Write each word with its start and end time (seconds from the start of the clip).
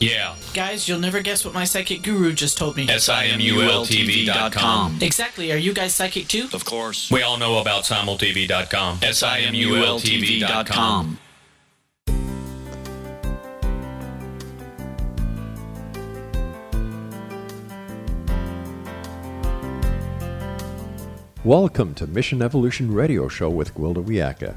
Yeah. 0.00 0.34
Guys, 0.54 0.88
you'll 0.88 0.98
never 0.98 1.20
guess 1.20 1.44
what 1.44 1.54
my 1.54 1.64
psychic 1.64 2.02
guru 2.02 2.32
just 2.32 2.58
told 2.58 2.76
me. 2.76 2.88
S-I-M-U-L-T-V.com. 2.88 4.98
Exactly. 5.00 5.52
Are 5.52 5.56
you 5.56 5.72
guys 5.72 5.94
psychic 5.94 6.26
too? 6.28 6.48
Of 6.52 6.64
course. 6.64 7.10
We 7.10 7.22
all 7.22 7.38
know 7.38 7.58
about 7.58 7.84
simultv.com. 7.84 8.98
S-I-M-U-L-T-V.com. 9.02 11.18
Welcome 21.44 21.94
to 21.94 22.08
Mission 22.08 22.42
Evolution 22.42 22.92
Radio 22.92 23.28
Show 23.28 23.48
with 23.48 23.72
Gwilda 23.72 24.04
Wiyaka, 24.04 24.56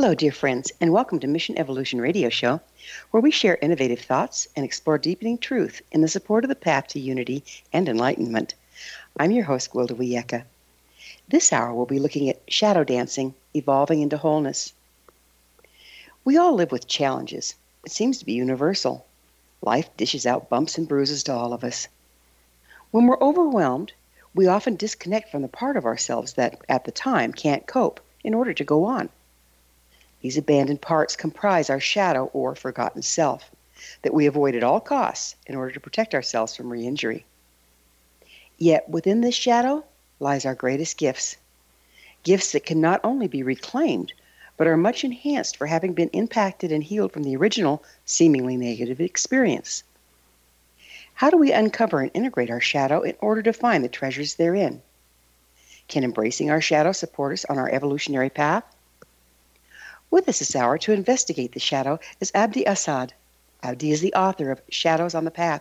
Hello, 0.00 0.14
dear 0.14 0.30
friends, 0.30 0.70
and 0.80 0.92
welcome 0.92 1.18
to 1.18 1.26
Mission 1.26 1.58
Evolution 1.58 2.00
Radio 2.00 2.28
Show, 2.28 2.60
where 3.10 3.20
we 3.20 3.32
share 3.32 3.58
innovative 3.60 3.98
thoughts 3.98 4.46
and 4.54 4.64
explore 4.64 4.96
deepening 4.96 5.38
truth 5.38 5.82
in 5.90 6.02
the 6.02 6.06
support 6.06 6.44
of 6.44 6.48
the 6.48 6.54
path 6.54 6.86
to 6.86 7.00
unity 7.00 7.42
and 7.72 7.88
enlightenment. 7.88 8.54
I'm 9.18 9.32
your 9.32 9.46
host, 9.46 9.72
Gwilda 9.72 9.96
Wiyaka. 9.96 10.44
This 11.26 11.52
hour, 11.52 11.74
we'll 11.74 11.84
be 11.84 11.98
looking 11.98 12.28
at 12.28 12.40
shadow 12.46 12.84
dancing, 12.84 13.34
evolving 13.54 14.00
into 14.00 14.16
wholeness. 14.16 14.72
We 16.24 16.36
all 16.36 16.54
live 16.54 16.70
with 16.70 16.86
challenges. 16.86 17.56
It 17.84 17.90
seems 17.90 18.18
to 18.18 18.24
be 18.24 18.34
universal. 18.34 19.04
Life 19.62 19.88
dishes 19.96 20.26
out 20.26 20.48
bumps 20.48 20.78
and 20.78 20.86
bruises 20.86 21.24
to 21.24 21.34
all 21.34 21.52
of 21.52 21.64
us. 21.64 21.88
When 22.92 23.08
we're 23.08 23.20
overwhelmed, 23.20 23.94
we 24.32 24.46
often 24.46 24.76
disconnect 24.76 25.32
from 25.32 25.42
the 25.42 25.48
part 25.48 25.76
of 25.76 25.84
ourselves 25.84 26.34
that, 26.34 26.60
at 26.68 26.84
the 26.84 26.92
time, 26.92 27.32
can't 27.32 27.66
cope 27.66 27.98
in 28.22 28.32
order 28.32 28.54
to 28.54 28.62
go 28.62 28.84
on. 28.84 29.08
These 30.20 30.36
abandoned 30.36 30.80
parts 30.80 31.16
comprise 31.16 31.70
our 31.70 31.80
shadow 31.80 32.30
or 32.32 32.54
forgotten 32.54 33.02
self 33.02 33.50
that 34.02 34.14
we 34.14 34.26
avoid 34.26 34.54
at 34.54 34.64
all 34.64 34.80
costs 34.80 35.36
in 35.46 35.54
order 35.54 35.72
to 35.72 35.80
protect 35.80 36.14
ourselves 36.14 36.56
from 36.56 36.70
re 36.70 36.86
injury. 36.86 37.24
Yet 38.56 38.88
within 38.88 39.20
this 39.20 39.34
shadow 39.34 39.84
lies 40.18 40.44
our 40.44 40.54
greatest 40.54 40.96
gifts 40.96 41.36
gifts 42.24 42.52
that 42.52 42.66
can 42.66 42.80
not 42.80 43.00
only 43.04 43.28
be 43.28 43.42
reclaimed, 43.42 44.12
but 44.56 44.66
are 44.66 44.76
much 44.76 45.04
enhanced 45.04 45.56
for 45.56 45.66
having 45.66 45.92
been 45.92 46.10
impacted 46.10 46.72
and 46.72 46.82
healed 46.82 47.12
from 47.12 47.22
the 47.22 47.36
original, 47.36 47.82
seemingly 48.04 48.56
negative 48.56 49.00
experience. 49.00 49.84
How 51.14 51.30
do 51.30 51.36
we 51.36 51.52
uncover 51.52 52.00
and 52.00 52.10
integrate 52.12 52.50
our 52.50 52.60
shadow 52.60 53.02
in 53.02 53.14
order 53.20 53.42
to 53.42 53.52
find 53.52 53.84
the 53.84 53.88
treasures 53.88 54.34
therein? 54.34 54.82
Can 55.86 56.04
embracing 56.04 56.50
our 56.50 56.60
shadow 56.60 56.92
support 56.92 57.32
us 57.32 57.44
on 57.44 57.56
our 57.56 57.70
evolutionary 57.70 58.30
path? 58.30 58.64
With 60.10 60.26
us 60.26 60.38
this 60.38 60.56
hour 60.56 60.78
to 60.78 60.92
investigate 60.92 61.52
the 61.52 61.60
shadow 61.60 62.00
is 62.18 62.32
Abdi 62.34 62.64
Assad. 62.64 63.12
Abdi 63.62 63.90
is 63.90 64.00
the 64.00 64.14
author 64.14 64.50
of 64.50 64.62
Shadows 64.70 65.14
on 65.14 65.26
the 65.26 65.30
Path, 65.30 65.60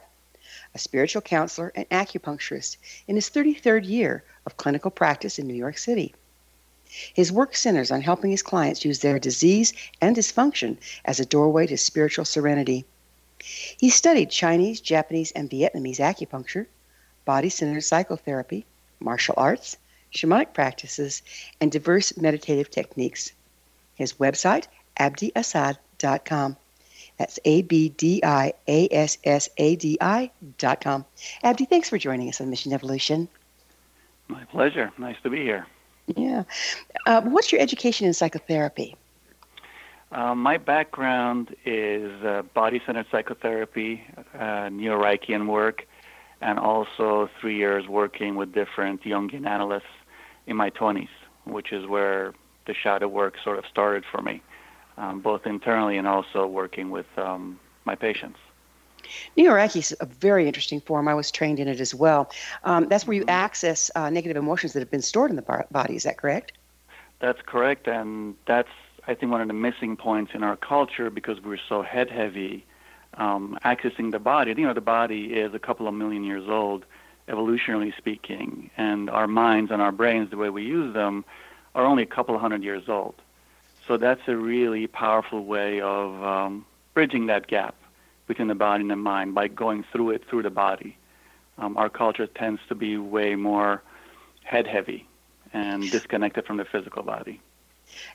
a 0.74 0.80
spiritual 0.80 1.22
counselor 1.22 1.74
and 1.76 1.90
acupuncturist 1.90 2.78
in 3.10 3.16
his 3.16 3.30
33rd 3.30 3.86
year 3.86 4.24
of 4.46 4.56
clinical 4.56 4.90
practice 4.90 5.38
in 5.38 5.48
New 5.48 5.54
York 5.54 5.78
City. 5.78 6.16
His 7.14 7.30
work 7.30 7.58
centers 7.58 7.92
on 7.92 8.00
helping 8.00 8.32
his 8.32 8.42
clients 8.42 8.86
use 8.86 9.00
their 9.00 9.20
disease 9.20 9.74
and 10.00 10.16
dysfunction 10.16 10.78
as 11.04 11.20
a 11.20 11.26
doorway 11.26 11.68
to 11.68 11.78
spiritual 11.78 12.24
serenity. 12.24 12.86
He 13.78 13.90
studied 13.90 14.32
Chinese, 14.32 14.80
Japanese, 14.80 15.34
and 15.34 15.50
Vietnamese 15.50 16.00
acupuncture, 16.00 16.68
body 17.26 17.50
centered 17.50 17.82
psychotherapy, 17.82 18.66
martial 19.02 19.36
arts, 19.36 19.76
shamanic 20.14 20.54
practices, 20.54 21.22
and 21.60 21.70
diverse 21.70 22.16
meditative 22.16 22.72
techniques. 22.72 23.34
His 23.98 24.14
website, 24.14 24.68
abdiassadi.com. 25.00 26.58
That's 27.18 27.40
A 27.46 27.64
B 27.64 27.90
D 27.90 28.22
I 28.24 28.54
A 28.68 28.88
S 28.92 29.18
S 29.24 29.50
A 29.58 29.76
D 29.76 29.98
I.com. 30.00 31.06
Abdi, 31.44 31.66
thanks 31.66 31.90
for 31.90 31.98
joining 31.98 32.30
us 32.30 32.40
on 32.40 32.50
Mission 32.50 32.74
Evolution. 32.74 33.28
My 34.28 34.44
pleasure. 34.46 34.92
Nice 34.98 35.16
to 35.24 35.30
be 35.30 35.42
here. 35.42 35.66
Yeah. 36.16 36.44
Uh, 37.06 37.22
what's 37.22 37.52
your 37.52 37.60
education 37.60 38.06
in 38.08 38.14
psychotherapy? 38.14 38.96
Uh, 40.12 40.36
my 40.36 40.58
background 40.58 41.56
is 41.66 42.12
uh, 42.24 42.44
body 42.54 42.82
centered 42.86 43.08
psychotherapy, 43.12 44.04
uh, 44.38 44.70
neo 44.70 44.98
Reichian 45.02 45.48
work, 45.48 45.86
and 46.40 46.60
also 46.60 47.30
three 47.42 47.58
years 47.58 47.88
working 47.88 48.36
with 48.36 48.54
different 48.54 49.04
Jungian 49.04 49.46
analysts 49.46 49.84
in 50.46 50.56
my 50.56 50.70
20s, 50.70 51.10
which 51.46 51.74
is 51.74 51.86
where 51.88 52.34
the 52.68 52.74
shadow 52.74 53.08
work 53.08 53.36
sort 53.44 53.58
of 53.58 53.66
started 53.66 54.04
for 54.12 54.22
me, 54.22 54.42
um, 54.98 55.20
both 55.22 55.48
internally 55.48 55.98
and 55.98 56.08
also 56.08 56.46
working 56.46 56.92
with 56.92 57.08
um, 57.18 57.60
my 57.86 57.96
patients. 57.96 58.40
Neo-Reiki 59.36 59.78
is 59.78 59.96
a 60.00 60.06
very 60.06 60.48
interesting 60.48 60.82
form. 60.82 61.08
I 61.08 61.14
was 61.14 61.32
trained 61.32 61.60
in 61.60 61.68
it 61.68 61.80
as 61.80 61.96
well. 61.96 62.30
Um, 62.64 62.88
that's 62.90 63.08
where 63.08 63.16
you 63.16 63.26
access 63.28 63.90
uh, 63.96 64.10
negative 64.10 64.38
emotions 64.38 64.74
that 64.74 64.80
have 64.80 64.92
been 64.92 65.02
stored 65.02 65.30
in 65.30 65.36
the 65.38 65.66
body. 65.72 65.96
Is 65.96 66.04
that 66.04 66.18
correct? 66.18 66.54
That's 67.20 67.42
correct, 67.46 67.88
and 67.88 68.36
that's 68.46 68.70
I 69.08 69.16
think 69.16 69.32
one 69.32 69.42
of 69.42 69.48
the 69.48 69.54
missing 69.54 69.96
points 69.96 70.34
in 70.36 70.44
our 70.44 70.58
culture 70.58 71.10
because 71.10 71.42
we're 71.42 71.60
so 71.70 71.82
head 71.82 72.10
heavy. 72.10 72.66
Um, 73.14 73.58
accessing 73.66 74.12
the 74.12 74.20
body, 74.20 74.54
you 74.56 74.68
know, 74.68 74.74
the 74.74 74.82
body 74.82 75.34
is 75.34 75.52
a 75.56 75.60
couple 75.60 75.88
of 75.88 75.94
million 75.96 76.24
years 76.24 76.48
old, 76.48 76.86
evolutionarily 77.28 77.96
speaking, 77.98 78.70
and 78.78 79.10
our 79.10 79.26
minds 79.26 79.72
and 79.72 79.82
our 79.82 79.92
brains, 79.92 80.30
the 80.30 80.38
way 80.38 80.50
we 80.50 80.64
use 80.64 80.94
them, 80.94 81.26
are 81.78 81.86
only 81.86 82.04
a 82.04 82.08
couple 82.08 82.36
of 82.36 82.42
hundred 82.42 82.64
years 82.64 82.90
old. 82.90 83.16
So 83.88 83.96
that's 83.96 84.28
a 84.28 84.36
really 84.36 84.88
powerful 84.88 85.46
way 85.46 85.80
of 85.80 86.22
um, 86.22 86.66
bridging 86.94 87.28
that 87.28 87.48
gap 87.48 87.76
between 88.26 88.50
the 88.50 88.56
body 88.56 88.82
and 88.82 88.92
the 88.92 88.98
mind 88.98 89.34
by 89.36 89.48
going 89.48 89.86
through 89.92 90.10
it 90.10 90.24
through 90.28 90.42
the 90.44 90.50
body. 90.50 90.98
Um, 91.60 91.78
our 91.78 91.88
culture 91.88 92.28
tends 92.28 92.60
to 92.68 92.76
be 92.76 92.98
way 92.98 93.36
more 93.36 93.84
head 94.44 94.68
heavy 94.68 95.08
and 95.54 95.90
disconnected 95.90 96.46
from 96.46 96.58
the 96.58 96.66
physical 96.66 97.04
body. 97.04 97.40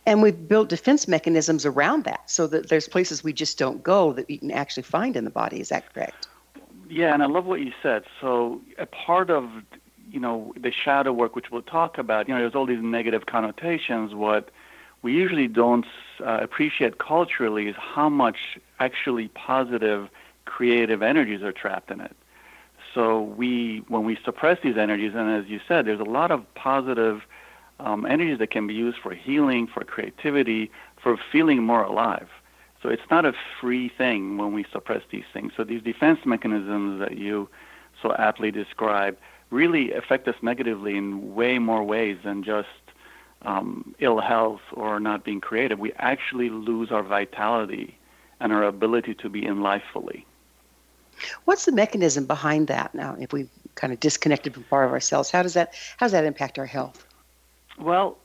And 0.04 0.20
we've 0.22 0.48
built 0.48 0.68
defense 0.68 1.08
mechanisms 1.08 1.64
around 1.64 2.04
that 2.04 2.28
so 2.30 2.46
that 2.48 2.68
there's 2.68 2.88
places 2.88 3.24
we 3.24 3.32
just 3.32 3.58
don't 3.58 3.82
go 3.82 4.12
that 4.12 4.28
you 4.28 4.38
can 4.38 4.50
actually 4.50 4.82
find 4.82 5.16
in 5.16 5.24
the 5.24 5.30
body. 5.30 5.60
Is 5.60 5.70
that 5.70 5.92
correct? 5.94 6.26
Yeah, 6.90 7.14
and 7.14 7.22
I 7.22 7.26
love 7.26 7.46
what 7.46 7.60
you 7.60 7.72
said. 7.82 8.04
So 8.20 8.60
a 8.78 8.86
part 8.86 9.30
of 9.30 9.48
you 10.12 10.20
know, 10.20 10.52
the 10.60 10.70
shadow 10.70 11.12
work, 11.12 11.34
which 11.34 11.50
we'll 11.50 11.62
talk 11.62 11.98
about, 11.98 12.28
you 12.28 12.34
know, 12.34 12.40
there's 12.40 12.54
all 12.54 12.66
these 12.66 12.82
negative 12.82 13.26
connotations. 13.26 14.14
What 14.14 14.50
we 15.00 15.12
usually 15.14 15.48
don't 15.48 15.86
uh, 16.20 16.38
appreciate 16.40 16.98
culturally 16.98 17.66
is 17.68 17.76
how 17.76 18.08
much 18.08 18.58
actually 18.78 19.28
positive, 19.28 20.08
creative 20.44 21.02
energies 21.02 21.42
are 21.42 21.52
trapped 21.52 21.90
in 21.90 22.00
it. 22.00 22.14
so 22.94 23.22
we, 23.22 23.82
when 23.88 24.04
we 24.04 24.18
suppress 24.24 24.58
these 24.62 24.76
energies, 24.76 25.12
and 25.14 25.30
as 25.30 25.48
you 25.48 25.60
said, 25.66 25.86
there's 25.86 26.00
a 26.00 26.04
lot 26.04 26.30
of 26.30 26.40
positive 26.54 27.22
um, 27.80 28.04
energies 28.06 28.38
that 28.38 28.50
can 28.50 28.66
be 28.66 28.74
used 28.74 28.98
for 28.98 29.14
healing, 29.14 29.66
for 29.66 29.82
creativity, 29.82 30.70
for 31.02 31.16
feeling 31.32 31.62
more 31.62 31.82
alive. 31.82 32.28
So 32.82 32.88
it's 32.88 33.08
not 33.10 33.24
a 33.24 33.32
free 33.60 33.88
thing 33.88 34.38
when 34.38 34.52
we 34.52 34.64
suppress 34.72 35.02
these 35.10 35.24
things. 35.32 35.52
So 35.56 35.64
these 35.64 35.82
defense 35.82 36.20
mechanisms 36.24 37.00
that 37.00 37.16
you 37.16 37.48
so 38.00 38.14
aptly 38.18 38.50
describe 38.50 39.16
really 39.52 39.92
affect 39.92 40.26
us 40.26 40.34
negatively 40.42 40.96
in 40.96 41.34
way 41.34 41.58
more 41.58 41.84
ways 41.84 42.18
than 42.24 42.42
just 42.42 42.68
um, 43.42 43.94
ill 43.98 44.20
health 44.20 44.62
or 44.72 44.98
not 44.98 45.24
being 45.24 45.40
creative. 45.40 45.78
We 45.78 45.92
actually 45.94 46.48
lose 46.48 46.90
our 46.90 47.02
vitality 47.02 47.98
and 48.40 48.52
our 48.52 48.64
ability 48.64 49.14
to 49.14 49.28
be 49.28 49.44
in 49.44 49.62
life 49.62 49.82
fully. 49.92 50.26
What's 51.44 51.66
the 51.66 51.72
mechanism 51.72 52.26
behind 52.26 52.66
that 52.68 52.94
now? 52.94 53.14
If 53.20 53.32
we 53.32 53.48
kind 53.74 53.92
of 53.92 54.00
disconnected 54.00 54.54
from 54.54 54.64
part 54.64 54.86
of 54.86 54.92
ourselves, 54.92 55.30
how 55.30 55.42
does 55.42 55.54
that 55.54 55.74
how 55.98 56.06
does 56.06 56.12
that 56.12 56.24
impact 56.24 56.58
our 56.58 56.66
health? 56.66 57.06
Well, 57.78 58.18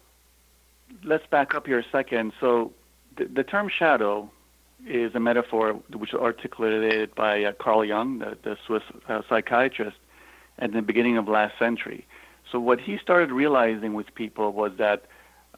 let's 1.03 1.27
back 1.27 1.53
up 1.53 1.67
here 1.67 1.79
a 1.79 1.85
second. 1.91 2.33
So, 2.39 2.71
the, 3.17 3.25
the 3.25 3.43
term 3.43 3.69
shadow 3.69 4.31
is 4.87 5.13
a 5.15 5.19
metaphor 5.19 5.73
which 5.73 6.13
was 6.13 6.21
articulated 6.21 7.13
by 7.15 7.43
uh, 7.43 7.51
Carl 7.53 7.83
Jung, 7.83 8.19
the, 8.19 8.37
the 8.41 8.57
Swiss 8.65 8.83
uh, 9.09 9.21
psychiatrist, 9.27 9.97
at 10.59 10.73
the 10.73 10.81
beginning 10.81 11.17
of 11.17 11.27
last 11.27 11.57
century. 11.59 12.05
So, 12.51 12.59
what 12.59 12.79
he 12.79 12.97
started 12.97 13.31
realizing 13.31 13.93
with 13.93 14.13
people 14.15 14.53
was 14.53 14.71
that 14.77 15.03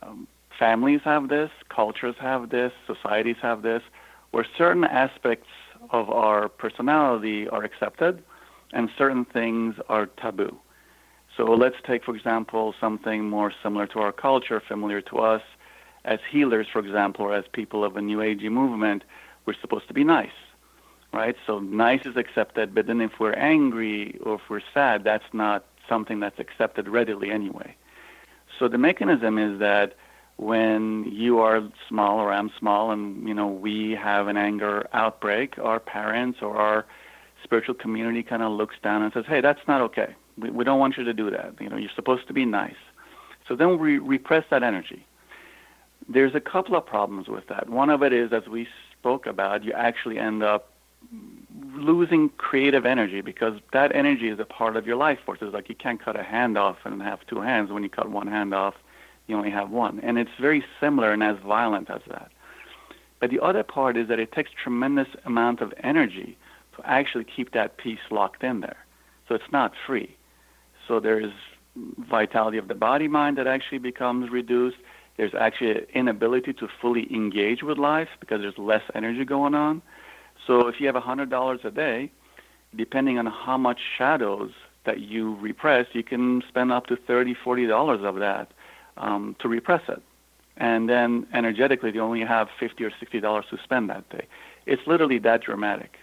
um, 0.02 0.28
families 0.58 1.02
have 1.04 1.30
this, 1.30 1.52
cultures 1.70 2.16
have 2.20 2.50
this, 2.50 2.72
societies 2.88 3.38
have 3.42 3.62
this, 3.62 3.84
where 4.32 4.46
certain 4.58 4.84
aspects 4.84 5.50
of 5.92 6.10
our 6.10 6.50
personality 6.50 7.48
are 7.48 7.64
accepted 7.64 8.24
and 8.74 8.90
certain 8.98 9.26
things 9.26 9.76
are 9.88 10.06
taboo. 10.06 10.58
So 11.36 11.46
let's 11.46 11.78
take, 11.86 12.04
for 12.04 12.16
example, 12.16 12.76
something 12.80 13.30
more 13.30 13.54
similar 13.64 13.88
to 13.88 14.00
our 14.00 14.12
culture, 14.12 14.62
familiar 14.66 15.02
to 15.02 15.20
us. 15.20 15.42
As 16.06 16.20
healers, 16.30 16.68
for 16.72 16.80
example, 16.80 17.26
or 17.26 17.34
as 17.34 17.46
people 17.52 17.84
of 17.84 17.96
a 17.96 18.02
New 18.02 18.18
Agey 18.18 18.52
movement, 18.52 19.04
we're 19.46 19.54
supposed 19.62 19.88
to 19.88 19.94
be 19.94 20.04
nice, 20.04 20.32
right? 21.14 21.36
So 21.48 21.60
nice 21.60 22.06
is 22.06 22.18
accepted, 22.18 22.76
but 22.76 22.88
then 22.88 23.02
if 23.02 23.20
we're 23.20 23.34
angry 23.34 24.18
or 24.24 24.36
if 24.36 24.42
we're 24.50 24.62
sad, 24.74 25.04
that's 25.04 25.34
not 25.34 25.66
something 25.88 26.20
that's 26.20 26.40
accepted 26.40 26.88
readily 26.88 27.32
anyway. 27.32 27.76
So 28.58 28.68
the 28.68 28.78
mechanism 28.78 29.38
is 29.38 29.60
that 29.60 29.96
when 30.38 31.04
you 31.12 31.40
are 31.40 31.62
small 31.88 32.20
or 32.20 32.32
I'm 32.32 32.50
small 32.58 32.92
and 32.92 33.28
you 33.28 33.34
know 33.34 33.48
we 33.48 33.92
have 33.92 34.28
an 34.28 34.38
anger 34.38 34.88
outbreak, 34.94 35.58
our 35.60 35.80
parents 35.80 36.40
or 36.42 36.56
our 36.56 36.86
spiritual 37.44 37.76
community 37.76 38.24
kind 38.24 38.42
of 38.44 38.52
looks 38.52 38.76
down 38.82 39.02
and 39.02 39.12
says, 39.12 39.26
"Hey, 39.28 39.42
that's 39.42 39.68
not 39.68 39.82
okay. 39.82 40.16
We, 40.38 40.50
we 40.50 40.64
don't 40.64 40.80
want 40.80 40.98
you 40.98 41.04
to 41.04 41.14
do 41.14 41.30
that. 41.32 41.56
You 41.60 41.70
know, 41.70 41.78
you're 41.78 41.90
supposed 41.96 42.28
to 42.28 42.34
be 42.34 42.46
nice." 42.46 42.82
So 43.48 43.56
then 43.56 43.78
we 43.80 43.98
repress 43.98 44.46
that 44.50 44.64
energy. 44.64 45.06
There's 46.08 46.36
a 46.36 46.40
couple 46.40 46.76
of 46.76 46.86
problems 46.86 47.28
with 47.28 47.48
that. 47.48 47.70
One 47.70 47.90
of 47.90 48.02
it 48.02 48.14
is, 48.14 48.32
as 48.32 48.48
we 48.48 48.68
spoke 48.98 49.26
about, 49.26 49.64
you 49.64 49.74
actually 49.74 50.20
end 50.20 50.42
up 50.44 50.72
losing 51.76 52.30
creative 52.38 52.86
energy 52.86 53.22
because 53.22 53.60
that 53.74 53.96
energy 53.96 54.30
is 54.30 54.40
a 54.40 54.46
part 54.46 54.76
of 54.76 54.86
your 54.86 54.96
life 54.96 55.20
force. 55.26 55.40
It's 55.42 55.54
like 55.54 55.70
you 55.70 55.76
can't 55.76 56.04
cut 56.04 56.20
a 56.20 56.24
hand 56.24 56.58
off 56.58 56.78
and 56.84 57.02
have 57.02 57.26
two 57.28 57.42
hands. 57.42 57.72
When 57.72 57.84
you 57.84 57.90
cut 57.90 58.10
one 58.10 58.28
hand 58.28 58.54
off, 58.54 58.76
you 59.28 59.36
only 59.38 59.52
have 59.52 59.70
one. 59.70 60.00
And 60.02 60.18
it's 60.18 60.32
very 60.40 60.64
similar 60.80 61.12
and 61.12 61.24
as 61.24 61.38
violent 61.46 61.90
as 61.90 62.02
that. 62.10 62.32
But 63.20 63.30
the 63.30 63.40
other 63.40 63.64
part 63.64 63.98
is 63.98 64.08
that 64.08 64.20
it 64.20 64.32
takes 64.32 64.52
tremendous 64.52 65.08
amount 65.26 65.62
of 65.62 65.74
energy 65.84 66.38
to 66.76 66.82
actually 66.86 67.26
keep 67.26 67.52
that 67.52 67.78
piece 67.78 68.00
locked 68.12 68.44
in 68.44 68.62
there. 68.62 68.78
So 69.28 69.36
it's 69.36 69.52
not 69.52 69.74
free. 69.86 70.16
So 70.88 71.00
there's 71.00 71.32
vitality 72.10 72.58
of 72.58 72.68
the 72.68 72.76
body 72.76 73.08
mind 73.08 73.38
that 73.38 73.48
actually 73.48 73.78
becomes 73.78 74.32
reduced. 74.32 74.78
There's 75.18 75.34
actually 75.38 75.72
an 75.72 75.86
inability 75.94 76.54
to 76.54 76.68
fully 76.82 77.14
engage 77.14 77.62
with 77.62 77.78
life 77.78 78.10
because 78.20 78.42
there's 78.42 78.58
less 78.58 78.84
energy 78.96 79.26
going 79.26 79.54
on. 79.54 79.82
So 80.50 80.68
if 80.68 80.82
you 80.82 80.88
have 80.88 80.96
$100 80.96 81.64
a 81.64 81.70
day, 81.70 82.12
depending 82.76 83.20
on 83.20 83.28
how 83.28 83.56
much 83.56 83.80
shadows 83.96 84.50
that 84.84 85.00
you 85.00 85.36
repress, 85.36 85.86
you 85.94 86.02
can 86.02 86.42
spend 86.50 86.72
up 86.72 86.88
to 86.88 86.96
$30, 86.96 87.36
$40 87.46 88.04
of 88.04 88.16
that 88.16 88.52
um, 88.98 89.36
to 89.42 89.48
repress 89.48 89.84
it. 89.88 90.02
And 90.58 90.90
then 90.90 91.28
energetically, 91.36 91.92
you 91.94 92.02
only 92.02 92.22
have 92.22 92.50
50 92.60 92.84
or 92.84 92.90
$60 92.90 93.50
to 93.50 93.58
spend 93.64 93.92
that 93.92 94.10
day. 94.10 94.26
It's 94.66 94.82
literally 94.88 95.20
that 95.20 95.44
dramatic. 95.44 96.00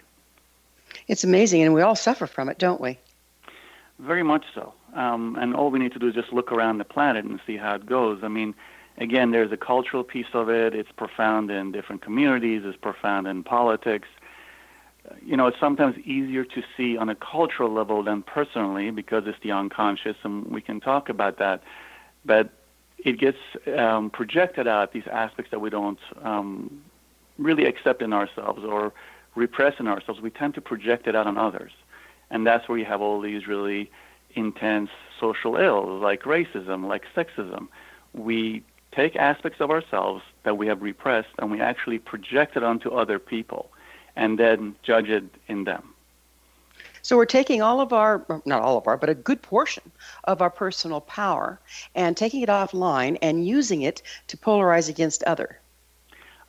It's 1.09 1.25
amazing, 1.25 1.63
and 1.63 1.73
we 1.73 1.81
all 1.81 1.97
suffer 1.97 2.25
from 2.25 2.47
it, 2.47 2.57
don't 2.57 2.79
we? 2.79 2.97
Very 3.99 4.23
much 4.23 4.45
so. 4.55 4.73
Um, 4.93 5.35
and 5.35 5.55
all 5.55 5.71
we 5.71 5.79
need 5.79 5.91
to 5.91 5.99
do 5.99 6.07
is 6.07 6.15
just 6.15 6.31
look 6.31 6.53
around 6.53 6.77
the 6.77 6.85
planet 6.85 7.25
and 7.25 7.41
see 7.45 7.57
how 7.57 7.75
it 7.75 7.85
goes. 7.85 8.19
I 8.23 8.29
mean, 8.29 8.55
again, 8.97 9.31
there's 9.31 9.51
a 9.51 9.57
cultural 9.57 10.05
piece 10.05 10.33
of 10.33 10.49
it. 10.49 10.73
It's 10.73 10.91
profound 10.93 11.51
in 11.51 11.73
different 11.73 12.01
communities. 12.01 12.61
It's 12.63 12.77
profound 12.77 13.27
in 13.27 13.43
politics. 13.43 14.07
You 15.21 15.37
know, 15.37 15.47
it's 15.47 15.59
sometimes 15.59 15.97
easier 15.99 16.43
to 16.43 16.63
see 16.75 16.97
on 16.97 17.09
a 17.09 17.15
cultural 17.15 17.71
level 17.71 18.03
than 18.03 18.23
personally 18.23 18.91
because 18.91 19.23
it's 19.27 19.39
the 19.41 19.51
unconscious, 19.51 20.17
and 20.23 20.47
we 20.47 20.61
can 20.61 20.79
talk 20.79 21.09
about 21.09 21.37
that. 21.39 21.63
But 22.25 22.49
it 22.97 23.19
gets 23.19 23.37
um, 23.77 24.09
projected 24.09 24.67
out 24.67 24.91
these 24.91 25.07
aspects 25.11 25.51
that 25.51 25.59
we 25.59 25.69
don't 25.69 25.99
um, 26.23 26.81
really 27.37 27.65
accept 27.65 28.01
in 28.01 28.13
ourselves 28.13 28.63
or 28.63 28.93
repress 29.35 29.79
in 29.79 29.87
ourselves. 29.87 30.19
We 30.19 30.29
tend 30.29 30.55
to 30.55 30.61
project 30.61 31.07
it 31.07 31.15
out 31.15 31.27
on 31.27 31.37
others, 31.37 31.71
and 32.29 32.45
that's 32.45 32.67
where 32.67 32.77
you 32.77 32.85
have 32.85 33.01
all 33.01 33.21
these 33.21 33.47
really 33.47 33.91
intense 34.35 34.89
social 35.19 35.55
ills 35.55 36.01
like 36.01 36.23
racism, 36.23 36.87
like 36.87 37.05
sexism. 37.15 37.67
We 38.13 38.63
take 38.91 39.15
aspects 39.15 39.61
of 39.61 39.69
ourselves 39.69 40.23
that 40.43 40.57
we 40.57 40.67
have 40.67 40.81
repressed 40.81 41.29
and 41.37 41.51
we 41.51 41.61
actually 41.61 41.99
project 41.99 42.57
it 42.57 42.63
onto 42.63 42.89
other 42.91 43.19
people 43.19 43.69
and 44.17 44.37
then 44.37 44.75
judge 44.83 45.09
it 45.09 45.23
in 45.47 45.63
them. 45.63 45.93
So 47.01 47.15
we're 47.15 47.25
taking 47.25 47.61
all 47.61 47.79
of 47.79 47.93
our, 47.93 48.25
not 48.45 48.61
all 48.61 48.77
of 48.77 48.85
our, 48.85 48.97
but 48.97 49.09
a 49.09 49.15
good 49.15 49.41
portion 49.41 49.89
of 50.25 50.41
our 50.41 50.49
personal 50.49 50.99
power 50.99 51.57
and 51.95 52.17
taking 52.17 52.41
it 52.41 52.49
offline 52.49 53.17
and 53.21 53.47
using 53.47 53.81
it 53.83 54.01
to 54.27 54.35
polarize 54.35 54.89
against 54.89 55.23
other. 55.23 55.59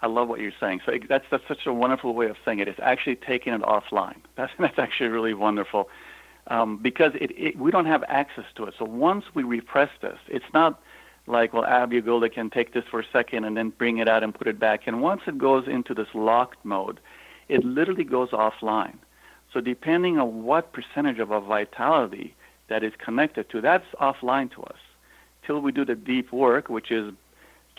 I 0.01 0.09
love 0.09 0.29
what 0.29 0.41
you're 0.41 0.53
saying. 0.59 0.81
So 0.85 0.99
that's 1.09 1.27
that's 1.31 1.47
such 1.47 1.67
a 1.67 1.73
wonderful 1.73 2.15
way 2.15 2.27
of 2.29 2.37
saying 2.45 2.61
it. 2.61 2.69
It's 2.69 2.81
actually 2.81 3.17
taking 3.17 3.53
it 3.53 3.63
offline. 3.63 4.17
That's 4.37 4.53
that's 4.59 4.79
actually 4.79 5.09
really 5.09 5.35
wonderful 5.35 5.89
um, 6.47 6.77
because 6.77 7.13
it, 7.21 7.33
it, 7.37 7.59
we 7.59 7.73
don't 7.73 7.87
have 7.87 8.05
access 8.07 8.45
to 8.57 8.65
it. 8.65 8.75
So 8.79 8.85
once 8.85 9.25
we 9.35 9.43
repress 9.43 9.91
this, 10.01 10.19
it's 10.29 10.53
not 10.55 10.81
like 11.27 11.53
well, 11.53 11.65
Abby 11.65 12.01
Gulda 12.01 12.29
can 12.29 12.49
take 12.49 12.73
this 12.73 12.85
for 12.85 13.01
a 13.01 13.05
second 13.13 13.45
and 13.45 13.57
then 13.57 13.71
bring 13.71 13.99
it 13.99 14.09
out 14.09 14.23
and 14.23 14.33
put 14.33 14.47
it 14.47 14.59
back. 14.61 14.87
And 14.87 15.03
once 15.03 15.23
it 15.27 15.37
goes 15.37 15.67
into 15.67 15.95
this 15.95 16.09
locked 16.15 16.65
mode, 16.65 17.01
it 17.49 17.65
literally 17.65 18.05
goes 18.05 18.31
offline. 18.31 18.97
So 19.53 19.61
depending 19.61 20.19
on 20.19 20.45
what 20.45 20.73
percentage 20.73 21.19
of 21.19 21.33
our 21.33 21.41
vitality 21.41 22.35
that 22.69 22.85
is 22.85 22.93
connected 22.99 23.49
to, 23.51 23.61
that's 23.61 23.87
offline 24.01 24.51
to 24.55 24.63
us. 24.65 24.79
Till 25.47 25.61
we 25.61 25.73
do 25.73 25.85
the 25.85 25.95
deep 25.95 26.33
work, 26.33 26.69
which 26.69 26.91
is 26.91 27.13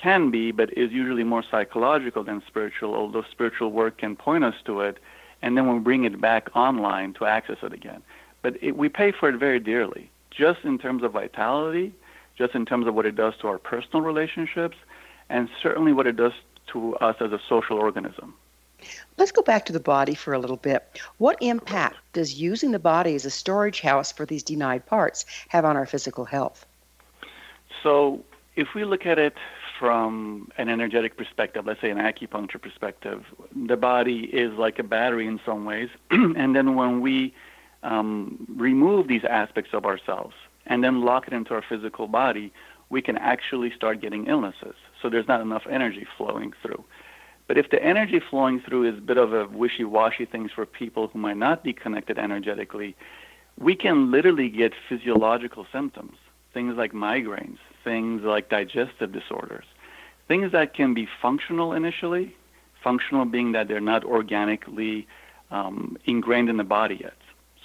can 0.02 0.32
be, 0.32 0.52
but 0.52 0.76
is 0.78 0.92
usually 0.92 1.24
more 1.24 1.44
psychological 1.44 2.24
than 2.24 2.42
spiritual, 2.48 2.96
although 2.96 3.24
spiritual 3.30 3.72
work 3.72 3.98
can 3.98 4.16
point 4.16 4.44
us 4.44 4.56
to 4.66 4.82
it, 4.82 4.98
and 5.42 5.58
then 5.58 5.72
we 5.72 5.80
bring 5.80 6.06
it 6.06 6.20
back 6.22 6.50
online 6.56 7.14
to 7.14 7.26
access 7.26 7.58
it 7.62 7.74
again. 7.74 8.02
But 8.42 8.62
it, 8.64 8.78
we 8.78 8.90
pay 8.90 9.12
for 9.12 9.30
it 9.30 9.36
very 9.36 9.60
dearly, 9.60 10.10
just 10.32 10.64
in 10.64 10.78
terms 10.78 11.04
of 11.04 11.12
vitality, 11.12 11.94
just 12.38 12.56
in 12.56 12.66
terms 12.66 12.88
of 12.88 12.96
what 12.96 13.06
it 13.06 13.16
does 13.16 13.34
to 13.42 13.48
our 13.48 13.58
personal 13.58 14.02
relationships, 14.02 14.78
and 15.30 15.50
certainly 15.62 15.92
what 15.92 16.08
it 16.08 16.16
does 16.16 16.34
to 16.72 16.96
us 16.98 17.18
as 17.20 17.32
a 17.32 17.40
social 17.50 17.78
organism. 17.78 18.34
Let's 19.18 19.32
go 19.32 19.42
back 19.42 19.66
to 19.66 19.74
the 19.74 19.80
body 19.80 20.16
for 20.16 20.34
a 20.34 20.40
little 20.40 20.58
bit. 20.58 21.00
What 21.18 21.38
impact 21.42 21.98
does 22.14 22.40
using 22.40 22.72
the 22.72 22.80
body 22.80 23.16
as 23.16 23.26
a 23.26 23.30
storage 23.30 23.82
house 23.82 24.12
for 24.12 24.26
these 24.26 24.44
denied 24.44 24.86
parts 24.86 25.26
have 25.50 25.66
on 25.66 25.76
our 25.76 25.86
physical 25.86 26.26
health? 26.26 26.66
So, 27.84 28.24
if 28.56 28.74
we 28.74 28.84
look 28.84 29.06
at 29.06 29.20
it 29.20 29.36
from 29.80 30.52
an 30.58 30.68
energetic 30.70 31.16
perspective, 31.16 31.66
let's 31.66 31.80
say 31.80 31.90
an 31.90 31.98
acupuncture 31.98 32.62
perspective, 32.62 33.24
the 33.56 33.78
body 33.78 34.26
is 34.26 34.52
like 34.58 34.80
a 34.80 34.84
battery 34.84 35.28
in 35.28 35.40
some 35.46 35.66
ways. 35.66 35.90
and 36.12 36.56
then 36.56 36.76
when 36.76 37.00
we 37.00 37.34
um, 37.84 38.46
remove 38.50 39.08
these 39.08 39.24
aspects 39.24 39.74
of 39.74 39.86
ourselves 39.86 40.36
and 40.66 40.84
then 40.84 41.02
lock 41.02 41.28
it 41.28 41.34
into 41.34 41.54
our 41.54 41.62
physical 41.62 42.08
body, 42.08 42.52
we 42.90 43.02
can 43.02 43.18
actually 43.18 43.72
start 43.72 44.02
getting 44.02 44.28
illnesses. 44.28 44.76
So 45.02 45.10
there's 45.10 45.28
not 45.28 45.42
enough 45.42 45.64
energy 45.70 46.06
flowing 46.18 46.54
through. 46.62 46.84
But 47.50 47.58
if 47.58 47.72
the 47.72 47.84
energy 47.84 48.20
flowing 48.20 48.62
through 48.62 48.88
is 48.92 49.00
a 49.00 49.02
bit 49.02 49.18
of 49.18 49.34
a 49.34 49.48
wishy-washy 49.48 50.26
thing 50.26 50.50
for 50.54 50.68
people 50.68 51.08
who 51.08 51.18
might 51.18 51.38
not 51.38 51.64
be 51.64 51.74
connected 51.74 52.20
energetically, 52.20 52.96
we 53.58 53.74
can 53.74 54.12
literally 54.12 54.50
get 54.50 54.72
physiological 54.88 55.66
symptoms, 55.72 56.16
things 56.54 56.78
like 56.78 56.94
migraines, 56.94 57.58
things 57.84 58.22
like 58.22 58.50
digestive 58.50 59.12
disorders, 59.12 59.66
things 60.28 60.52
that 60.52 60.76
can 60.76 60.94
be 60.94 61.08
functional 61.24 61.74
initially, 61.74 62.36
functional 62.84 63.26
being 63.26 63.52
that 63.54 63.68
they're 63.68 63.82
not 63.82 64.04
organically 64.04 65.08
um, 65.50 65.98
ingrained 66.06 66.50
in 66.50 66.58
the 66.58 66.64
body 66.64 67.00
yet. 67.02 67.18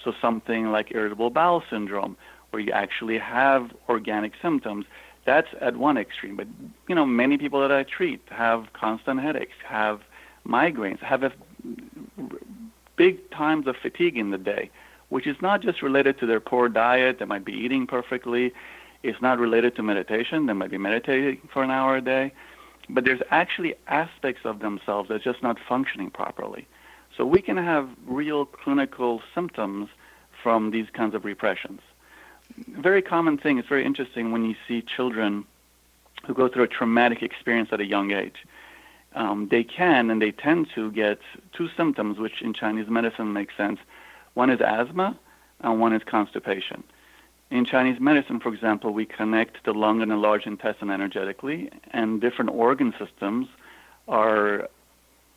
So 0.03 0.15
something 0.19 0.73
like 0.73 0.93
irritable 0.93 1.29
bowel 1.29 1.63
syndrome, 1.69 2.17
where 2.53 2.63
you 2.63 2.73
actually 2.73 3.19
have 3.19 3.71
organic 3.91 4.33
symptoms, 4.41 4.87
that's 5.25 5.49
at 5.61 5.77
one 5.77 5.97
extreme. 5.97 6.37
But 6.37 6.49
you 6.89 6.95
know, 6.95 7.07
many 7.07 7.39
people 7.39 7.61
that 7.61 7.73
I 7.73 7.83
treat 7.83 8.21
have 8.31 8.73
constant 8.73 9.21
headaches, 9.21 9.57
have 9.67 10.01
migraines, 10.47 11.01
have 11.01 11.23
a, 11.23 11.33
big 12.97 13.31
times 13.31 13.67
of 13.67 13.77
fatigue 13.77 14.17
in 14.17 14.31
the 14.31 14.39
day, 14.39 14.71
which 15.09 15.27
is 15.27 15.37
not 15.41 15.61
just 15.61 15.83
related 15.83 16.19
to 16.21 16.27
their 16.27 16.41
poor 16.41 16.69
diet. 16.69 17.19
They 17.19 17.25
might 17.25 17.45
be 17.45 17.53
eating 17.53 17.87
perfectly. 17.87 18.53
It's 19.03 19.21
not 19.21 19.39
related 19.39 19.77
to 19.77 19.83
meditation. 19.83 20.47
They 20.47 20.53
might 20.53 20.71
be 20.71 20.79
meditating 20.79 21.49
for 21.53 21.63
an 21.63 21.71
hour 21.71 21.97
a 21.97 22.01
day. 22.01 22.33
But 22.89 23.05
there's 23.05 23.21
actually 23.31 23.75
aspects 23.87 24.43
of 24.45 24.61
themselves 24.61 25.09
that's 25.09 25.25
just 25.25 25.43
not 25.43 25.59
functioning 25.69 26.11
properly. 26.11 26.67
So 27.17 27.25
we 27.25 27.41
can 27.41 27.57
have 27.57 27.89
real 28.07 28.45
clinical 28.45 29.23
symptoms 29.35 29.89
from 30.43 30.71
these 30.71 30.87
kinds 30.93 31.15
of 31.15 31.25
repressions. 31.25 31.81
Very 32.57 33.03
common 33.03 33.37
thing, 33.39 33.59
it's 33.59 33.69
very 33.69 33.85
interesting 33.85 34.31
when 34.31 34.45
you 34.45 34.55
see 34.69 34.81
children 34.83 35.45
who 36.27 36.35
go 36.35 36.49
through 36.49 36.65
a 36.65 36.69
traumatic 36.69 37.23
experience 37.23 37.71
at 37.73 37.81
a 37.81 37.85
young 37.85 38.13
age. 38.13 38.47
Um, 39.15 39.49
they 39.49 39.65
can 39.65 40.11
and 40.11 40.21
they 40.23 40.31
tend 40.31 40.69
to 40.75 40.91
get 40.93 41.19
two 41.53 41.69
symptoms, 41.77 42.19
which 42.19 42.43
in 42.43 42.55
Chinese 42.55 42.89
medicine 42.89 43.33
makes 43.33 43.57
sense. 43.57 43.79
One 44.35 44.51
is 44.51 44.61
asthma, 44.61 45.17
and 45.61 45.81
one 45.81 45.93
is 45.93 46.03
constipation. 46.05 46.85
In 47.51 47.65
Chinese 47.65 48.01
medicine, 48.01 48.41
for 48.41 48.53
example, 48.53 48.93
we 48.93 49.05
connect 49.05 49.65
the 49.65 49.73
lung 49.73 50.03
and 50.03 50.11
the 50.11 50.17
large 50.17 50.47
intestine 50.47 50.91
energetically, 50.91 51.71
and 51.91 52.21
different 52.21 52.51
organ 52.51 52.95
systems 52.99 53.49
are 54.09 54.69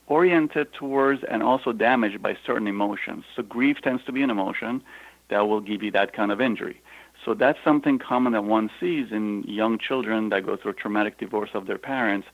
oriented 0.08 0.72
towards 0.74 1.24
and 1.24 1.44
also 1.44 1.74
damaged 1.74 2.22
by 2.22 2.36
certain 2.46 2.68
emotions. 2.68 3.26
So 3.36 3.44
grief 3.44 3.82
tends 3.82 4.04
to 4.06 4.12
be 4.12 4.22
an 4.22 4.30
emotion 4.30 4.82
that 5.30 5.48
will 5.48 5.62
give 5.62 5.84
you 5.84 5.92
that 5.92 6.14
kind 6.14 6.32
of 6.32 6.40
injury. 6.40 6.82
So 7.28 7.34
that's 7.34 7.60
something 7.62 8.00
common 8.00 8.32
that 8.32 8.46
one 8.46 8.70
sees 8.80 9.12
in 9.12 9.44
young 9.44 9.80
children 9.80 10.30
that 10.30 10.46
go 10.46 10.56
through 10.56 10.72
a 10.72 10.76
traumatic 10.76 11.18
divorce 11.18 11.50
of 11.54 11.68
their 11.68 11.78
parents. 11.78 12.26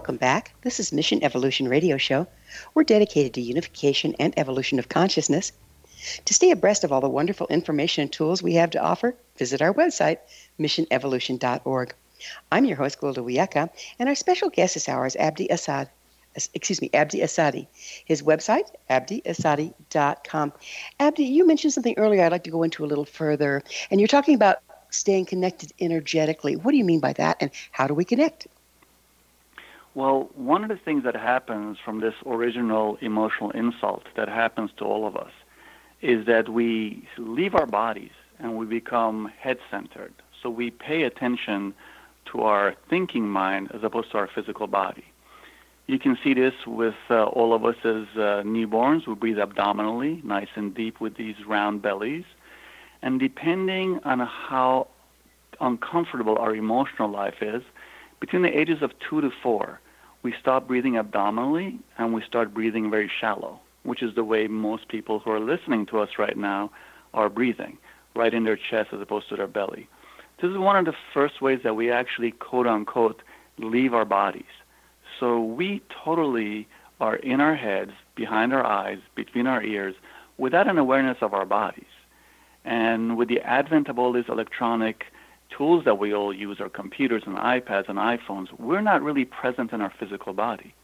Welcome 0.00 0.16
back. 0.16 0.54
This 0.62 0.80
is 0.80 0.94
Mission 0.94 1.22
Evolution 1.22 1.68
Radio 1.68 1.98
Show. 1.98 2.26
We're 2.72 2.84
dedicated 2.84 3.34
to 3.34 3.42
unification 3.42 4.16
and 4.18 4.32
evolution 4.38 4.78
of 4.78 4.88
consciousness. 4.88 5.52
To 6.24 6.32
stay 6.32 6.50
abreast 6.50 6.84
of 6.84 6.90
all 6.90 7.02
the 7.02 7.08
wonderful 7.10 7.46
information 7.48 8.00
and 8.00 8.10
tools 8.10 8.42
we 8.42 8.54
have 8.54 8.70
to 8.70 8.82
offer, 8.82 9.14
visit 9.36 9.60
our 9.60 9.74
website, 9.74 10.16
missionevolution.org. 10.58 11.94
I'm 12.50 12.64
your 12.64 12.78
host, 12.78 12.98
Gwilda 12.98 13.18
Wiyaka, 13.18 13.68
and 13.98 14.08
our 14.08 14.14
special 14.14 14.48
guest 14.48 14.72
this 14.72 14.88
hour 14.88 15.04
is 15.04 15.16
Abdi 15.16 15.48
Assad. 15.48 15.90
Excuse 16.54 16.80
me, 16.80 16.88
Abdi 16.94 17.18
Assadi. 17.18 17.66
His 18.06 18.22
website, 18.22 18.70
abdiassadi.com. 18.88 20.52
Abdi, 20.98 21.24
you 21.24 21.46
mentioned 21.46 21.74
something 21.74 21.98
earlier 21.98 22.24
I'd 22.24 22.32
like 22.32 22.44
to 22.44 22.50
go 22.50 22.62
into 22.62 22.86
a 22.86 22.88
little 22.88 23.04
further, 23.04 23.62
and 23.90 24.00
you're 24.00 24.08
talking 24.08 24.34
about 24.34 24.60
staying 24.88 25.26
connected 25.26 25.74
energetically. 25.78 26.56
What 26.56 26.70
do 26.70 26.78
you 26.78 26.86
mean 26.86 27.00
by 27.00 27.12
that, 27.12 27.36
and 27.42 27.50
how 27.70 27.86
do 27.86 27.92
we 27.92 28.06
connect? 28.06 28.46
Well, 29.94 30.30
one 30.34 30.62
of 30.62 30.68
the 30.68 30.76
things 30.76 31.02
that 31.04 31.16
happens 31.16 31.78
from 31.84 32.00
this 32.00 32.14
original 32.24 32.96
emotional 33.00 33.50
insult 33.50 34.04
that 34.16 34.28
happens 34.28 34.70
to 34.76 34.84
all 34.84 35.06
of 35.06 35.16
us 35.16 35.32
is 36.00 36.26
that 36.26 36.48
we 36.48 37.06
leave 37.18 37.54
our 37.54 37.66
bodies 37.66 38.12
and 38.38 38.56
we 38.56 38.66
become 38.66 39.32
head 39.38 39.58
centered. 39.70 40.14
So 40.42 40.48
we 40.48 40.70
pay 40.70 41.02
attention 41.02 41.74
to 42.26 42.42
our 42.42 42.74
thinking 42.88 43.28
mind 43.28 43.70
as 43.74 43.82
opposed 43.82 44.12
to 44.12 44.18
our 44.18 44.28
physical 44.28 44.66
body. 44.66 45.04
You 45.86 45.98
can 45.98 46.16
see 46.22 46.34
this 46.34 46.54
with 46.66 46.94
uh, 47.10 47.24
all 47.24 47.52
of 47.52 47.64
us 47.64 47.74
as 47.80 48.06
uh, 48.14 48.42
newborns. 48.46 49.08
We 49.08 49.14
breathe 49.14 49.40
abdominally, 49.40 50.20
nice 50.24 50.48
and 50.54 50.72
deep 50.72 51.00
with 51.00 51.16
these 51.16 51.34
round 51.46 51.82
bellies. 51.82 52.24
And 53.02 53.18
depending 53.18 53.98
on 54.04 54.20
how 54.20 54.86
uncomfortable 55.60 56.38
our 56.38 56.54
emotional 56.54 57.10
life 57.10 57.42
is, 57.42 57.62
between 58.20 58.42
the 58.42 58.58
ages 58.58 58.82
of 58.82 58.92
two 58.98 59.20
to 59.20 59.30
four, 59.42 59.80
we 60.22 60.34
stop 60.40 60.68
breathing 60.68 60.96
abdominally 60.96 61.78
and 61.98 62.12
we 62.12 62.22
start 62.22 62.54
breathing 62.54 62.90
very 62.90 63.10
shallow, 63.20 63.58
which 63.82 64.02
is 64.02 64.14
the 64.14 64.24
way 64.24 64.46
most 64.46 64.88
people 64.88 65.18
who 65.18 65.30
are 65.30 65.40
listening 65.40 65.86
to 65.86 65.98
us 65.98 66.10
right 66.18 66.36
now 66.36 66.70
are 67.14 67.30
breathing, 67.30 67.78
right 68.14 68.34
in 68.34 68.44
their 68.44 68.56
chest 68.58 68.90
as 68.92 69.00
opposed 69.00 69.28
to 69.30 69.36
their 69.36 69.46
belly. 69.46 69.88
This 70.40 70.50
is 70.50 70.58
one 70.58 70.76
of 70.76 70.84
the 70.84 70.94
first 71.12 71.40
ways 71.40 71.60
that 71.64 71.76
we 71.76 71.90
actually, 71.90 72.30
quote 72.32 72.66
unquote, 72.66 73.22
leave 73.58 73.94
our 73.94 74.04
bodies. 74.04 74.44
So 75.18 75.40
we 75.40 75.82
totally 76.04 76.68
are 77.00 77.16
in 77.16 77.40
our 77.40 77.54
heads, 77.54 77.92
behind 78.14 78.52
our 78.52 78.64
eyes, 78.64 78.98
between 79.14 79.46
our 79.46 79.62
ears, 79.62 79.94
without 80.38 80.68
an 80.68 80.78
awareness 80.78 81.18
of 81.20 81.34
our 81.34 81.46
bodies. 81.46 81.84
And 82.64 83.16
with 83.16 83.28
the 83.28 83.40
advent 83.40 83.88
of 83.88 83.98
all 83.98 84.12
these 84.12 84.28
electronic 84.28 85.06
tools 85.56 85.84
that 85.84 85.98
we 85.98 86.14
all 86.14 86.32
use, 86.32 86.60
our 86.60 86.68
computers 86.68 87.22
and 87.26 87.36
iPads 87.36 87.88
and 87.88 87.98
iPhones, 87.98 88.48
we're 88.58 88.80
not 88.80 89.02
really 89.02 89.24
present 89.24 89.72
in 89.72 89.80
our 89.80 89.92
physical 89.98 90.32
body. 90.32 90.74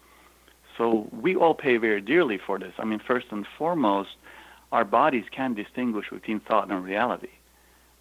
So 0.77 1.09
we 1.13 1.35
all 1.37 1.55
pay 1.55 1.77
very 1.79 2.01
dearly 2.01 2.39
for 2.39 2.59
this. 2.59 2.75
I 2.79 2.85
mean, 2.85 3.01
first 3.07 3.27
and 3.31 3.47
foremost, 3.59 4.11
our 4.73 4.85
bodies 4.85 5.25
can 5.31 5.55
distinguish 5.55 6.11
between 6.11 6.41
thought 6.41 6.71
and 6.71 6.85
reality. 6.85 7.31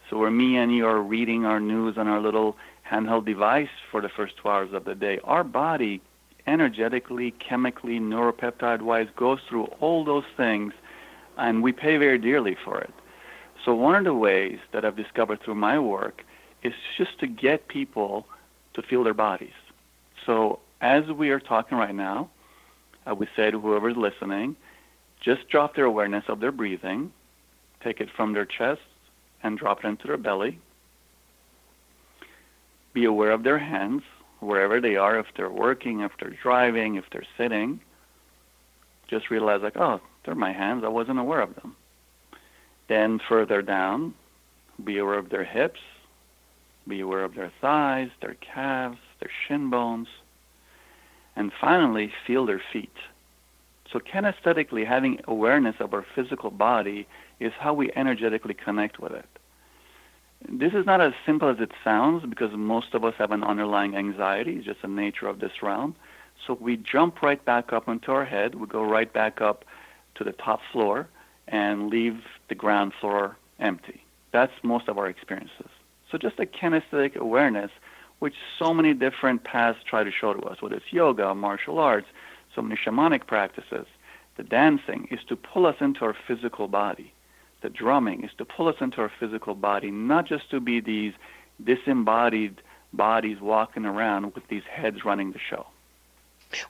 So 0.10 0.17
where 0.17 0.32
me 0.32 0.58
and 0.58 0.75
you 0.75 0.86
are 0.86 1.01
reading 1.01 1.45
our 1.45 1.60
news 1.60 1.97
on 1.97 2.08
our 2.08 2.19
little 2.19 2.58
handheld 2.89 3.25
device 3.25 3.69
for 3.89 4.01
the 4.01 4.10
first 4.10 4.36
two 4.41 4.49
hours 4.49 4.73
of 4.73 4.86
the 4.86 4.95
day, 4.95 5.19
our 5.23 5.43
body 5.43 6.01
energetically, 6.47 7.32
chemically, 7.32 7.99
neuropeptide 7.99 8.82
wise 8.82 9.08
goes 9.15 9.39
through 9.49 9.65
all 9.80 10.04
those 10.04 10.25
things 10.38 10.73
and 11.38 11.63
we 11.63 11.71
pay 11.71 11.97
very 11.97 12.17
dearly 12.17 12.56
for 12.63 12.80
it. 12.80 12.93
So 13.63 13.73
one 13.73 13.95
of 13.95 14.04
the 14.04 14.13
ways 14.13 14.60
that 14.73 14.86
I've 14.86 14.95
discovered 14.95 15.41
through 15.41 15.56
my 15.56 15.80
work 15.80 16.23
is 16.65 16.73
just 16.97 17.19
to 17.19 17.28
get 17.28 17.67
people 17.67 18.25
to 18.73 18.82
feel 18.82 19.04
their 19.04 19.13
bodies. 19.13 19.54
So 20.25 20.60
as 20.82 21.06
we 21.06 21.30
are 21.30 21.39
talking 21.39 21.78
right 21.78 21.93
now, 21.93 22.30
I 23.06 23.13
would 23.13 23.30
say 23.36 23.51
to 23.51 23.60
whoever's 23.60 23.95
listening, 23.95 24.56
just 25.21 25.47
drop 25.49 25.75
their 25.75 25.86
awareness 25.86 26.23
of 26.28 26.39
their 26.39 26.51
breathing, 26.51 27.12
take 27.84 28.01
it 28.01 28.10
from 28.15 28.34
their 28.34 28.45
chest 28.45 28.82
and 29.43 29.58
drop 29.58 29.84
it 29.84 29.88
into 29.88 30.08
their 30.08 30.17
belly. 30.17 30.60
Be 32.93 33.06
aware 33.06 33.32
of 33.32 33.43
their 33.43 33.60
hands, 33.60 34.01
wherever 34.39 34.82
they 34.82 34.95
are, 34.95 35.19
if 35.19 35.28
they're 35.38 35.49
working, 35.49 35.99
if 35.99 36.13
they're 36.19 36.38
driving, 36.41 36.95
if 36.95 37.06
they're 37.12 37.28
sitting. 37.38 37.80
Just 39.08 39.30
realize, 39.30 39.62
like, 39.62 39.78
oh, 39.78 40.01
they're 40.23 40.34
my 40.34 40.51
hands. 40.51 40.84
I 40.84 40.88
wasn't 40.88 41.19
aware 41.19 41.41
of 41.41 41.54
them. 41.56 41.75
Then 42.88 43.19
further 43.30 43.62
down, 43.62 44.15
be 44.84 44.97
aware 44.97 45.19
of 45.19 45.30
their 45.30 45.43
hips, 45.43 45.80
be 46.88 47.02
aware 47.02 47.24
of 47.24 47.36
their 47.36 47.52
thighs, 47.62 48.10
their 48.21 48.36
calves, 48.36 49.00
their 49.19 49.32
shin 49.48 49.69
bones. 49.69 50.08
And 51.36 51.52
finally, 51.60 52.12
feel 52.26 52.45
their 52.45 52.62
feet. 52.71 52.95
So, 53.91 54.00
kinesthetically, 54.00 54.86
having 54.86 55.19
awareness 55.28 55.76
of 55.80 55.93
our 55.93 56.06
physical 56.15 56.52
body 56.52 57.08
is 57.39 57.54
how 57.58 57.74
we 57.74 57.91
energetically 57.95 58.54
connect 58.54 59.00
with 59.00 59.12
it. 59.12 59.28
This 60.48 60.74
is 60.74 60.86
not 60.86 61.02
as 61.02 61.13
simple 61.26 61.50
as 61.50 61.60
it 61.60 61.71
sounds 61.84 62.26
because 62.26 62.52
most 62.54 62.93
of 62.93 63.04
us 63.04 63.15
have 63.17 63.32
an 63.32 63.43
underlying 63.43 63.95
anxiety, 63.95 64.58
it's 64.58 64.65
just 64.65 64.82
the 64.82 64.88
nature 64.88 65.28
of 65.28 65.39
this 65.39 65.62
realm. 65.62 65.95
So, 66.45 66.58
we 66.60 66.78
jump 66.78 67.21
right 67.21 67.43
back 67.43 67.74
up 67.74 67.88
into 67.88 68.12
our 68.12 68.26
head, 68.26 68.56
we 68.56 68.67
go 68.67 68.84
right 68.84 69.12
back 69.12 69.41
up 69.41 69.65
to 70.15 70.24
the 70.24 70.34
top 70.34 70.62
floor, 70.71 71.08
and 71.48 71.89
leave 71.89 72.21
the 72.50 72.56
ground 72.56 72.93
floor 73.00 73.38
empty. 73.60 74.02
That's 74.32 74.54
most 74.63 74.88
of 74.88 74.98
our 74.98 75.08
experiences. 75.08 75.69
So 76.15 76.30
just 76.30 76.39
a 76.39 76.45
kinesthetic 76.45 77.17
awareness, 77.17 77.71
which 78.19 78.36
so 78.58 78.73
many 78.73 78.93
different 78.93 79.43
paths 79.43 79.80
try 79.86 80.06
to 80.06 80.12
show 80.12 80.34
to 80.34 80.39
us, 80.43 80.62
whether 80.62 80.75
it's 80.75 80.93
yoga, 80.93 81.36
martial 81.36 81.78
arts, 81.78 82.08
so 82.56 82.62
many 82.62 82.78
shamanic 82.78 83.28
practices. 83.28 83.86
The 84.38 84.43
dancing 84.43 85.10
is 85.12 85.19
to 85.28 85.36
pull 85.36 85.65
us 85.65 85.75
into 85.82 86.06
our 86.06 86.15
physical 86.25 86.69
body. 86.69 87.12
The 87.63 87.69
drumming 87.69 88.23
is 88.23 88.32
to 88.38 88.45
pull 88.45 88.69
us 88.69 88.78
into 88.80 89.01
our 89.01 89.12
physical 89.19 89.56
body, 89.56 89.91
not 89.91 90.25
just 90.25 90.49
to 90.51 90.62
be 90.62 90.80
these 90.80 91.12
disembodied 91.62 92.62
bodies 92.93 93.41
walking 93.41 93.84
around 93.84 94.36
with 94.36 94.47
these 94.47 94.63
heads 94.71 95.04
running 95.04 95.34
the 95.34 95.39
show. 95.49 95.65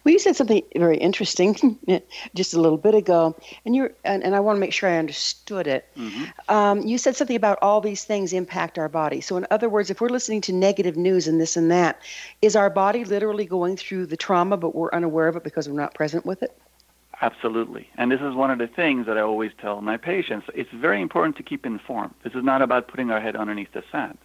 Well, 0.03 0.11
you 0.11 0.19
said 0.19 0.35
something 0.35 0.63
very 0.75 0.97
interesting 0.97 1.77
just 2.35 2.53
a 2.53 2.61
little 2.61 2.77
bit 2.77 2.95
ago, 2.95 3.35
and 3.65 3.75
you 3.75 3.93
and, 4.03 4.23
and 4.23 4.35
I 4.35 4.39
want 4.39 4.55
to 4.57 4.59
make 4.59 4.73
sure 4.73 4.89
I 4.89 4.97
understood 4.97 5.67
it. 5.67 5.87
Mm-hmm. 5.97 6.23
Um, 6.49 6.81
you 6.81 6.97
said 6.97 7.15
something 7.15 7.35
about 7.35 7.59
all 7.61 7.81
these 7.81 8.03
things 8.03 8.33
impact 8.33 8.79
our 8.79 8.89
body. 8.89 9.21
So, 9.21 9.37
in 9.37 9.45
other 9.51 9.69
words, 9.69 9.89
if 9.89 10.01
we're 10.01 10.09
listening 10.09 10.41
to 10.41 10.53
negative 10.53 10.97
news 10.97 11.27
and 11.27 11.39
this 11.39 11.57
and 11.57 11.69
that, 11.71 12.01
is 12.41 12.55
our 12.55 12.69
body 12.69 13.05
literally 13.05 13.45
going 13.45 13.77
through 13.77 14.07
the 14.07 14.17
trauma, 14.17 14.57
but 14.57 14.75
we're 14.75 14.91
unaware 14.91 15.27
of 15.27 15.35
it 15.35 15.43
because 15.43 15.69
we're 15.69 15.75
not 15.75 15.93
present 15.93 16.25
with 16.25 16.41
it? 16.41 16.57
Absolutely. 17.21 17.89
And 17.97 18.11
this 18.11 18.21
is 18.21 18.33
one 18.33 18.51
of 18.51 18.57
the 18.57 18.67
things 18.67 19.05
that 19.05 19.17
I 19.17 19.21
always 19.21 19.51
tell 19.61 19.81
my 19.81 19.97
patients. 19.97 20.47
It's 20.53 20.69
very 20.71 21.01
important 21.01 21.37
to 21.37 21.43
keep 21.43 21.65
informed. 21.65 22.13
This 22.23 22.33
is 22.33 22.43
not 22.43 22.61
about 22.61 22.87
putting 22.87 23.09
our 23.09 23.21
head 23.21 23.35
underneath 23.35 23.71
the 23.71 23.83
sand. 23.91 24.17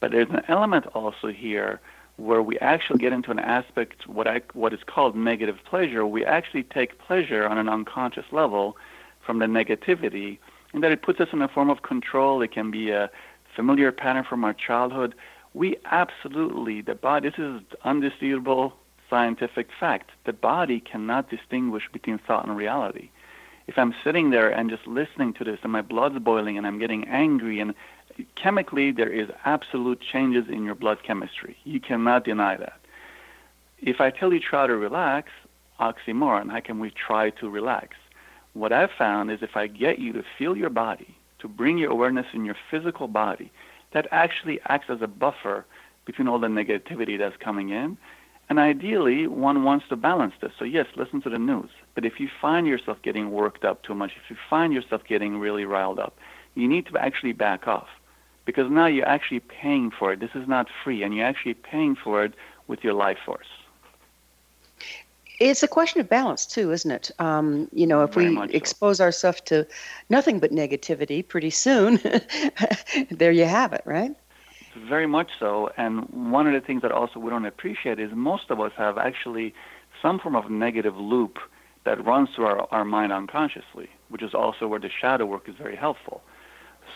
But 0.00 0.10
there's 0.10 0.28
an 0.30 0.42
element 0.48 0.86
also 0.94 1.28
here 1.28 1.80
where 2.16 2.42
we 2.42 2.58
actually 2.58 2.98
get 2.98 3.12
into 3.12 3.30
an 3.30 3.38
aspect 3.38 4.06
what 4.06 4.26
I 4.26 4.40
what 4.54 4.72
is 4.72 4.80
called 4.86 5.14
negative 5.16 5.58
pleasure. 5.64 6.06
We 6.06 6.24
actually 6.24 6.62
take 6.64 6.98
pleasure 6.98 7.46
on 7.46 7.58
an 7.58 7.68
unconscious 7.68 8.24
level 8.32 8.76
from 9.24 9.38
the 9.38 9.46
negativity, 9.46 10.38
and 10.72 10.82
that 10.82 10.92
it 10.92 11.02
puts 11.02 11.20
us 11.20 11.28
in 11.32 11.42
a 11.42 11.48
form 11.48 11.68
of 11.68 11.82
control. 11.82 12.40
It 12.42 12.52
can 12.52 12.70
be 12.70 12.90
a 12.90 13.10
familiar 13.54 13.92
pattern 13.92 14.24
from 14.24 14.44
our 14.44 14.54
childhood. 14.54 15.14
We 15.54 15.76
absolutely 15.86 16.80
the 16.80 16.94
body. 16.94 17.30
This 17.30 17.38
is 17.38 17.60
undisputable 17.84 18.74
scientific 19.08 19.68
fact. 19.78 20.10
The 20.24 20.32
body 20.32 20.80
cannot 20.80 21.30
distinguish 21.30 21.84
between 21.92 22.18
thought 22.18 22.46
and 22.46 22.56
reality. 22.56 23.10
If 23.66 23.78
I'm 23.78 23.94
sitting 24.04 24.30
there 24.30 24.50
and 24.50 24.70
just 24.70 24.86
listening 24.86 25.32
to 25.34 25.44
this, 25.44 25.58
and 25.62 25.72
my 25.72 25.82
blood's 25.82 26.18
boiling, 26.18 26.56
and 26.56 26.66
I'm 26.66 26.78
getting 26.78 27.04
angry 27.08 27.58
and 27.60 27.74
chemically, 28.34 28.90
there 28.90 29.12
is 29.12 29.28
absolute 29.44 30.00
changes 30.00 30.48
in 30.48 30.64
your 30.64 30.74
blood 30.74 31.02
chemistry. 31.02 31.56
You 31.64 31.80
cannot 31.80 32.24
deny 32.24 32.56
that. 32.56 32.80
If 33.78 34.00
I 34.00 34.10
tell 34.10 34.32
you 34.32 34.40
try 34.40 34.66
to 34.66 34.76
relax, 34.76 35.30
oxymoron, 35.78 36.50
how 36.50 36.60
can 36.60 36.78
we 36.78 36.90
try 36.90 37.30
to 37.30 37.48
relax? 37.48 37.96
What 38.54 38.72
I've 38.72 38.90
found 38.90 39.30
is 39.30 39.42
if 39.42 39.56
I 39.56 39.66
get 39.66 39.98
you 39.98 40.12
to 40.14 40.24
feel 40.38 40.56
your 40.56 40.70
body, 40.70 41.14
to 41.40 41.48
bring 41.48 41.76
your 41.76 41.90
awareness 41.90 42.26
in 42.32 42.44
your 42.44 42.56
physical 42.70 43.08
body, 43.08 43.52
that 43.92 44.08
actually 44.10 44.60
acts 44.66 44.88
as 44.88 45.02
a 45.02 45.06
buffer 45.06 45.66
between 46.06 46.28
all 46.28 46.38
the 46.38 46.46
negativity 46.46 47.18
that's 47.18 47.36
coming 47.36 47.68
in. 47.70 47.98
And 48.48 48.58
ideally, 48.58 49.26
one 49.26 49.64
wants 49.64 49.88
to 49.88 49.96
balance 49.96 50.34
this. 50.40 50.52
So, 50.58 50.64
yes, 50.64 50.86
listen 50.94 51.20
to 51.22 51.30
the 51.30 51.38
news. 51.38 51.70
But 51.94 52.04
if 52.04 52.20
you 52.20 52.28
find 52.40 52.66
yourself 52.66 52.98
getting 53.02 53.32
worked 53.32 53.64
up 53.64 53.82
too 53.82 53.94
much, 53.94 54.12
if 54.12 54.30
you 54.30 54.36
find 54.48 54.72
yourself 54.72 55.02
getting 55.04 55.38
really 55.38 55.64
riled 55.64 55.98
up, 55.98 56.16
you 56.54 56.68
need 56.68 56.86
to 56.86 56.96
actually 56.96 57.32
back 57.32 57.66
off 57.66 57.88
because 58.46 58.70
now 58.70 58.86
you're 58.86 59.06
actually 59.06 59.40
paying 59.40 59.90
for 59.90 60.12
it. 60.12 60.20
This 60.20 60.30
is 60.34 60.48
not 60.48 60.68
free, 60.82 61.02
and 61.02 61.14
you're 61.14 61.26
actually 61.26 61.54
paying 61.54 61.96
for 61.96 62.24
it 62.24 62.32
with 62.68 62.82
your 62.82 62.94
life 62.94 63.18
force. 63.26 63.48
It's 65.38 65.62
a 65.62 65.68
question 65.68 66.00
of 66.00 66.08
balance, 66.08 66.46
too, 66.46 66.72
isn't 66.72 66.90
it? 66.90 67.10
Um, 67.18 67.68
you 67.72 67.86
know, 67.86 68.02
if 68.02 68.14
Very 68.14 68.34
we 68.34 68.54
expose 68.54 68.98
so. 68.98 69.04
ourselves 69.04 69.42
to 69.42 69.66
nothing 70.08 70.38
but 70.38 70.50
negativity, 70.50 71.26
pretty 71.26 71.50
soon, 71.50 72.00
there 73.10 73.32
you 73.32 73.44
have 73.44 73.74
it, 73.74 73.82
right? 73.84 74.16
Very 74.88 75.06
much 75.06 75.30
so. 75.38 75.70
And 75.76 76.08
one 76.30 76.46
of 76.46 76.54
the 76.54 76.66
things 76.66 76.80
that 76.82 76.92
also 76.92 77.18
we 77.18 77.28
don't 77.28 77.44
appreciate 77.44 77.98
is 77.98 78.10
most 78.14 78.50
of 78.50 78.60
us 78.60 78.72
have 78.78 78.96
actually 78.96 79.52
some 80.00 80.18
form 80.18 80.36
of 80.36 80.50
negative 80.50 80.96
loop 80.96 81.38
that 81.84 82.02
runs 82.04 82.30
through 82.34 82.46
our, 82.46 82.68
our 82.70 82.84
mind 82.84 83.12
unconsciously, 83.12 83.90
which 84.08 84.22
is 84.22 84.32
also 84.34 84.66
where 84.66 84.80
the 84.80 84.90
shadow 84.90 85.26
work 85.26 85.48
is 85.48 85.54
very 85.56 85.76
helpful. 85.76 86.22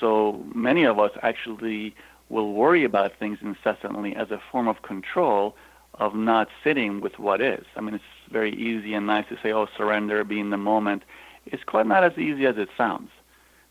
So 0.00 0.42
many 0.54 0.84
of 0.84 0.98
us 0.98 1.12
actually 1.22 1.94
will 2.28 2.52
worry 2.52 2.84
about 2.84 3.12
things 3.18 3.38
incessantly 3.42 4.16
as 4.16 4.30
a 4.30 4.40
form 4.50 4.66
of 4.66 4.82
control 4.82 5.54
of 5.94 6.14
not 6.14 6.48
sitting 6.64 7.00
with 7.00 7.18
what 7.18 7.40
is. 7.40 7.64
I 7.76 7.80
mean, 7.80 7.94
it's 7.94 8.04
very 8.30 8.54
easy 8.54 8.94
and 8.94 9.06
nice 9.06 9.26
to 9.28 9.36
say, 9.42 9.52
oh, 9.52 9.68
surrender, 9.76 10.24
be 10.24 10.40
in 10.40 10.50
the 10.50 10.56
moment. 10.56 11.02
It's 11.46 11.64
quite 11.64 11.86
not 11.86 12.04
as 12.04 12.16
easy 12.16 12.46
as 12.46 12.56
it 12.56 12.70
sounds 12.76 13.10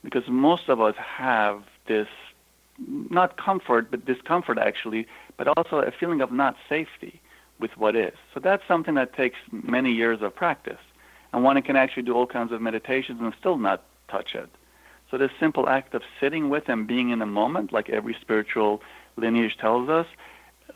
because 0.03 0.27
most 0.27 0.69
of 0.69 0.79
us 0.79 0.95
have 0.97 1.63
this 1.87 2.07
not 2.77 3.37
comfort, 3.37 3.91
but 3.91 4.05
discomfort 4.05 4.57
actually, 4.57 5.07
but 5.37 5.47
also 5.57 5.79
a 5.79 5.91
feeling 5.91 6.21
of 6.21 6.31
not 6.31 6.55
safety 6.67 7.19
with 7.59 7.75
what 7.77 7.95
is. 7.95 8.13
So 8.33 8.39
that's 8.39 8.63
something 8.67 8.95
that 8.95 9.13
takes 9.13 9.37
many 9.51 9.91
years 9.91 10.21
of 10.21 10.35
practice. 10.35 10.79
And 11.33 11.43
one 11.43 11.61
can 11.61 11.75
actually 11.75 12.03
do 12.03 12.13
all 12.13 12.25
kinds 12.25 12.51
of 12.51 12.61
meditations 12.61 13.19
and 13.21 13.33
still 13.37 13.57
not 13.57 13.83
touch 14.07 14.33
it. 14.33 14.49
So 15.09 15.17
this 15.17 15.31
simple 15.39 15.67
act 15.67 15.95
of 15.95 16.03
sitting 16.19 16.49
with 16.49 16.69
and 16.69 16.87
being 16.87 17.09
in 17.09 17.19
the 17.19 17.25
moment, 17.25 17.73
like 17.73 17.89
every 17.89 18.15
spiritual 18.21 18.81
lineage 19.17 19.57
tells 19.57 19.89
us, 19.89 20.05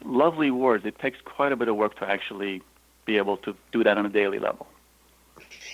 lovely 0.04 0.52
words. 0.52 0.86
It 0.86 0.98
takes 1.00 1.20
quite 1.24 1.52
a 1.52 1.56
bit 1.56 1.68
of 1.68 1.76
work 1.76 1.98
to 2.00 2.10
actually 2.10 2.62
be 3.06 3.18
able 3.18 3.38
to 3.38 3.56
do 3.72 3.84
that 3.84 3.98
on 3.98 4.06
a 4.06 4.10
daily 4.10 4.40
level. 4.40 4.68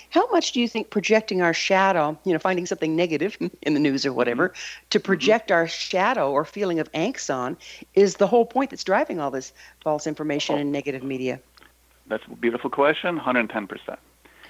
How 0.10 0.30
much 0.32 0.52
do 0.52 0.60
you 0.60 0.67
think 0.67 0.89
projecting 0.89 1.41
our 1.41 1.54
shadow, 1.54 2.17
you 2.26 2.34
know, 2.34 2.39
finding 2.39 2.65
something 2.65 2.95
negative 2.95 3.38
in 3.62 3.74
the 3.74 3.80
news 3.80 4.06
or 4.06 4.12
whatever, 4.12 4.50
mm-hmm. 4.50 4.88
to 4.89 5.00
project 5.00 5.50
mm-hmm. 5.50 5.58
our 5.58 5.67
shadow 5.67 6.32
or 6.32 6.43
feeling 6.43 6.80
of 6.80 6.91
angst 6.93 7.34
on 7.34 7.58
is 7.93 8.15
the 8.15 8.28
whole 8.28 8.45
point 8.45 8.72
that's 8.72 8.84
driving 8.84 9.19
all 9.19 9.32
this 9.32 9.54
false 9.84 10.08
information 10.08 10.56
oh. 10.56 10.60
and 10.60 10.72
negative 10.72 11.04
media? 11.04 11.39
That's 12.08 12.24
a 12.26 12.36
beautiful 12.36 12.69
question, 12.69 13.19
110%. 13.19 13.98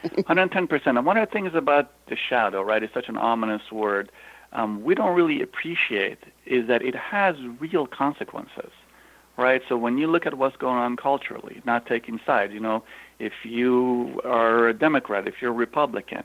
110%. 0.04 0.86
And 0.86 1.06
one 1.06 1.18
of 1.18 1.28
the 1.28 1.32
things 1.32 1.52
about 1.54 1.92
the 2.08 2.16
shadow, 2.16 2.62
right, 2.62 2.84
is 2.84 2.90
such 2.94 3.10
an 3.10 3.18
ominous 3.18 3.72
word, 3.72 4.12
um, 4.54 4.84
we 4.84 4.96
don't 4.96 5.16
really 5.16 5.42
appreciate 5.42 6.20
is 6.46 6.68
that 6.68 6.82
it 6.82 6.96
has 6.96 7.36
real 7.60 7.86
consequences, 7.86 8.72
right? 9.38 9.62
So 9.70 9.78
when 9.78 9.98
you 9.98 10.08
look 10.08 10.26
at 10.26 10.38
what's 10.38 10.58
going 10.58 10.78
on 10.78 10.98
culturally, 10.98 11.62
not 11.66 11.86
taking 11.86 12.20
sides, 12.26 12.54
you 12.54 12.60
know, 12.60 12.84
if 13.20 13.34
you 13.44 14.22
are 14.24 14.70
a 14.70 14.74
Democrat, 14.74 15.28
if 15.28 15.36
you're 15.42 15.52
a 15.52 15.54
Republican, 15.54 16.24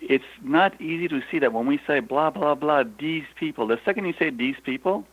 it's 0.00 0.24
not 0.42 0.78
easy 0.80 1.08
to 1.08 1.22
see 1.30 1.38
that 1.38 1.52
when 1.52 1.66
we 1.66 1.80
say 1.86 2.00
blah, 2.00 2.30
blah, 2.30 2.54
blah, 2.54 2.84
these 2.98 3.24
people, 3.36 3.66
the 3.66 3.78
second 3.84 4.04
you 4.04 4.14
say 4.18 4.30
these 4.30 4.56
people, 4.62 5.06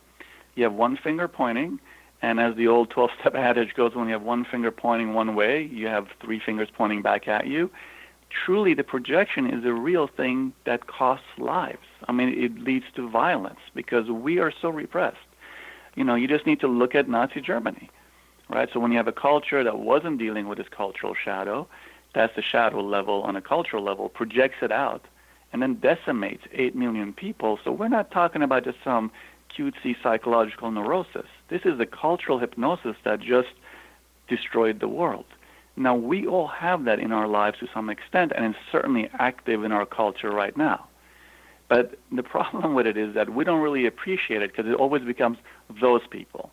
you 0.56 0.64
have 0.64 0.72
one 0.74 0.96
finger 0.96 1.28
pointing, 1.28 1.78
and 2.20 2.40
as 2.40 2.56
the 2.56 2.66
old 2.66 2.90
12 2.90 3.10
step 3.20 3.34
adage 3.36 3.74
goes, 3.74 3.94
when 3.94 4.08
you 4.08 4.12
have 4.12 4.22
one 4.22 4.44
finger 4.44 4.70
pointing 4.70 5.14
one 5.14 5.34
way, 5.34 5.62
you 5.62 5.86
have 5.86 6.08
three 6.20 6.40
fingers 6.44 6.68
pointing 6.76 7.00
back 7.00 7.26
at 7.26 7.46
you 7.46 7.70
truly 8.30 8.74
the 8.74 8.84
projection 8.84 9.46
is 9.46 9.64
a 9.64 9.72
real 9.72 10.06
thing 10.06 10.52
that 10.64 10.86
costs 10.86 11.26
lives. 11.38 11.86
I 12.08 12.12
mean, 12.12 12.28
it 12.28 12.58
leads 12.58 12.86
to 12.94 13.08
violence 13.08 13.60
because 13.74 14.08
we 14.10 14.38
are 14.38 14.52
so 14.52 14.70
repressed. 14.70 15.18
You 15.96 16.04
know, 16.04 16.14
you 16.14 16.28
just 16.28 16.46
need 16.46 16.60
to 16.60 16.68
look 16.68 16.94
at 16.94 17.08
Nazi 17.08 17.40
Germany, 17.40 17.90
right? 18.48 18.68
So 18.72 18.80
when 18.80 18.92
you 18.92 18.96
have 18.96 19.08
a 19.08 19.12
culture 19.12 19.64
that 19.64 19.78
wasn't 19.78 20.18
dealing 20.18 20.48
with 20.48 20.58
its 20.58 20.68
cultural 20.68 21.14
shadow, 21.14 21.68
that's 22.14 22.34
the 22.36 22.42
shadow 22.42 22.80
level 22.80 23.22
on 23.22 23.36
a 23.36 23.40
cultural 23.40 23.82
level, 23.82 24.08
projects 24.08 24.58
it 24.62 24.72
out, 24.72 25.04
and 25.52 25.62
then 25.62 25.74
decimates 25.74 26.44
8 26.52 26.74
million 26.74 27.12
people. 27.12 27.58
So 27.64 27.72
we're 27.72 27.88
not 27.88 28.10
talking 28.10 28.42
about 28.42 28.64
just 28.64 28.78
some 28.84 29.10
cutesy 29.56 29.96
psychological 30.02 30.70
neurosis. 30.70 31.26
This 31.48 31.62
is 31.64 31.80
a 31.80 31.86
cultural 31.86 32.38
hypnosis 32.38 32.96
that 33.04 33.20
just 33.20 33.48
destroyed 34.28 34.78
the 34.80 34.88
world. 34.88 35.26
Now, 35.80 35.94
we 35.94 36.26
all 36.26 36.46
have 36.46 36.84
that 36.84 36.98
in 36.98 37.10
our 37.10 37.26
lives 37.26 37.58
to 37.60 37.68
some 37.72 37.88
extent, 37.88 38.32
and 38.36 38.44
it's 38.44 38.64
certainly 38.70 39.08
active 39.18 39.64
in 39.64 39.72
our 39.72 39.86
culture 39.86 40.30
right 40.30 40.54
now. 40.54 40.86
But 41.68 41.98
the 42.12 42.22
problem 42.22 42.74
with 42.74 42.86
it 42.86 42.98
is 42.98 43.14
that 43.14 43.30
we 43.30 43.44
don't 43.44 43.62
really 43.62 43.86
appreciate 43.86 44.42
it 44.42 44.54
because 44.54 44.70
it 44.70 44.74
always 44.74 45.04
becomes 45.04 45.38
those 45.80 46.06
people. 46.06 46.50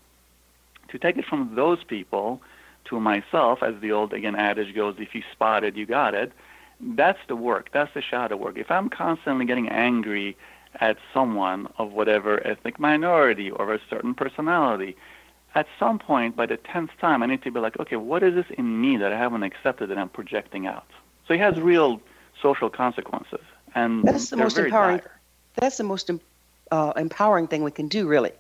To 0.88 0.98
take 0.98 1.18
it 1.18 1.26
from 1.26 1.56
those 1.56 1.84
people 1.84 2.42
to 2.86 3.02
myself, 3.02 3.62
as 3.62 3.76
the 3.82 3.92
old, 3.92 4.14
again, 4.14 4.38
adage 4.38 4.74
goes, 4.74 4.96
if 4.98 5.14
you 5.14 5.24
spot 5.34 5.66
it, 5.66 5.76
you 5.76 5.86
got 5.86 6.14
it, 6.14 6.32
that's 6.80 7.20
the 7.28 7.36
work. 7.36 7.70
That's 7.74 7.94
the 7.94 8.02
shadow 8.02 8.38
work. 8.38 8.58
If 8.58 8.72
I'm 8.72 8.88
constantly 8.88 9.46
getting 9.46 9.68
angry 9.68 10.38
at 10.80 10.96
someone 11.14 11.68
of 11.78 11.92
whatever 11.92 12.46
ethnic 12.48 12.80
minority 12.80 13.52
or 13.52 13.74
a 13.74 13.82
certain 13.90 14.14
personality, 14.14 14.96
at 15.58 15.66
some 15.80 15.98
point, 15.98 16.36
by 16.36 16.46
the 16.46 16.58
tenth 16.58 16.92
time, 17.02 17.24
I 17.24 17.26
need 17.26 17.42
to 17.42 17.52
be 17.52 17.60
like, 17.60 17.80
okay, 17.80 17.96
what 17.96 18.22
is 18.22 18.36
this 18.36 18.46
in 18.60 18.80
me 18.80 18.96
that 18.98 19.12
I 19.12 19.18
haven't 19.18 19.42
accepted 19.42 19.90
that 19.90 19.98
I'm 19.98 20.08
projecting 20.08 20.68
out? 20.68 20.86
So 21.28 21.34
it 21.34 21.40
has 21.40 21.60
real 21.60 22.00
social 22.40 22.70
consequences, 22.70 23.42
and 23.74 24.04
that's 24.04 24.30
the 24.30 24.38
most 24.38 24.60
empowering. 24.60 25.00
Dire. 25.00 25.20
That's 25.56 25.78
the 25.78 25.84
most 25.84 26.12
uh, 26.70 26.94
empowering 26.96 27.48
thing 27.48 27.64
we 27.64 27.72
can 27.72 27.88
do, 27.88 28.08
really, 28.08 28.34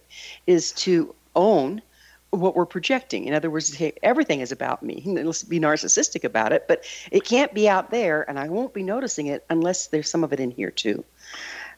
is 0.45 0.71
to 0.73 1.15
own 1.35 1.81
what 2.29 2.55
we're 2.55 2.67
projecting. 2.67 3.25
In 3.25 3.33
other 3.33 3.49
words, 3.49 3.73
hey, 3.73 3.93
everything 4.03 4.41
is 4.41 4.51
about 4.51 4.83
me. 4.83 5.01
Let's 5.07 5.41
be 5.41 5.59
narcissistic 5.59 6.23
about 6.23 6.51
it, 6.53 6.67
but 6.67 6.85
it 7.11 7.23
can't 7.23 7.51
be 7.51 7.67
out 7.67 7.89
there, 7.89 8.29
and 8.29 8.37
I 8.37 8.47
won't 8.47 8.75
be 8.75 8.83
noticing 8.83 9.25
it 9.25 9.43
unless 9.49 9.87
there's 9.87 10.07
some 10.07 10.23
of 10.23 10.33
it 10.33 10.39
in 10.39 10.51
here 10.51 10.69
too. 10.69 11.03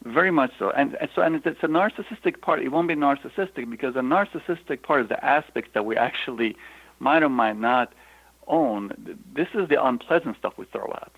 Very 0.05 0.31
much 0.31 0.51
so. 0.57 0.69
And, 0.71 0.95
and 0.95 1.09
so, 1.13 1.21
and 1.21 1.35
it's 1.35 1.63
a 1.63 1.67
narcissistic 1.67 2.41
part. 2.41 2.61
It 2.61 2.69
won't 2.69 2.87
be 2.87 2.95
narcissistic 2.95 3.69
because 3.69 3.95
a 3.95 3.99
narcissistic 3.99 4.81
part 4.81 5.01
is 5.03 5.09
the 5.09 5.23
aspects 5.23 5.71
that 5.73 5.85
we 5.85 5.97
actually 5.97 6.55
might 6.99 7.21
or 7.21 7.29
might 7.29 7.57
not 7.57 7.91
own. 8.47 9.17
This 9.35 9.49
is 9.53 9.67
the 9.69 9.83
unpleasant 9.83 10.37
stuff 10.37 10.53
we 10.57 10.65
throw 10.65 10.91
out. 10.93 11.15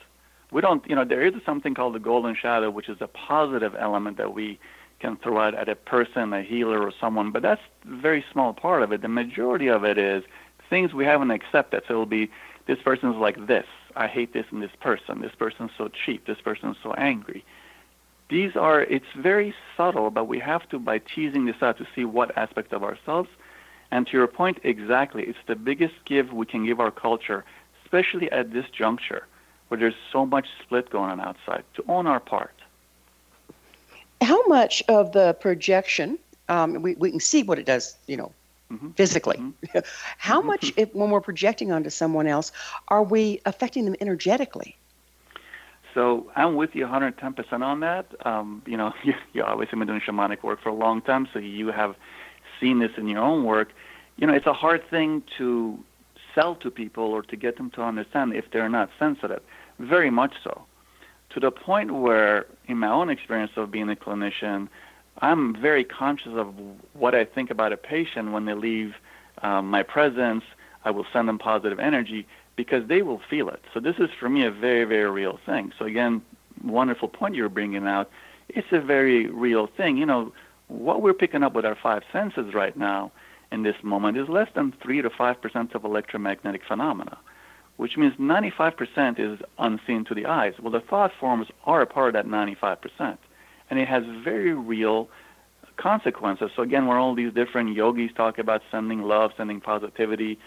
We 0.52 0.62
don't, 0.62 0.88
you 0.89 0.96
know, 0.96 1.06
there 1.06 1.22
is 1.22 1.34
something 1.46 1.74
called 1.74 1.96
the 1.96 2.00
golden 2.00 2.36
shadow, 2.36 2.70
which 2.70 2.89
is 2.89 2.98
a 3.02 3.08
positive 3.08 3.76
element 3.78 4.17
that 4.17 4.34
we 4.34 4.60
can 5.00 5.17
throw 5.17 5.39
out 5.39 5.56
at 5.56 5.70
a 5.70 5.76
person, 5.76 6.34
a 6.34 6.44
healer, 6.44 6.82
or 6.82 6.91
someone, 7.00 7.32
but 7.32 7.41
that's 7.41 7.62
a 7.86 7.96
very 7.96 8.24
small 8.32 8.54
part 8.54 8.84
of 8.84 8.91
it. 8.91 9.02
The 9.02 9.08
majority 9.08 9.67
of 9.67 9.84
it 9.84 9.98
is 9.98 10.24
things 10.70 10.94
we 10.94 11.06
haven't 11.06 11.32
accepted. 11.32 11.84
So 11.88 11.94
it'll 11.94 12.06
be 12.06 12.30
this 12.67 12.80
person's 12.84 13.15
like 13.15 13.48
this. 13.48 13.65
I 13.96 14.08
hate 14.08 14.34
this 14.34 14.46
and 14.52 14.62
this 14.62 14.72
person. 14.80 15.22
This 15.22 15.36
person's 15.36 15.72
so 15.78 15.89
cheap. 15.89 16.26
This 16.26 16.39
person's 16.41 16.78
so 16.82 16.94
angry. 16.94 17.44
These 18.32 18.56
are, 18.56 18.82
it's 18.82 19.12
very 19.13 19.54
subtle, 19.76 20.10
but 20.10 20.24
we 20.24 20.39
have 20.39 20.67
to, 20.70 20.80
by 20.80 21.00
teasing 21.00 21.46
this 21.48 21.62
out, 21.62 21.78
to 21.80 21.88
see 21.94 22.06
what 22.06 22.36
aspect 22.38 22.72
of 22.72 22.82
ourselves. 22.82 23.30
And 23.91 24.08
to 24.08 24.13
your 24.13 24.28
point, 24.28 24.60
exactly, 24.63 25.24
it's 25.24 25.38
the 25.48 25.56
biggest 25.56 25.96
give 26.06 26.32
we 26.32 26.46
can 26.46 26.65
give 26.65 26.80
our 26.80 26.91
culture, 26.91 27.44
especially 27.84 28.32
at 28.32 28.54
this 28.54 28.65
juncture 28.70 29.28
where 29.67 29.78
there's 29.78 29.96
so 30.13 30.26
much 30.26 30.48
split 30.63 30.89
going 30.89 31.12
on 31.12 31.20
outside, 31.20 31.65
to 31.74 31.84
own 31.89 32.08
our 32.08 32.22
part. 32.22 32.56
How 34.22 34.48
much 34.48 34.82
of 34.88 35.12
the 35.12 35.34
projection, 35.34 36.17
um, 36.48 36.82
we, 36.82 36.96
we 36.96 37.12
can 37.12 37.20
see 37.20 37.44
what 37.44 37.60
it 37.60 37.65
does, 37.65 37.98
you 38.08 38.15
know, 38.15 38.32
mm-hmm. 38.72 38.91
physically. 38.91 39.38
Mm-hmm. 39.38 39.80
How 40.17 40.39
mm-hmm. 40.39 40.48
much, 40.48 40.74
if, 40.78 40.96
when 40.96 41.10
we're 41.10 41.20
projecting 41.20 41.74
onto 41.74 41.89
someone 41.89 42.28
else, 42.28 42.54
are 42.88 43.04
we 43.04 43.41
affecting 43.46 43.84
them 43.84 43.96
energetically? 44.00 44.78
So 45.93 46.32
I'm 46.36 46.56
with 46.56 46.75
you 46.75 46.86
110% 46.86 47.62
on 47.62 47.80
that. 47.82 48.06
Um, 48.25 48.62
you 48.65 48.77
know, 48.77 48.93
you, 49.04 49.13
you 49.34 49.43
obviously 49.43 49.77
been 49.77 49.88
doing 49.88 50.01
shamanic 50.01 50.43
work 50.43 50.62
for 50.62 50.69
a 50.69 50.73
long 50.73 51.01
time, 51.01 51.27
so 51.34 51.39
you 51.39 51.67
have 51.67 51.95
seen 52.60 52.80
this 52.80 52.91
in 52.97 53.08
your 53.08 53.21
own 53.21 53.43
work. 53.43 53.69
You 54.17 54.27
know, 54.27 54.34
it's 54.34 54.45
a 54.45 54.54
hard 54.54 54.88
thing 54.89 55.23
to 55.38 55.80
sell 56.36 56.56
to 56.56 56.71
people 56.71 57.06
or 57.06 57.23
to 57.23 57.36
get 57.36 57.58
them 57.58 57.69
to 57.71 57.82
understand 57.82 58.34
if 58.34 58.45
they're 58.51 58.69
not 58.69 58.89
sensitive. 58.99 59.41
Very 59.80 60.10
much 60.10 60.34
so. 60.43 60.63
To 61.32 61.39
the 61.39 61.51
point 61.51 61.93
where, 61.93 62.45
in 62.67 62.77
my 62.77 62.89
own 62.89 63.10
experience 63.10 63.51
of 63.56 63.71
being 63.71 63.89
a 63.89 63.95
clinician, 63.95 64.67
I'm 65.19 65.56
very 65.56 65.84
conscious 65.84 66.34
of 66.36 66.54
what 66.93 67.15
I 67.15 67.25
think 67.25 67.51
about 67.51 67.73
a 67.73 67.77
patient 67.77 68.32
when 68.32 68.45
they 68.45 68.54
leave 68.54 68.95
um, 69.41 69.69
my 69.69 69.84
presence. 69.84 70.43
I 70.84 70.91
will 70.91 71.06
send 71.13 71.27
them 71.27 71.38
positive 71.38 71.80
energy 71.80 72.27
because 72.56 72.88
they 72.88 73.02
will 73.02 73.22
feel 73.30 73.50
it. 73.50 73.62
So 73.74 73.80
this 73.80 73.96
is 73.98 74.10
for 74.20 74.30
me 74.30 74.46
a 74.46 74.52
very, 74.52 74.84
very 74.84 75.10
real 75.10 75.40
thing. 75.46 75.72
So 75.78 75.86
again, 75.86 76.22
wonderful 76.64 77.08
point 77.08 77.36
you're 77.36 77.50
bringing 77.50 77.88
out. 77.88 78.10
It's 78.50 78.72
a 78.72 78.80
very 78.80 79.28
real 79.28 79.68
thing. 79.68 79.98
You 79.98 80.06
know, 80.06 80.34
what 80.68 81.02
we're 81.02 81.14
picking 81.14 81.44
up 81.44 81.54
with 81.54 81.66
our 81.66 81.76
five 81.76 82.04
senses 82.12 82.54
right 82.54 82.76
now 82.76 83.12
in 83.52 83.64
this 83.64 83.76
moment 83.84 84.18
is 84.18 84.30
less 84.30 84.50
than 84.56 84.74
3 84.82 85.02
to 85.02 85.10
5% 85.10 85.76
of 85.76 85.84
electromagnetic 85.84 86.62
phenomena, 86.68 87.18
which 87.78 87.98
means 87.98 88.14
95% 88.16 89.20
is 89.20 89.40
unseen 89.60 90.06
to 90.06 90.16
the 90.16 90.26
eyes. 90.26 90.54
Well, 90.62 90.72
the 90.72 90.80
thought 90.80 91.12
forms 91.20 91.48
are 91.66 91.82
a 91.82 91.86
part 91.86 92.08
of 92.08 92.14
that 92.14 92.26
95%, 92.26 93.18
and 93.70 93.80
it 93.80 93.88
has 93.88 94.04
very 94.24 94.54
real 94.54 95.10
consequences. 95.78 96.52
So 96.56 96.62
again, 96.62 96.86
where 96.86 96.98
all 96.98 97.16
these 97.16 97.34
different 97.34 97.76
yogis 97.76 98.12
talk 98.16 98.38
about 98.38 98.62
sending 98.72 99.02
love, 99.02 99.32
sending 99.36 99.60
positivity, 99.60 100.38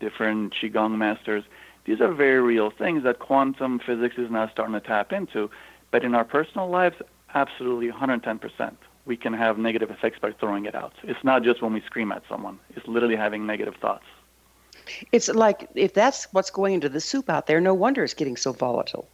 different 0.00 0.54
qigong 0.54 0.96
masters, 0.96 1.44
these 1.84 2.00
are 2.00 2.12
very 2.12 2.40
real 2.40 2.70
things 2.70 3.02
that 3.04 3.18
quantum 3.18 3.78
physics 3.78 4.16
is 4.16 4.30
now 4.30 4.48
starting 4.48 4.74
to 4.74 4.80
tap 4.80 5.12
into. 5.12 5.50
But 5.90 6.04
in 6.04 6.14
our 6.14 6.24
personal 6.24 6.68
lives, 6.68 6.96
absolutely 7.34 7.90
110% 7.90 8.76
we 9.06 9.16
can 9.16 9.32
have 9.32 9.58
negative 9.58 9.90
effects 9.90 10.18
by 10.18 10.32
throwing 10.32 10.64
it 10.64 10.74
out. 10.74 10.92
It's 11.02 11.22
not 11.22 11.42
just 11.42 11.62
when 11.62 11.72
we 11.72 11.80
scream 11.82 12.12
at 12.12 12.22
someone, 12.28 12.58
it's 12.74 12.86
literally 12.86 13.16
having 13.16 13.46
negative 13.46 13.74
thoughts. 13.76 14.04
It's 15.12 15.28
like 15.28 15.68
if 15.74 15.94
that's 15.94 16.26
what's 16.32 16.50
going 16.50 16.74
into 16.74 16.88
the 16.88 17.00
soup 17.00 17.30
out 17.30 17.46
there, 17.46 17.60
no 17.60 17.74
wonder 17.74 18.04
it's 18.04 18.14
getting 18.14 18.36
so 18.36 18.52
volatile. 18.52 19.08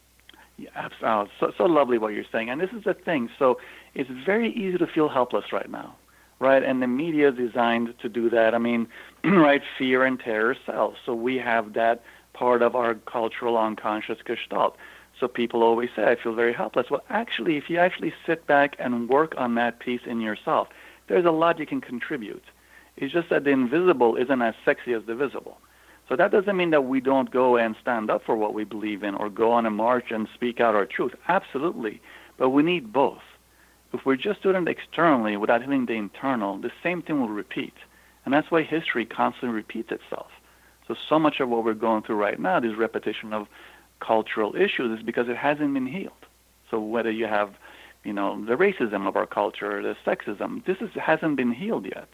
Yeah, 0.57 0.69
absolutely. 0.75 1.09
Oh, 1.09 1.27
so, 1.39 1.53
so 1.57 1.65
lovely 1.65 1.99
what 1.99 2.13
you're 2.13 2.25
saying. 2.31 2.51
And 2.51 2.61
this 2.61 2.71
is 2.71 2.85
the 2.85 2.95
thing. 2.95 3.31
So 3.39 3.59
it's 3.95 4.11
very 4.11 4.53
easy 4.53 4.79
to 4.79 4.87
feel 4.87 5.09
helpless 5.09 5.53
right 5.53 5.71
now, 5.71 5.95
right? 6.41 6.65
And 6.65 6.83
the 6.83 6.89
media 6.89 7.29
is 7.29 7.37
designed 7.37 7.95
to 8.01 8.09
do 8.09 8.29
that. 8.31 8.55
I 8.55 8.59
mean, 8.59 8.89
right, 9.25 9.63
fear 9.79 10.05
and 10.05 10.19
terror 10.19 10.57
sells. 10.67 10.97
So 11.07 11.15
we 11.15 11.37
have 11.37 11.75
that 11.75 12.03
part 12.33 12.63
of 12.63 12.75
our 12.75 12.95
cultural 12.95 13.57
unconscious 13.57 14.19
gestalt. 14.25 14.77
So 15.19 15.29
people 15.29 15.63
always 15.63 15.91
say, 15.95 16.05
I 16.05 16.17
feel 16.17 16.35
very 16.35 16.55
helpless. 16.55 16.91
Well, 16.91 17.05
actually, 17.11 17.59
if 17.59 17.69
you 17.69 17.77
actually 17.79 18.15
sit 18.27 18.47
back 18.47 18.75
and 18.79 19.09
work 19.09 19.35
on 19.37 19.55
that 19.57 19.79
piece 19.79 20.01
in 20.07 20.21
yourself, 20.21 20.69
there's 21.09 21.27
a 21.27 21.31
lot 21.31 21.59
you 21.59 21.67
can 21.67 21.83
contribute. 21.83 22.45
It's 22.97 23.13
just 23.13 23.29
that 23.29 23.45
the 23.45 23.51
invisible 23.51 24.17
isn't 24.17 24.43
as 24.43 24.55
sexy 24.65 24.95
as 24.95 25.03
the 25.05 25.15
visible. 25.15 25.59
So 26.09 26.17
that 26.17 26.33
doesn't 26.33 26.57
mean 26.57 26.71
that 26.71 26.87
we 26.87 27.01
don't 27.01 27.31
go 27.31 27.57
and 27.57 27.77
stand 27.81 28.11
up 28.11 28.25
for 28.25 28.35
what 28.35 28.55
we 28.55 28.65
believe 28.65 29.03
in 29.03 29.15
or 29.15 29.29
go 29.29 29.53
on 29.53 29.67
a 29.67 29.71
march 29.71 30.11
and 30.11 30.27
speak 30.35 30.61
out 30.61 30.75
our 30.75 30.87
truth. 30.87 31.15
Absolutely. 31.29 32.01
But 32.37 32.51
we 32.51 32.63
need 32.63 32.93
both. 32.93 33.23
If 33.93 34.07
we're 34.07 34.17
just 34.17 34.43
doing 34.43 34.57
it 34.57 34.69
externally 34.69 35.37
without 35.37 35.63
healing 35.63 35.87
the 35.87 35.95
internal, 35.95 36.59
the 36.59 36.71
same 36.83 37.03
thing 37.03 37.21
will 37.21 37.29
repeat. 37.29 37.75
And 38.25 38.33
that's 38.33 38.51
why 38.51 38.63
history 38.63 39.05
constantly 39.05 39.55
repeats 39.55 39.91
itself. 39.91 40.29
So, 40.87 40.95
so 41.09 41.19
much 41.19 41.41
of 41.41 41.49
what 41.49 41.65
we're 41.65 41.75
going 41.75 42.03
through 42.03 42.17
right 42.17 42.39
now, 42.39 42.61
this 42.61 42.77
repetition 42.77 43.33
of 43.33 43.47
cultural 44.01 44.55
issues 44.57 44.99
is 44.99 45.05
because 45.05 45.29
it 45.29 45.37
hasn't 45.37 45.75
been 45.75 45.87
healed. 45.87 46.13
So 46.71 46.81
whether 46.81 47.11
you 47.11 47.27
have, 47.27 47.55
you 48.05 48.13
know, 48.13 48.45
the 48.45 48.55
racism 48.57 49.07
of 49.07 49.17
our 49.17 49.27
culture, 49.27 49.79
or 49.79 49.83
the 49.83 49.97
sexism, 50.07 50.65
this 50.65 50.79
is, 50.81 50.91
hasn't 50.95 51.37
been 51.37 51.53
healed 51.53 51.85
yet. 51.85 52.09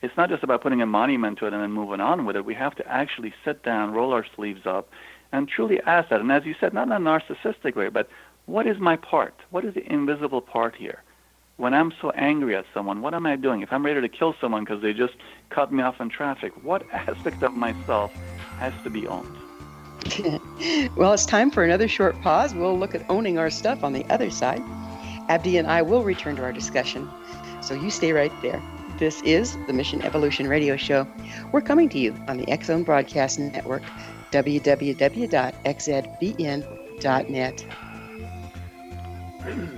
It's 0.00 0.16
not 0.16 0.30
just 0.30 0.44
about 0.44 0.62
putting 0.62 0.80
a 0.80 0.86
monument 0.86 1.38
to 1.38 1.46
it 1.46 1.52
and 1.52 1.62
then 1.62 1.72
moving 1.72 2.00
on 2.00 2.24
with 2.24 2.36
it. 2.36 2.44
We 2.44 2.54
have 2.54 2.76
to 2.76 2.86
actually 2.86 3.34
sit 3.44 3.64
down, 3.64 3.92
roll 3.92 4.12
our 4.12 4.24
sleeves 4.36 4.62
up, 4.64 4.88
and 5.32 5.48
truly 5.48 5.80
ask 5.86 6.10
that. 6.10 6.20
And 6.20 6.30
as 6.30 6.44
you 6.44 6.54
said, 6.60 6.72
not 6.72 6.86
in 6.86 6.92
a 6.92 7.00
narcissistic 7.00 7.74
way, 7.74 7.88
but 7.88 8.08
what 8.46 8.66
is 8.66 8.78
my 8.78 8.96
part? 8.96 9.34
What 9.50 9.64
is 9.64 9.74
the 9.74 9.92
invisible 9.92 10.40
part 10.40 10.76
here? 10.76 11.02
When 11.58 11.74
I'm 11.74 11.92
so 12.00 12.10
angry 12.10 12.54
at 12.54 12.64
someone, 12.72 13.02
what 13.02 13.14
am 13.14 13.26
I 13.26 13.34
doing? 13.34 13.62
If 13.62 13.72
I'm 13.72 13.84
ready 13.84 14.00
to 14.00 14.08
kill 14.08 14.32
someone 14.40 14.62
because 14.62 14.80
they 14.80 14.92
just 14.92 15.14
cut 15.50 15.72
me 15.72 15.82
off 15.82 16.00
in 16.00 16.08
traffic, 16.08 16.52
what 16.62 16.84
aspect 16.92 17.42
of 17.42 17.52
myself 17.52 18.12
has 18.60 18.72
to 18.84 18.90
be 18.90 19.08
owned? 19.08 19.36
well, 20.96 21.12
it's 21.12 21.26
time 21.26 21.50
for 21.50 21.64
another 21.64 21.88
short 21.88 22.20
pause. 22.22 22.54
We'll 22.54 22.78
look 22.78 22.94
at 22.94 23.04
owning 23.10 23.38
our 23.38 23.50
stuff 23.50 23.82
on 23.82 23.92
the 23.92 24.04
other 24.06 24.30
side. 24.30 24.62
Abdi 25.28 25.56
and 25.56 25.66
I 25.66 25.82
will 25.82 26.04
return 26.04 26.36
to 26.36 26.44
our 26.44 26.52
discussion. 26.52 27.10
So 27.60 27.74
you 27.74 27.90
stay 27.90 28.12
right 28.12 28.30
there. 28.40 28.62
This 28.98 29.20
is 29.22 29.56
the 29.66 29.72
Mission 29.72 30.00
Evolution 30.02 30.46
Radio 30.46 30.76
Show. 30.76 31.08
We're 31.50 31.60
coming 31.60 31.88
to 31.88 31.98
you 31.98 32.14
on 32.28 32.36
the 32.36 32.48
X 32.48 32.68
Zone 32.68 32.84
Broadcast 32.84 33.36
Network, 33.40 33.82
www.xzbn.net. 34.30 34.94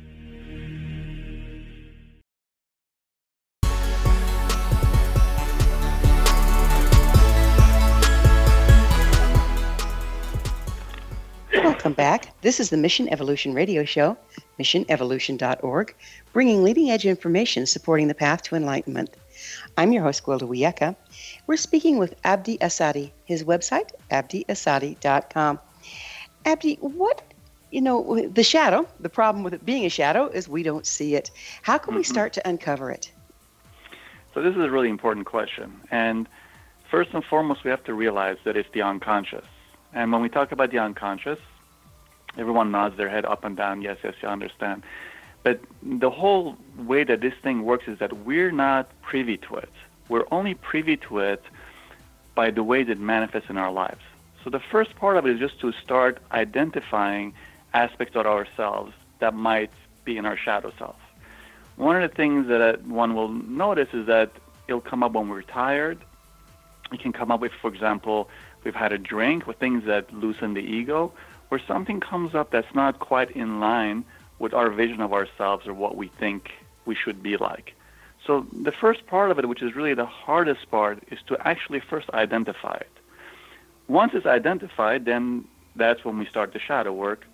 Welcome 11.91 12.03
back. 12.03 12.39
This 12.39 12.61
is 12.61 12.69
the 12.69 12.77
Mission 12.77 13.09
Evolution 13.09 13.53
Radio 13.53 13.83
Show, 13.83 14.15
missionevolution.org, 14.57 15.93
bringing 16.31 16.63
leading 16.63 16.89
edge 16.89 17.05
information 17.05 17.65
supporting 17.65 18.07
the 18.07 18.13
path 18.13 18.43
to 18.43 18.55
enlightenment. 18.55 19.09
I'm 19.77 19.91
your 19.91 20.01
host, 20.01 20.23
Gwilda 20.23 20.47
Wiyaka. 20.47 20.95
We're 21.47 21.57
speaking 21.57 21.97
with 21.97 22.15
Abdi 22.23 22.59
Assadi, 22.59 23.11
his 23.25 23.43
website, 23.43 23.89
abdiassadi.com. 24.09 25.59
Abdi, 26.45 26.75
what, 26.75 27.23
you 27.71 27.81
know, 27.81 28.25
the 28.25 28.43
shadow, 28.43 28.87
the 29.01 29.09
problem 29.09 29.43
with 29.43 29.53
it 29.53 29.65
being 29.65 29.85
a 29.85 29.89
shadow 29.89 30.27
is 30.27 30.47
we 30.47 30.63
don't 30.63 30.87
see 30.87 31.15
it. 31.15 31.29
How 31.61 31.77
can 31.77 31.89
mm-hmm. 31.89 31.97
we 31.97 32.03
start 32.03 32.31
to 32.31 32.47
uncover 32.47 32.89
it? 32.89 33.11
So, 34.33 34.41
this 34.41 34.55
is 34.55 34.63
a 34.63 34.71
really 34.71 34.87
important 34.87 35.25
question. 35.25 35.73
And 35.91 36.29
first 36.89 37.09
and 37.13 37.25
foremost, 37.25 37.65
we 37.65 37.69
have 37.69 37.83
to 37.83 37.93
realize 37.93 38.37
that 38.45 38.55
it's 38.55 38.69
the 38.71 38.81
unconscious. 38.81 39.45
And 39.91 40.13
when 40.13 40.21
we 40.21 40.29
talk 40.29 40.53
about 40.53 40.71
the 40.71 40.79
unconscious, 40.79 41.37
everyone 42.37 42.71
nods 42.71 42.97
their 42.97 43.09
head 43.09 43.25
up 43.25 43.43
and 43.43 43.57
down. 43.57 43.81
Yes, 43.81 43.97
yes, 44.03 44.15
you 44.21 44.27
understand. 44.27 44.83
But 45.43 45.61
the 45.81 46.09
whole 46.09 46.57
way 46.77 47.03
that 47.03 47.21
this 47.21 47.33
thing 47.41 47.63
works 47.63 47.87
is 47.87 47.99
that 47.99 48.25
we're 48.25 48.51
not 48.51 48.89
privy 49.01 49.37
to 49.37 49.55
it. 49.55 49.69
We're 50.07 50.27
only 50.31 50.53
privy 50.53 50.97
to 50.97 51.19
it 51.19 51.43
by 52.35 52.51
the 52.51 52.63
way 52.63 52.83
that 52.83 52.91
it 52.93 52.99
manifests 52.99 53.49
in 53.49 53.57
our 53.57 53.71
lives. 53.71 54.01
So 54.43 54.49
the 54.49 54.59
first 54.59 54.95
part 54.95 55.17
of 55.17 55.25
it 55.25 55.33
is 55.33 55.39
just 55.39 55.59
to 55.61 55.71
start 55.71 56.19
identifying 56.31 57.33
aspects 57.73 58.15
of 58.15 58.25
ourselves 58.25 58.93
that 59.19 59.33
might 59.33 59.71
be 60.03 60.17
in 60.17 60.25
our 60.25 60.37
shadow 60.37 60.71
self. 60.77 60.97
One 61.75 62.01
of 62.01 62.09
the 62.09 62.15
things 62.15 62.47
that 62.47 62.61
uh, 62.61 62.77
one 62.79 63.15
will 63.15 63.29
notice 63.29 63.89
is 63.93 64.07
that 64.07 64.31
it'll 64.67 64.81
come 64.81 65.03
up 65.03 65.13
when 65.13 65.29
we're 65.29 65.41
tired. 65.41 65.99
It 66.91 66.99
can 66.99 67.13
come 67.13 67.31
up 67.31 67.39
with, 67.39 67.53
for 67.53 67.69
example, 67.73 68.29
we've 68.63 68.75
had 68.75 68.91
a 68.91 68.97
drink 68.97 69.47
with 69.47 69.57
things 69.57 69.85
that 69.85 70.13
loosen 70.13 70.53
the 70.53 70.61
ego, 70.61 71.13
where 71.51 71.61
something 71.67 71.99
comes 71.99 72.33
up 72.33 72.49
that's 72.49 72.73
not 72.73 72.99
quite 72.99 73.29
in 73.31 73.59
line 73.59 74.05
with 74.39 74.53
our 74.53 74.69
vision 74.69 75.01
of 75.01 75.11
ourselves 75.11 75.67
or 75.67 75.73
what 75.73 75.97
we 75.97 76.07
think 76.07 76.51
we 76.85 76.95
should 76.95 77.21
be 77.21 77.35
like. 77.35 77.73
So 78.25 78.45
the 78.53 78.71
first 78.71 79.05
part 79.05 79.31
of 79.31 79.37
it, 79.37 79.49
which 79.49 79.61
is 79.61 79.75
really 79.75 79.93
the 79.93 80.05
hardest 80.05 80.71
part, 80.71 81.03
is 81.11 81.19
to 81.27 81.35
actually 81.45 81.81
first 81.81 82.09
identify 82.11 82.75
it. 82.75 82.93
Once 83.89 84.13
it's 84.13 84.25
identified, 84.25 85.03
then 85.03 85.43
that's 85.75 86.05
when 86.05 86.17
we 86.17 86.25
start 86.25 86.53
the 86.53 86.59
shadow 86.59 86.93
work, 86.93 87.25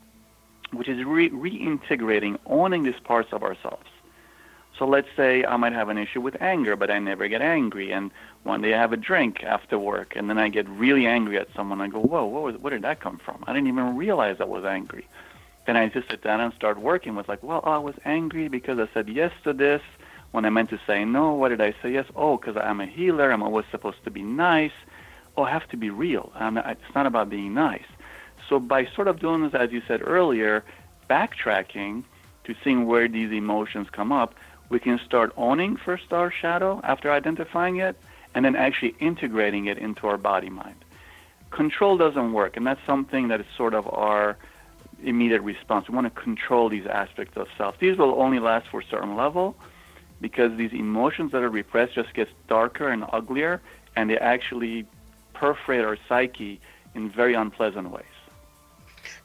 which 0.74 0.90
is 0.90 1.06
re- 1.06 1.30
reintegrating, 1.30 2.40
owning 2.48 2.82
these 2.86 3.00
parts 3.04 3.32
of 3.32 3.44
ourselves. 3.44 3.86
So 4.78 4.86
let's 4.86 5.08
say 5.16 5.44
I 5.44 5.58
might 5.58 5.74
have 5.74 5.90
an 5.90 5.98
issue 5.98 6.22
with 6.22 6.40
anger, 6.42 6.76
but 6.76 6.92
I 6.92 7.00
never 7.00 7.28
get 7.28 7.42
angry. 7.42 7.92
And 7.92 8.12
one 8.44 8.62
day 8.62 8.74
I 8.74 8.80
have 8.80 8.94
a 8.94 8.98
drink 8.98 9.44
after 9.44 9.80
work, 9.80 10.16
and 10.16 10.30
then 10.30 10.38
I 10.38 10.50
get 10.50 10.70
really 10.70 11.08
angry 11.08 11.38
at 11.38 11.48
someone. 11.56 11.82
I 11.82 11.88
go, 11.88 12.00
whoa, 12.00 12.26
what 12.26 12.44
was, 12.44 12.58
where 12.58 12.72
did 12.72 12.84
that 12.84 13.00
come 13.00 13.18
from? 13.18 13.44
I 13.48 13.54
didn't 13.54 13.68
even 13.68 13.98
realize 13.98 14.38
I 14.40 14.46
was 14.46 14.66
angry. 14.66 15.08
Then 15.66 15.76
I 15.76 15.88
just 15.90 16.10
sit 16.10 16.22
down 16.22 16.40
and 16.40 16.54
start 16.54 16.80
working 16.80 17.16
with 17.16 17.28
like, 17.28 17.42
well, 17.44 17.62
I 17.66 17.78
was 17.78 17.96
angry 18.06 18.48
because 18.48 18.80
I 18.80 18.88
said 18.94 19.10
yes 19.10 19.32
to 19.44 19.52
this 19.52 19.82
when 20.32 20.46
I 20.46 20.50
meant 20.50 20.70
to 20.70 20.80
say 20.86 21.04
no. 21.04 21.34
What 21.34 21.50
did 21.50 21.62
I 21.62 21.74
say 21.82 21.94
yes? 21.94 22.06
Oh, 22.16 22.38
because 22.38 22.56
I'm 22.56 22.80
a 22.80 22.86
healer. 22.86 23.32
I'm 23.32 23.44
always 23.44 23.66
supposed 23.72 24.04
to 24.04 24.12
be 24.12 24.22
nice. 24.22 24.72
Oh, 25.36 25.44
I 25.44 25.52
have 25.52 25.68
to 25.70 25.78
be 25.78 25.90
real. 25.90 26.32
I'm, 26.36 26.58
it's 26.58 26.96
not 26.96 27.06
about 27.06 27.30
being 27.30 27.54
nice. 27.54 27.86
So 28.48 28.60
by 28.60 28.86
sort 28.86 29.08
of 29.08 29.20
doing 29.20 29.44
this, 29.44 29.54
as 29.54 29.72
you 29.72 29.82
said 29.88 30.02
earlier, 30.04 30.64
backtracking 31.10 32.04
to 32.46 32.56
seeing 32.64 32.86
where 32.86 33.08
these 33.08 33.32
emotions 33.32 33.88
come 33.92 34.12
up, 34.12 34.36
we 34.70 34.80
can 34.80 35.00
start 35.06 35.32
owning 35.38 35.78
first 35.78 36.12
our 36.12 36.32
shadow 36.32 36.82
after 36.84 37.12
identifying 37.12 37.78
it 37.78 37.98
and 38.36 38.46
then 38.46 38.56
actually 38.56 38.96
integrating 39.00 39.66
it 39.66 39.78
into 39.78 40.08
our 40.08 40.18
body 40.18 40.50
mind. 40.50 40.84
Control 41.50 41.98
doesn't 41.98 42.34
work, 42.34 42.58
and 42.58 42.68
that's 42.68 42.86
something 42.86 43.30
that 43.30 43.40
is 43.40 43.46
sort 43.56 43.74
of 43.74 43.88
our 43.88 44.38
immediate 45.04 45.42
response. 45.42 45.88
We 45.88 45.96
want 45.96 46.14
to 46.14 46.22
control 46.22 46.70
these 46.70 46.86
aspects 46.86 47.38
of 47.38 47.48
self. 47.58 47.80
These 47.80 47.98
will 47.98 48.22
only 48.22 48.40
last 48.40 48.68
for 48.68 48.82
a 48.82 48.86
certain 48.86 49.16
level 49.16 49.56
because 50.20 50.58
these 50.58 50.74
emotions 50.74 51.32
that 51.32 51.44
are 51.44 51.50
repressed 51.50 51.94
just 51.94 52.14
get 52.14 52.28
darker 52.48 52.90
and 52.90 53.06
uglier, 53.14 53.62
and 53.96 54.10
they 54.10 54.18
actually 54.18 54.86
perforate 55.34 55.86
our 55.86 55.98
psyche 56.10 56.60
in 56.96 57.10
very 57.10 57.36
unpleasant 57.36 57.92
ways. 57.92 58.06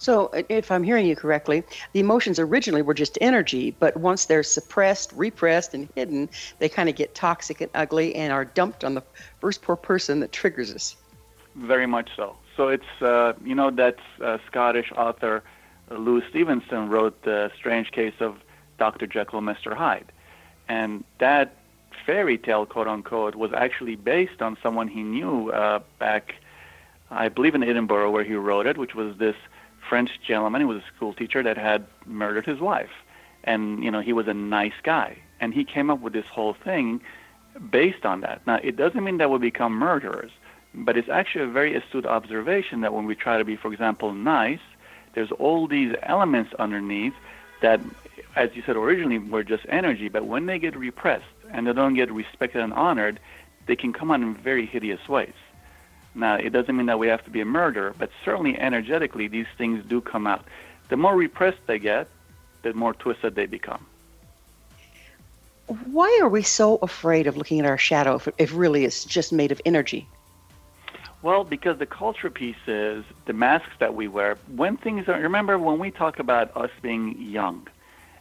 So, 0.02 0.32
if 0.48 0.72
I'm 0.72 0.82
hearing 0.82 1.06
you 1.06 1.14
correctly, 1.14 1.62
the 1.92 2.00
emotions 2.00 2.40
originally 2.40 2.82
were 2.82 2.92
just 2.92 3.16
energy, 3.20 3.70
but 3.78 3.96
once 3.96 4.24
they're 4.24 4.42
suppressed, 4.42 5.12
repressed, 5.12 5.74
and 5.74 5.88
hidden, 5.94 6.28
they 6.58 6.68
kind 6.68 6.88
of 6.88 6.96
get 6.96 7.14
toxic 7.14 7.60
and 7.60 7.70
ugly 7.72 8.12
and 8.16 8.32
are 8.32 8.44
dumped 8.44 8.82
on 8.82 8.94
the 8.94 9.02
first 9.40 9.62
poor 9.62 9.76
person 9.76 10.18
that 10.18 10.32
triggers 10.32 10.74
us. 10.74 10.96
Very 11.54 11.86
much 11.86 12.10
so. 12.16 12.34
So, 12.56 12.66
it's, 12.66 13.00
uh, 13.00 13.34
you 13.44 13.54
know, 13.54 13.70
that 13.70 13.98
uh, 14.20 14.38
Scottish 14.48 14.90
author 14.96 15.44
Louis 15.88 16.24
Stevenson 16.30 16.88
wrote 16.88 17.22
The 17.22 17.52
Strange 17.56 17.92
Case 17.92 18.14
of 18.18 18.38
Dr. 18.80 19.06
Jekyll 19.06 19.38
and 19.38 19.46
Mr. 19.46 19.72
Hyde. 19.72 20.10
And 20.68 21.04
that 21.20 21.54
fairy 22.04 22.38
tale, 22.38 22.66
quote 22.66 22.88
unquote, 22.88 23.36
was 23.36 23.52
actually 23.52 23.94
based 23.94 24.42
on 24.42 24.58
someone 24.64 24.88
he 24.88 25.04
knew 25.04 25.50
uh, 25.50 25.78
back, 26.00 26.34
I 27.08 27.28
believe, 27.28 27.54
in 27.54 27.62
Edinburgh, 27.62 28.10
where 28.10 28.24
he 28.24 28.34
wrote 28.34 28.66
it, 28.66 28.76
which 28.76 28.96
was 28.96 29.16
this 29.18 29.36
French 29.92 30.22
gentleman. 30.26 30.62
He 30.62 30.64
was 30.64 30.78
a 30.78 30.96
school 30.96 31.12
teacher 31.12 31.42
that 31.42 31.58
had 31.58 31.86
murdered 32.06 32.46
his 32.46 32.60
wife, 32.60 32.94
and 33.44 33.84
you 33.84 33.90
know 33.90 34.00
he 34.00 34.14
was 34.14 34.26
a 34.26 34.32
nice 34.32 34.78
guy, 34.82 35.18
and 35.38 35.52
he 35.52 35.64
came 35.64 35.90
up 35.90 36.00
with 36.00 36.14
this 36.14 36.24
whole 36.24 36.54
thing 36.54 37.02
based 37.70 38.06
on 38.06 38.22
that. 38.22 38.40
Now 38.46 38.58
it 38.62 38.76
doesn't 38.78 39.04
mean 39.04 39.18
that 39.18 39.28
we 39.28 39.36
become 39.36 39.74
murderers, 39.74 40.30
but 40.72 40.96
it's 40.96 41.10
actually 41.10 41.44
a 41.44 41.48
very 41.48 41.76
astute 41.76 42.06
observation 42.06 42.80
that 42.80 42.94
when 42.94 43.04
we 43.04 43.14
try 43.14 43.36
to 43.36 43.44
be, 43.44 43.54
for 43.54 43.70
example, 43.70 44.14
nice, 44.14 44.64
there's 45.12 45.30
all 45.32 45.68
these 45.68 45.94
elements 46.04 46.54
underneath 46.58 47.12
that, 47.60 47.78
as 48.34 48.48
you 48.54 48.62
said 48.64 48.76
originally, 48.76 49.18
were 49.18 49.44
just 49.44 49.66
energy, 49.68 50.08
but 50.08 50.24
when 50.24 50.46
they 50.46 50.58
get 50.58 50.74
repressed 50.74 51.36
and 51.50 51.66
they 51.66 51.74
don't 51.74 51.92
get 51.92 52.10
respected 52.10 52.62
and 52.62 52.72
honored, 52.72 53.20
they 53.66 53.76
can 53.76 53.92
come 53.92 54.10
out 54.10 54.22
in 54.22 54.34
very 54.36 54.64
hideous 54.64 55.06
ways. 55.06 55.34
Now, 56.14 56.34
it 56.34 56.50
doesn't 56.50 56.76
mean 56.76 56.86
that 56.86 56.98
we 56.98 57.08
have 57.08 57.24
to 57.24 57.30
be 57.30 57.40
a 57.40 57.44
murderer, 57.44 57.94
but 57.98 58.10
certainly 58.24 58.58
energetically, 58.58 59.28
these 59.28 59.46
things 59.56 59.84
do 59.86 60.00
come 60.00 60.26
out. 60.26 60.44
The 60.88 60.96
more 60.96 61.16
repressed 61.16 61.66
they 61.66 61.78
get, 61.78 62.08
the 62.62 62.74
more 62.74 62.92
twisted 62.92 63.34
they 63.34 63.46
become. 63.46 63.86
Why 65.66 66.18
are 66.22 66.28
we 66.28 66.42
so 66.42 66.76
afraid 66.76 67.26
of 67.26 67.36
looking 67.36 67.60
at 67.60 67.66
our 67.66 67.78
shadow 67.78 68.16
if, 68.16 68.28
if 68.36 68.54
really 68.54 68.84
it's 68.84 69.04
just 69.04 69.32
made 69.32 69.52
of 69.52 69.60
energy? 69.64 70.06
Well, 71.22 71.44
because 71.44 71.78
the 71.78 71.86
culture 71.86 72.30
piece 72.30 72.56
is 72.66 73.04
the 73.26 73.32
masks 73.32 73.72
that 73.78 73.94
we 73.94 74.08
wear. 74.08 74.36
When 74.54 74.76
things 74.76 75.08
are, 75.08 75.18
remember 75.18 75.56
when 75.56 75.78
we 75.78 75.90
talk 75.90 76.18
about 76.18 76.54
us 76.56 76.70
being 76.82 77.16
young 77.22 77.68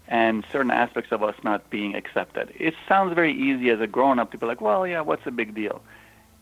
and 0.08 0.46
certain 0.52 0.72
aspects 0.72 1.12
of 1.12 1.24
us 1.24 1.36
not 1.44 1.70
being 1.70 1.96
accepted, 1.96 2.54
it 2.58 2.76
sounds 2.88 3.14
very 3.16 3.34
easy 3.34 3.72
as 3.72 3.82
a 3.82 3.88
grown 3.88 4.20
up 4.20 4.32
to 4.32 4.38
be 4.38 4.46
like, 4.46 4.62
well, 4.62 4.86
yeah, 4.86 5.02
what's 5.02 5.26
the 5.26 5.32
big 5.32 5.56
deal? 5.56 5.82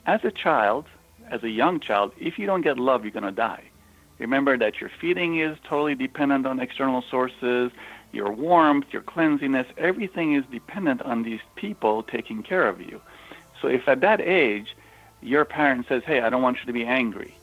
As 0.05 0.23
a 0.25 0.31
child, 0.31 0.85
as 1.29 1.43
a 1.43 1.49
young 1.49 1.79
child, 1.79 2.11
if 2.17 2.39
you 2.39 2.45
don't 2.45 2.61
get 2.61 2.77
love, 2.77 3.03
you're 3.03 3.11
going 3.11 3.23
to 3.23 3.31
die. 3.31 3.63
Remember 4.17 4.57
that 4.57 4.81
your 4.81 4.89
feeding 4.89 5.39
is 5.39 5.57
totally 5.63 5.95
dependent 5.95 6.45
on 6.45 6.59
external 6.59 7.01
sources, 7.01 7.71
your 8.11 8.31
warmth, 8.31 8.87
your 8.91 9.01
cleanliness, 9.01 9.67
everything 9.77 10.33
is 10.33 10.43
dependent 10.51 11.01
on 11.03 11.23
these 11.23 11.39
people 11.55 12.03
taking 12.03 12.43
care 12.43 12.67
of 12.67 12.81
you. 12.81 13.01
So 13.61 13.67
if 13.67 13.87
at 13.87 14.01
that 14.01 14.19
age 14.19 14.75
your 15.21 15.45
parent 15.45 15.87
says, 15.87 16.03
"Hey, 16.03 16.21
I 16.21 16.29
don't 16.29 16.41
want 16.41 16.59
you 16.59 16.65
to 16.65 16.73
be 16.73 16.85
angry," 16.85 17.33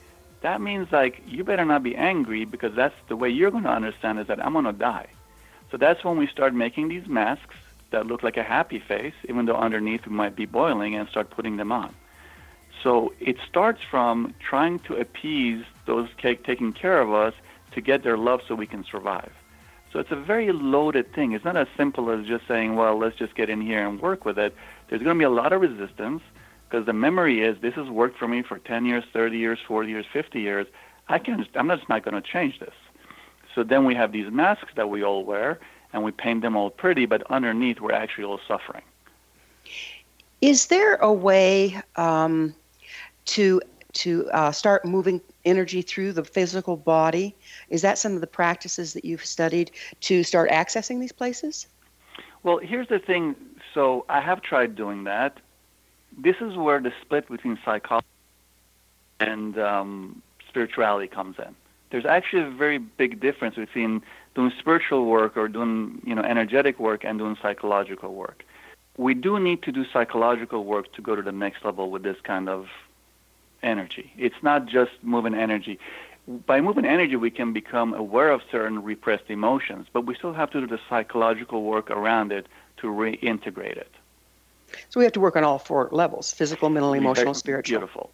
that 0.41 0.61
means 0.61 0.91
like 0.93 1.23
you 1.27 1.45
better 1.45 1.65
not 1.65 1.83
be 1.83 1.97
angry 1.97 2.45
because 2.45 2.75
that's 2.75 2.95
the 3.09 3.17
way 3.17 3.29
you're 3.31 3.51
going 3.51 3.65
to 3.65 3.71
understand 3.71 4.19
is 4.19 4.27
that 4.27 4.45
I'm 4.45 4.53
going 4.53 4.65
to 4.65 4.73
die. 4.73 5.07
So 5.71 5.77
that's 5.77 6.05
when 6.05 6.17
we 6.17 6.27
start 6.27 6.55
making 6.55 6.89
these 6.89 7.07
masks 7.07 7.55
that 7.91 8.07
look 8.07 8.23
like 8.23 8.37
a 8.37 8.43
happy 8.43 8.79
face, 8.79 9.15
even 9.29 9.47
though 9.47 9.57
underneath 9.57 10.07
we 10.07 10.13
might 10.13 10.37
be 10.37 10.47
boiling, 10.47 10.95
and 10.95 11.09
start 11.09 11.31
putting 11.31 11.57
them 11.57 11.73
on. 11.73 11.95
So 12.87 13.13
it 13.19 13.37
starts 13.49 13.83
from 13.83 14.33
trying 14.39 14.79
to 14.87 14.95
appease 14.95 15.65
those 15.87 16.09
taking 16.23 16.73
care 16.73 17.01
of 17.01 17.13
us 17.13 17.35
to 17.73 17.81
get 17.81 18.05
their 18.05 18.17
love 18.17 18.43
so 18.47 18.55
we 18.55 18.69
can 18.69 18.85
survive. 18.85 19.33
So 19.93 19.99
it's 19.99 20.13
a 20.13 20.17
very 20.33 20.53
loaded 20.53 21.13
thing. 21.13 21.33
It's 21.33 21.45
not 21.45 21.57
as 21.57 21.67
simple 21.77 22.11
as 22.11 22.25
just 22.29 22.47
saying, 22.47 22.77
well, 22.77 22.97
let's 22.97 23.17
just 23.17 23.35
get 23.35 23.51
in 23.51 23.61
here 23.61 23.85
and 23.85 24.01
work 24.01 24.25
with 24.25 24.39
it. 24.39 24.55
There's 24.87 25.03
going 25.03 25.17
to 25.17 25.19
be 25.19 25.25
a 25.25 25.31
lot 25.31 25.53
of 25.53 25.63
resistance 25.63 26.23
because 26.71 26.87
the 26.87 26.93
memory 26.93 27.43
is 27.43 27.61
this 27.61 27.75
has 27.75 27.89
worked 27.89 28.21
for 28.21 28.29
me 28.29 28.43
for 28.43 28.61
10 28.61 28.87
years, 28.87 29.03
30 29.13 29.37
years, 29.37 29.59
40 29.67 29.89
years, 29.89 30.07
50 30.13 30.41
years. 30.41 30.69
I 31.09 31.19
can, 31.19 31.45
I'm 31.57 31.69
just 31.69 31.89
not 31.89 32.05
going 32.05 32.15
to 32.15 32.23
change 32.23 32.61
this. 32.61 32.75
So 33.53 33.65
then 33.65 33.85
we 33.85 33.97
have 33.97 34.13
these 34.13 34.31
masks 34.31 34.71
that 34.77 34.89
we 34.89 35.03
all 35.03 35.25
wear, 35.25 35.59
and 35.93 36.05
we 36.05 36.13
paint 36.13 36.43
them 36.43 36.55
all 36.55 36.71
pretty, 36.71 37.07
but 37.07 37.29
underneath 37.33 37.81
we're 37.81 37.91
actually 37.91 38.27
all 38.27 38.39
suffering. 38.47 38.85
Is 40.41 40.67
there 40.67 40.95
a 40.97 41.13
way 41.13 41.83
um, 41.97 42.55
to 43.27 43.61
to 43.93 44.29
uh, 44.31 44.53
start 44.53 44.85
moving 44.85 45.23
energy 45.47 45.81
through 45.81 46.13
the 46.13 46.25
physical 46.25 46.77
body? 46.77 47.35
Is 47.71 47.83
that 47.83 47.97
some 47.99 48.15
of 48.15 48.21
the 48.21 48.27
practices 48.27 48.93
that 48.93 49.05
you've 49.05 49.25
studied 49.25 49.71
to 50.03 50.23
start 50.23 50.51
accessing 50.51 51.01
these 51.01 51.13
places? 51.13 51.67
Well, 52.43 52.59
here's 52.59 52.89
the 52.89 52.99
thing. 52.99 53.35
So 53.73 54.05
I 54.09 54.21
have 54.21 54.43
tried 54.43 54.77
doing 54.77 55.05
that. 55.05 55.39
This 56.17 56.37
is 56.41 56.57
where 56.57 56.81
the 56.81 56.93
split 57.03 57.29
between 57.29 57.59
psychology 57.65 58.07
and 59.21 59.59
um, 59.59 60.23
spirituality 60.49 61.09
comes 61.09 61.37
in. 61.39 61.55
There's 61.91 62.07
actually 62.07 62.43
a 62.43 62.51
very 62.51 62.79
big 62.79 63.21
difference 63.21 63.57
between 63.57 64.03
doing 64.35 64.53
spiritual 64.59 65.07
work 65.07 65.37
or 65.37 65.49
doing 65.49 66.03
you 66.05 66.15
know 66.15 66.23
energetic 66.23 66.79
work 66.79 67.05
and 67.05 67.19
doing 67.19 67.37
psychological 67.41 68.15
work. 68.15 68.45
We 68.99 69.15
do 69.15 69.39
need 69.39 69.63
to 69.63 69.73
do 69.73 69.85
psychological 69.93 70.65
work 70.65 70.93
to 70.95 71.03
go 71.03 71.17
to 71.17 71.23
the 71.23 71.33
next 71.33 71.65
level 71.65 71.91
with 71.91 72.03
this 72.03 72.17
kind 72.23 72.49
of 72.49 72.67
energy. 73.63 74.13
It's 74.17 74.43
not 74.43 74.67
just 74.67 74.93
moving 75.03 75.35
energy. 75.35 75.79
By 76.47 76.61
moving 76.61 76.85
energy, 76.85 77.17
we 77.17 77.31
can 77.31 77.53
become 77.53 77.95
aware 77.95 78.31
of 78.31 78.43
certain 78.51 78.83
repressed 78.83 79.29
emotions, 79.29 79.87
but 79.93 80.07
we 80.07 80.15
still 80.15 80.33
have 80.33 80.51
to 80.51 80.61
do 80.61 80.67
the 80.67 80.81
psychological 80.89 81.63
work 81.63 81.91
around 81.91 82.33
it 82.33 82.47
to 82.79 82.89
reintegrate 82.89 83.77
it. 83.77 83.93
So 84.89 84.99
we 84.99 85.05
have 85.05 85.13
to 85.13 85.21
work 85.21 85.37
on 85.37 85.45
all 85.45 85.59
four 85.59 85.89
levels 85.93 86.33
physical, 86.33 86.69
mental, 86.69 86.93
emotional, 86.93 87.35
spiritual. 87.35 87.79
Beautiful. 87.79 88.11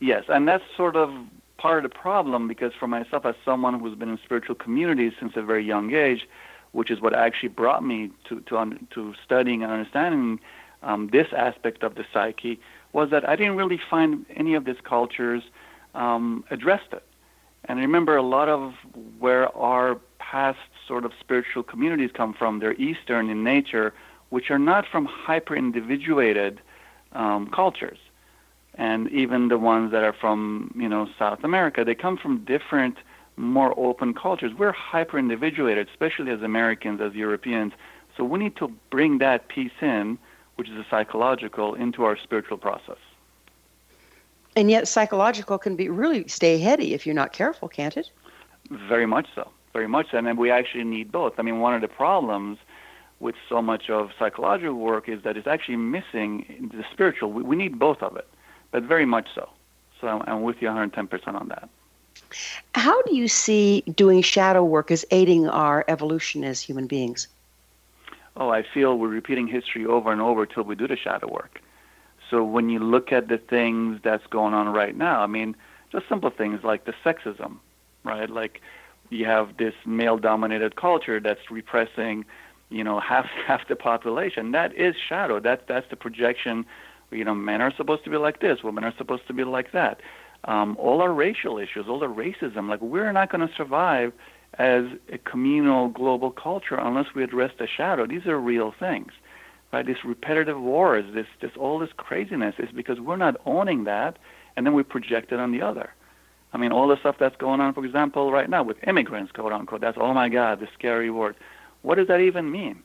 Yes, 0.00 0.24
and 0.28 0.48
that's 0.48 0.64
sort 0.76 0.96
of 0.96 1.10
part 1.58 1.84
of 1.84 1.90
the 1.90 1.94
problem 1.94 2.48
because 2.48 2.72
for 2.72 2.88
myself, 2.88 3.26
as 3.26 3.34
someone 3.44 3.78
who's 3.78 3.94
been 3.94 4.08
in 4.08 4.18
spiritual 4.24 4.54
communities 4.54 5.12
since 5.20 5.32
a 5.36 5.42
very 5.42 5.64
young 5.64 5.92
age, 5.94 6.26
which 6.72 6.90
is 6.90 7.00
what 7.00 7.14
actually 7.14 7.50
brought 7.50 7.84
me 7.84 8.10
to, 8.24 8.40
to, 8.40 8.78
to 8.90 9.14
studying 9.22 9.62
and 9.62 9.70
understanding 9.70 10.40
um, 10.82 11.08
this 11.08 11.26
aspect 11.36 11.82
of 11.82 11.96
the 11.96 12.04
psyche, 12.12 12.58
was 12.92 13.10
that 13.10 13.28
I 13.28 13.36
didn't 13.36 13.56
really 13.56 13.80
find 13.90 14.26
any 14.34 14.54
of 14.54 14.64
these 14.64 14.80
cultures 14.82 15.42
um, 15.94 16.44
addressed 16.50 16.92
it. 16.92 17.04
And 17.64 17.78
I 17.78 17.82
remember 17.82 18.16
a 18.16 18.22
lot 18.22 18.48
of 18.48 18.74
where 19.18 19.54
our 19.56 19.98
past 20.18 20.58
sort 20.86 21.04
of 21.04 21.12
spiritual 21.20 21.62
communities 21.62 22.10
come 22.12 22.32
from, 22.32 22.58
they're 22.58 22.74
Eastern 22.74 23.28
in 23.28 23.44
nature, 23.44 23.92
which 24.30 24.50
are 24.50 24.58
not 24.58 24.86
from 24.86 25.04
hyper 25.04 25.54
individuated 25.56 26.60
um, 27.12 27.48
cultures. 27.48 27.98
And 28.74 29.10
even 29.10 29.48
the 29.48 29.58
ones 29.58 29.92
that 29.92 30.04
are 30.04 30.12
from, 30.12 30.72
you 30.76 30.88
know, 30.88 31.08
South 31.18 31.44
America, 31.44 31.84
they 31.84 31.94
come 31.94 32.16
from 32.16 32.44
different, 32.44 32.96
more 33.36 33.78
open 33.78 34.14
cultures. 34.14 34.52
We're 34.56 34.72
hyper 34.72 35.18
individuated, 35.18 35.88
especially 35.88 36.30
as 36.30 36.42
Americans, 36.42 37.00
as 37.00 37.14
Europeans. 37.14 37.72
So 38.16 38.24
we 38.24 38.38
need 38.38 38.56
to 38.56 38.68
bring 38.90 39.18
that 39.18 39.48
piece 39.48 39.72
in 39.80 40.18
which 40.60 40.68
is 40.68 40.76
a 40.76 40.84
psychological, 40.90 41.72
into 41.72 42.04
our 42.04 42.18
spiritual 42.18 42.58
process. 42.58 42.98
And 44.54 44.70
yet, 44.70 44.86
psychological 44.86 45.56
can 45.56 45.74
be 45.74 45.88
really 45.88 46.28
stay 46.28 46.58
heady 46.58 46.92
if 46.92 47.06
you're 47.06 47.14
not 47.14 47.32
careful, 47.32 47.66
can't 47.66 47.96
it? 47.96 48.10
Very 48.68 49.06
much 49.06 49.26
so. 49.34 49.48
Very 49.72 49.88
much 49.88 50.10
so. 50.10 50.18
And 50.18 50.36
we 50.36 50.50
actually 50.50 50.84
need 50.84 51.10
both. 51.10 51.32
I 51.38 51.42
mean, 51.42 51.60
one 51.60 51.72
of 51.72 51.80
the 51.80 51.88
problems 51.88 52.58
with 53.20 53.36
so 53.48 53.62
much 53.62 53.88
of 53.88 54.10
psychological 54.18 54.74
work 54.74 55.08
is 55.08 55.22
that 55.22 55.38
it's 55.38 55.46
actually 55.46 55.76
missing 55.76 56.70
the 56.76 56.84
spiritual. 56.92 57.32
We, 57.32 57.42
we 57.42 57.56
need 57.56 57.78
both 57.78 58.02
of 58.02 58.18
it, 58.18 58.28
but 58.70 58.82
very 58.82 59.06
much 59.06 59.28
so. 59.34 59.48
So 59.98 60.08
I'm, 60.08 60.22
I'm 60.26 60.42
with 60.42 60.60
you 60.60 60.68
110% 60.68 61.28
on 61.40 61.48
that. 61.48 61.70
How 62.74 63.00
do 63.00 63.16
you 63.16 63.28
see 63.28 63.80
doing 63.94 64.20
shadow 64.20 64.62
work 64.62 64.90
as 64.90 65.06
aiding 65.10 65.48
our 65.48 65.86
evolution 65.88 66.44
as 66.44 66.60
human 66.60 66.86
beings? 66.86 67.28
Oh, 68.40 68.48
I 68.48 68.64
feel 68.74 68.98
we're 68.98 69.08
repeating 69.08 69.46
history 69.46 69.84
over 69.84 70.10
and 70.10 70.20
over 70.20 70.46
till 70.46 70.64
we 70.64 70.74
do 70.74 70.88
the 70.88 70.96
shadow 70.96 71.30
work. 71.30 71.60
So 72.30 72.42
when 72.42 72.70
you 72.70 72.78
look 72.78 73.12
at 73.12 73.28
the 73.28 73.38
things 73.38 74.00
that's 74.02 74.26
going 74.28 74.54
on 74.54 74.68
right 74.68 74.96
now, 74.96 75.20
I 75.20 75.26
mean, 75.26 75.54
just 75.92 76.08
simple 76.08 76.30
things 76.30 76.64
like 76.64 76.86
the 76.86 76.94
sexism, 77.04 77.58
right? 78.02 78.30
Like 78.30 78.62
you 79.10 79.26
have 79.26 79.58
this 79.58 79.74
male-dominated 79.84 80.76
culture 80.76 81.20
that's 81.20 81.50
repressing, 81.50 82.24
you 82.70 82.82
know, 82.82 82.98
half 83.08 83.26
half 83.46 83.68
the 83.68 83.76
population. 83.76 84.52
That 84.52 84.74
is 84.74 84.94
shadow. 84.96 85.38
That's 85.38 85.62
that's 85.68 85.88
the 85.90 85.96
projection. 85.96 86.64
You 87.10 87.24
know, 87.24 87.34
men 87.34 87.60
are 87.60 87.74
supposed 87.76 88.04
to 88.04 88.10
be 88.10 88.16
like 88.16 88.40
this, 88.40 88.62
women 88.62 88.84
are 88.84 88.94
supposed 88.96 89.26
to 89.26 89.32
be 89.32 89.44
like 89.44 89.72
that. 89.72 90.00
Um, 90.44 90.76
all 90.78 91.02
our 91.02 91.12
racial 91.12 91.58
issues, 91.58 91.86
all 91.88 91.98
the 91.98 92.06
racism, 92.06 92.68
like 92.68 92.80
we're 92.80 93.12
not 93.12 93.30
going 93.30 93.46
to 93.46 93.52
survive 93.54 94.12
as 94.58 94.84
a 95.12 95.18
communal 95.18 95.88
global 95.88 96.30
culture 96.30 96.76
unless 96.76 97.14
we 97.14 97.22
address 97.22 97.52
the 97.58 97.66
shadow. 97.66 98.06
These 98.06 98.26
are 98.26 98.38
real 98.38 98.74
things, 98.78 99.12
right? 99.72 99.86
These 99.86 100.04
repetitive 100.04 100.60
wars, 100.60 101.04
this, 101.14 101.26
this 101.40 101.52
all 101.56 101.78
this 101.78 101.90
craziness 101.96 102.56
is 102.58 102.70
because 102.74 103.00
we're 103.00 103.16
not 103.16 103.40
owning 103.46 103.84
that, 103.84 104.18
and 104.56 104.66
then 104.66 104.74
we 104.74 104.82
project 104.82 105.32
it 105.32 105.40
on 105.40 105.52
the 105.52 105.62
other. 105.62 105.90
I 106.52 106.58
mean, 106.58 106.72
all 106.72 106.88
the 106.88 106.98
stuff 106.98 107.16
that's 107.18 107.36
going 107.36 107.60
on, 107.60 107.74
for 107.74 107.84
example, 107.84 108.32
right 108.32 108.50
now 108.50 108.62
with 108.62 108.76
immigrants, 108.86 109.32
quote 109.32 109.52
unquote. 109.52 109.80
That's 109.80 109.98
oh 110.00 110.12
my 110.12 110.28
God, 110.28 110.60
the 110.60 110.68
scary 110.76 111.10
word. 111.10 111.36
What 111.82 111.94
does 111.94 112.08
that 112.08 112.20
even 112.20 112.50
mean? 112.50 112.82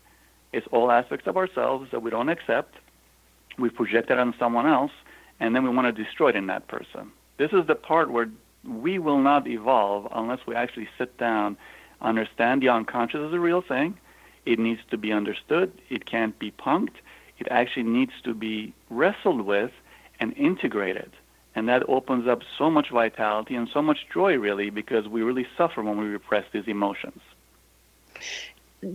It's 0.53 0.68
all 0.72 0.91
aspects 0.91 1.28
of 1.28 1.36
ourselves 1.36 1.89
that 1.91 2.01
we 2.01 2.11
don't 2.11 2.30
accept. 2.30 2.76
We 3.57 3.70
project 3.70 4.11
it 4.11 4.20
on 4.20 4.34
someone 4.38 4.68
else, 4.68 4.91
and 5.39 5.55
then 5.55 5.63
we 5.63 5.70
want 5.70 5.93
to 5.93 6.03
destroy 6.03 6.30
it 6.30 6.36
in 6.36 6.47
that 6.47 6.68
person. 6.68 7.11
This 7.38 7.51
is 7.51 7.66
the 7.68 7.76
part 7.76 8.11
where 8.11 8.30
we 8.68 8.99
will 8.99 9.20
not 9.20 9.47
evolve 9.47 10.07
unless 10.13 10.39
we 10.45 10.55
actually 10.55 10.88
sit 10.97 11.18
down, 11.18 11.57
understand 12.01 12.61
the 12.61 12.70
unconscious 12.70 13.20
is 13.20 13.34
a 13.34 13.39
real 13.39 13.61
thing. 13.61 13.97
It 14.45 14.59
needs 14.59 14.82
to 14.91 14.97
be 14.97 15.11
understood. 15.11 15.72
It 15.89 16.05
can't 16.05 16.38
be 16.38 16.51
punked. 16.51 16.95
It 17.39 17.47
actually 17.49 17.84
needs 17.84 18.13
to 18.24 18.34
be 18.34 18.74
wrestled 18.89 19.41
with 19.41 19.72
and 20.20 20.34
integrated. 20.38 21.11
And 21.55 21.70
that 21.70 21.88
opens 21.88 22.28
up 22.28 22.41
so 22.57 22.70
much 22.70 22.89
vitality 22.89 23.55
and 23.55 23.70
so 23.74 23.82
much 23.82 24.07
joy, 24.13 24.38
really, 24.38 24.70
because 24.70 25.07
we 25.07 25.22
really 25.24 25.47
suffer 25.57 25.82
when 25.82 25.97
we 25.97 26.05
repress 26.05 26.45
these 26.51 26.68
emotions 26.68 27.22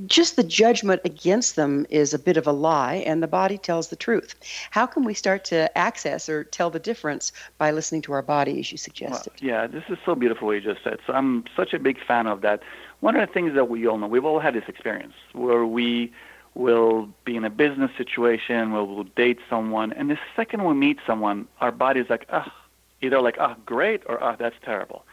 just 0.07 0.37
the 0.37 0.43
judgment 0.43 1.01
against 1.05 1.57
them 1.57 1.87
is 1.91 2.15
a 2.15 2.19
bit 2.19 2.37
of 2.37 2.47
a 2.47 2.53
lie, 2.53 2.97
and 3.07 3.23
the 3.23 3.29
body 3.29 3.59
tells 3.59 3.89
the 3.89 3.97
truth. 3.97 4.35
How 4.71 4.87
can 4.87 5.05
we 5.05 5.15
start 5.15 5.45
to 5.47 5.77
access 5.77 6.29
or 6.29 6.45
tell 6.45 6.71
the 6.71 6.79
difference 6.79 7.33
by 7.59 7.71
listening 7.71 8.03
to 8.03 8.13
our 8.13 8.23
body, 8.23 8.61
as 8.61 8.71
you 8.71 8.79
suggested? 8.79 9.33
Well, 9.41 9.51
yeah, 9.51 9.67
this 9.67 9.85
is 9.89 9.99
so 10.05 10.15
beautiful 10.15 10.47
what 10.47 10.55
you 10.55 10.61
just 10.61 10.83
said. 10.85 10.99
So 11.07 11.13
I'm 11.13 11.45
such 11.57 11.75
a 11.75 11.79
big 11.79 11.99
fan 12.05 12.27
of 12.27 12.41
that. 12.43 12.63
One 13.01 13.17
of 13.17 13.27
the 13.27 13.33
things 13.33 13.55
that 13.55 13.69
we 13.69 13.87
all 13.87 13.99
know, 13.99 14.07
we've 14.07 14.25
all 14.25 14.41
had 14.41 14.55
this 14.55 14.69
experience 14.69 15.15
where 15.33 15.65
we 15.65 16.13
will 16.55 17.09
be 17.25 17.37
in 17.37 17.45
a 17.45 17.51
business 17.51 17.91
situation, 17.97 18.73
where 18.73 18.85
we'll 18.85 19.05
date 19.05 19.39
someone, 19.49 19.93
and 19.93 20.11
the 20.11 20.19
second 20.37 20.65
we 20.65 20.75
meet 20.75 20.99
someone, 21.07 21.47
our 21.61 21.73
body's 21.73 22.11
like, 22.11 22.27
ah, 22.31 22.53
either 23.01 23.21
like, 23.21 23.37
ah, 23.39 23.57
great, 23.65 24.03
or 24.07 24.23
ah, 24.23 24.37
that's 24.37 24.57
terrible. 24.65 25.05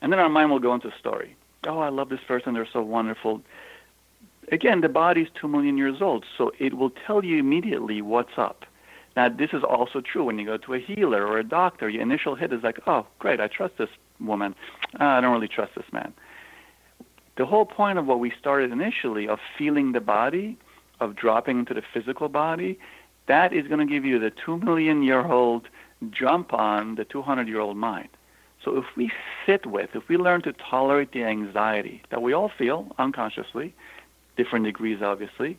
And 0.00 0.12
then 0.12 0.18
our 0.18 0.28
mind 0.28 0.50
will 0.50 0.58
go 0.58 0.74
into 0.74 0.88
a 0.88 0.98
story. 0.98 1.34
Oh, 1.66 1.78
I 1.78 1.88
love 1.88 2.08
this 2.08 2.20
person, 2.26 2.54
they're 2.54 2.66
so 2.66 2.82
wonderful 2.82 3.42
again, 4.50 4.80
the 4.80 4.88
body 4.88 5.22
is 5.22 5.28
2 5.40 5.48
million 5.48 5.76
years 5.76 6.00
old, 6.00 6.24
so 6.36 6.52
it 6.58 6.74
will 6.74 6.90
tell 6.90 7.24
you 7.24 7.38
immediately 7.38 8.02
what's 8.02 8.36
up. 8.36 8.64
Now, 9.16 9.28
this 9.28 9.50
is 9.52 9.62
also 9.62 10.00
true 10.00 10.24
when 10.24 10.38
you 10.38 10.46
go 10.46 10.56
to 10.56 10.74
a 10.74 10.78
healer 10.78 11.26
or 11.26 11.38
a 11.38 11.44
doctor. 11.44 11.88
Your 11.88 12.02
initial 12.02 12.34
hit 12.34 12.52
is 12.52 12.62
like, 12.62 12.80
oh, 12.86 13.06
great, 13.18 13.40
I 13.40 13.46
trust 13.46 13.76
this 13.76 13.90
woman. 14.18 14.54
Uh, 14.98 15.04
I 15.04 15.20
don't 15.20 15.32
really 15.32 15.48
trust 15.48 15.74
this 15.74 15.92
man. 15.92 16.14
The 17.36 17.46
whole 17.46 17.66
point 17.66 17.98
of 17.98 18.06
what 18.06 18.20
we 18.20 18.32
started 18.38 18.72
initially 18.72 19.28
of 19.28 19.38
feeling 19.56 19.92
the 19.92 20.00
body, 20.00 20.56
of 21.00 21.14
dropping 21.16 21.58
into 21.60 21.74
the 21.74 21.82
physical 21.92 22.28
body, 22.28 22.78
that 23.26 23.52
is 23.52 23.66
going 23.68 23.86
to 23.86 23.92
give 23.92 24.04
you 24.04 24.18
the 24.18 24.30
2 24.30 24.58
million 24.58 25.02
year 25.02 25.26
old 25.26 25.68
jump 26.10 26.52
on 26.52 26.96
the 26.96 27.04
200 27.04 27.48
year 27.48 27.60
old 27.60 27.76
mind. 27.76 28.08
So 28.64 28.76
if 28.76 28.84
we 28.96 29.10
sit 29.44 29.66
with, 29.66 29.90
if 29.94 30.08
we 30.08 30.16
learn 30.16 30.42
to 30.42 30.52
tolerate 30.52 31.12
the 31.12 31.24
anxiety 31.24 32.02
that 32.10 32.22
we 32.22 32.32
all 32.32 32.48
feel 32.48 32.94
unconsciously, 32.98 33.74
different 34.36 34.64
degrees, 34.64 35.02
obviously. 35.02 35.58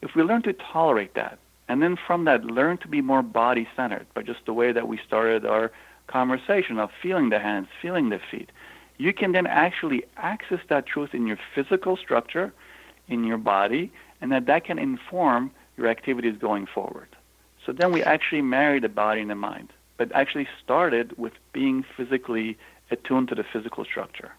If 0.00 0.14
we 0.14 0.22
learn 0.22 0.42
to 0.42 0.52
tolerate 0.52 1.14
that, 1.14 1.38
and 1.68 1.82
then 1.82 1.96
from 1.96 2.24
that 2.24 2.44
learn 2.44 2.78
to 2.78 2.88
be 2.88 3.00
more 3.00 3.22
body 3.22 3.68
centered 3.76 4.06
by 4.14 4.22
just 4.22 4.44
the 4.46 4.52
way 4.52 4.72
that 4.72 4.88
we 4.88 4.98
started 5.06 5.46
our 5.46 5.70
conversation 6.06 6.78
of 6.78 6.90
feeling 7.02 7.30
the 7.30 7.38
hands, 7.38 7.68
feeling 7.80 8.10
the 8.10 8.20
feet, 8.30 8.50
you 8.98 9.12
can 9.12 9.32
then 9.32 9.46
actually 9.46 10.04
access 10.16 10.60
that 10.68 10.86
truth 10.86 11.14
in 11.14 11.26
your 11.26 11.38
physical 11.54 11.96
structure, 11.96 12.52
in 13.08 13.24
your 13.24 13.38
body, 13.38 13.92
and 14.20 14.30
that 14.32 14.46
that 14.46 14.64
can 14.64 14.78
inform 14.78 15.50
your 15.76 15.88
activities 15.88 16.36
going 16.38 16.66
forward. 16.66 17.08
So 17.64 17.72
then 17.72 17.92
we 17.92 18.02
actually 18.02 18.42
marry 18.42 18.80
the 18.80 18.88
body 18.88 19.20
and 19.20 19.30
the 19.30 19.34
mind, 19.34 19.72
but 19.96 20.12
actually 20.12 20.48
started 20.62 21.16
with 21.16 21.32
being 21.52 21.84
physically 21.96 22.58
attuned 22.90 23.28
to 23.28 23.34
the 23.34 23.44
physical 23.44 23.84
structure. 23.84 24.32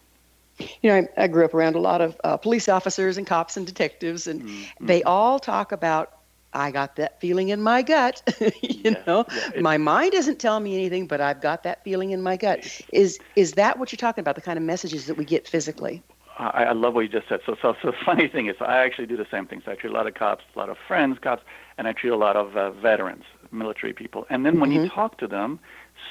You 0.59 0.89
know, 0.89 0.95
I, 1.17 1.23
I 1.23 1.27
grew 1.27 1.45
up 1.45 1.53
around 1.53 1.75
a 1.75 1.79
lot 1.79 2.01
of 2.01 2.19
uh, 2.23 2.37
police 2.37 2.69
officers 2.69 3.17
and 3.17 3.25
cops 3.25 3.57
and 3.57 3.65
detectives, 3.65 4.27
and 4.27 4.43
mm-hmm. 4.43 4.85
they 4.85 5.01
all 5.03 5.39
talk 5.39 5.71
about 5.71 6.19
I 6.53 6.71
got 6.71 6.95
that 6.97 7.19
feeling 7.19 7.49
in 7.49 7.61
my 7.61 7.81
gut. 7.81 8.21
you 8.39 8.51
yeah, 8.61 9.03
know, 9.07 9.25
yeah, 9.55 9.61
my 9.61 9.77
mind 9.77 10.13
isn't 10.13 10.39
telling 10.39 10.63
me 10.63 10.75
anything, 10.75 11.07
but 11.07 11.19
I've 11.19 11.41
got 11.41 11.63
that 11.63 11.83
feeling 11.83 12.11
in 12.11 12.21
my 12.21 12.37
gut. 12.37 12.81
Is 12.91 13.19
is 13.35 13.53
that 13.53 13.79
what 13.79 13.91
you're 13.91 13.97
talking 13.97 14.21
about? 14.21 14.35
The 14.35 14.41
kind 14.41 14.57
of 14.57 14.63
messages 14.63 15.07
that 15.07 15.17
we 15.17 15.25
get 15.25 15.47
physically? 15.47 16.03
I, 16.37 16.65
I 16.65 16.71
love 16.71 16.93
what 16.93 17.01
you 17.01 17.09
just 17.09 17.29
said. 17.29 17.41
So, 17.45 17.55
so, 17.61 17.75
so 17.81 17.91
the 17.91 17.97
funny 18.05 18.27
thing 18.27 18.47
is, 18.47 18.55
I 18.59 18.77
actually 18.83 19.07
do 19.07 19.17
the 19.17 19.27
same 19.29 19.45
thing. 19.47 19.61
So 19.65 19.71
I 19.71 19.75
treat 19.75 19.91
a 19.91 19.93
lot 19.93 20.07
of 20.07 20.13
cops, 20.13 20.43
a 20.55 20.59
lot 20.59 20.69
of 20.69 20.77
friends, 20.87 21.17
cops, 21.19 21.43
and 21.77 21.87
I 21.87 21.93
treat 21.93 22.11
a 22.11 22.17
lot 22.17 22.35
of 22.35 22.55
uh, 22.55 22.71
veterans, 22.71 23.23
military 23.51 23.93
people. 23.93 24.25
And 24.29 24.45
then 24.45 24.59
when 24.59 24.71
mm-hmm. 24.71 24.83
you 24.83 24.89
talk 24.89 25.17
to 25.19 25.27
them, 25.27 25.59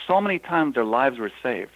so 0.07 0.21
many 0.21 0.39
times 0.39 0.75
their 0.75 0.85
lives 0.85 1.19
were 1.19 1.33
saved. 1.43 1.73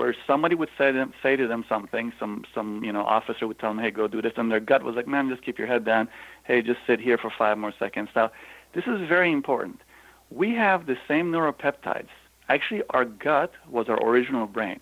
Where 0.00 0.16
somebody 0.26 0.54
would 0.54 0.70
say 0.78 0.92
to 0.92 0.96
them, 0.96 1.12
say 1.22 1.36
to 1.36 1.46
them 1.46 1.62
something, 1.68 2.10
some 2.18 2.46
some 2.54 2.82
you 2.82 2.90
know 2.90 3.02
officer 3.02 3.46
would 3.46 3.58
tell 3.58 3.68
them, 3.68 3.78
hey, 3.84 3.90
go 3.90 4.08
do 4.08 4.22
this, 4.22 4.32
and 4.38 4.50
their 4.50 4.58
gut 4.58 4.82
was 4.82 4.96
like, 4.96 5.06
man, 5.06 5.28
just 5.28 5.42
keep 5.42 5.58
your 5.58 5.68
head 5.68 5.84
down. 5.84 6.08
Hey, 6.44 6.62
just 6.62 6.80
sit 6.86 7.00
here 7.00 7.18
for 7.18 7.30
five 7.36 7.58
more 7.58 7.74
seconds. 7.78 8.08
Now, 8.16 8.32
this 8.72 8.84
is 8.86 9.06
very 9.06 9.30
important. 9.30 9.82
We 10.30 10.54
have 10.54 10.86
the 10.86 10.96
same 11.06 11.30
neuropeptides. 11.30 12.08
Actually, 12.48 12.82
our 12.88 13.04
gut 13.04 13.52
was 13.68 13.90
our 13.90 14.02
original 14.02 14.46
brain. 14.46 14.80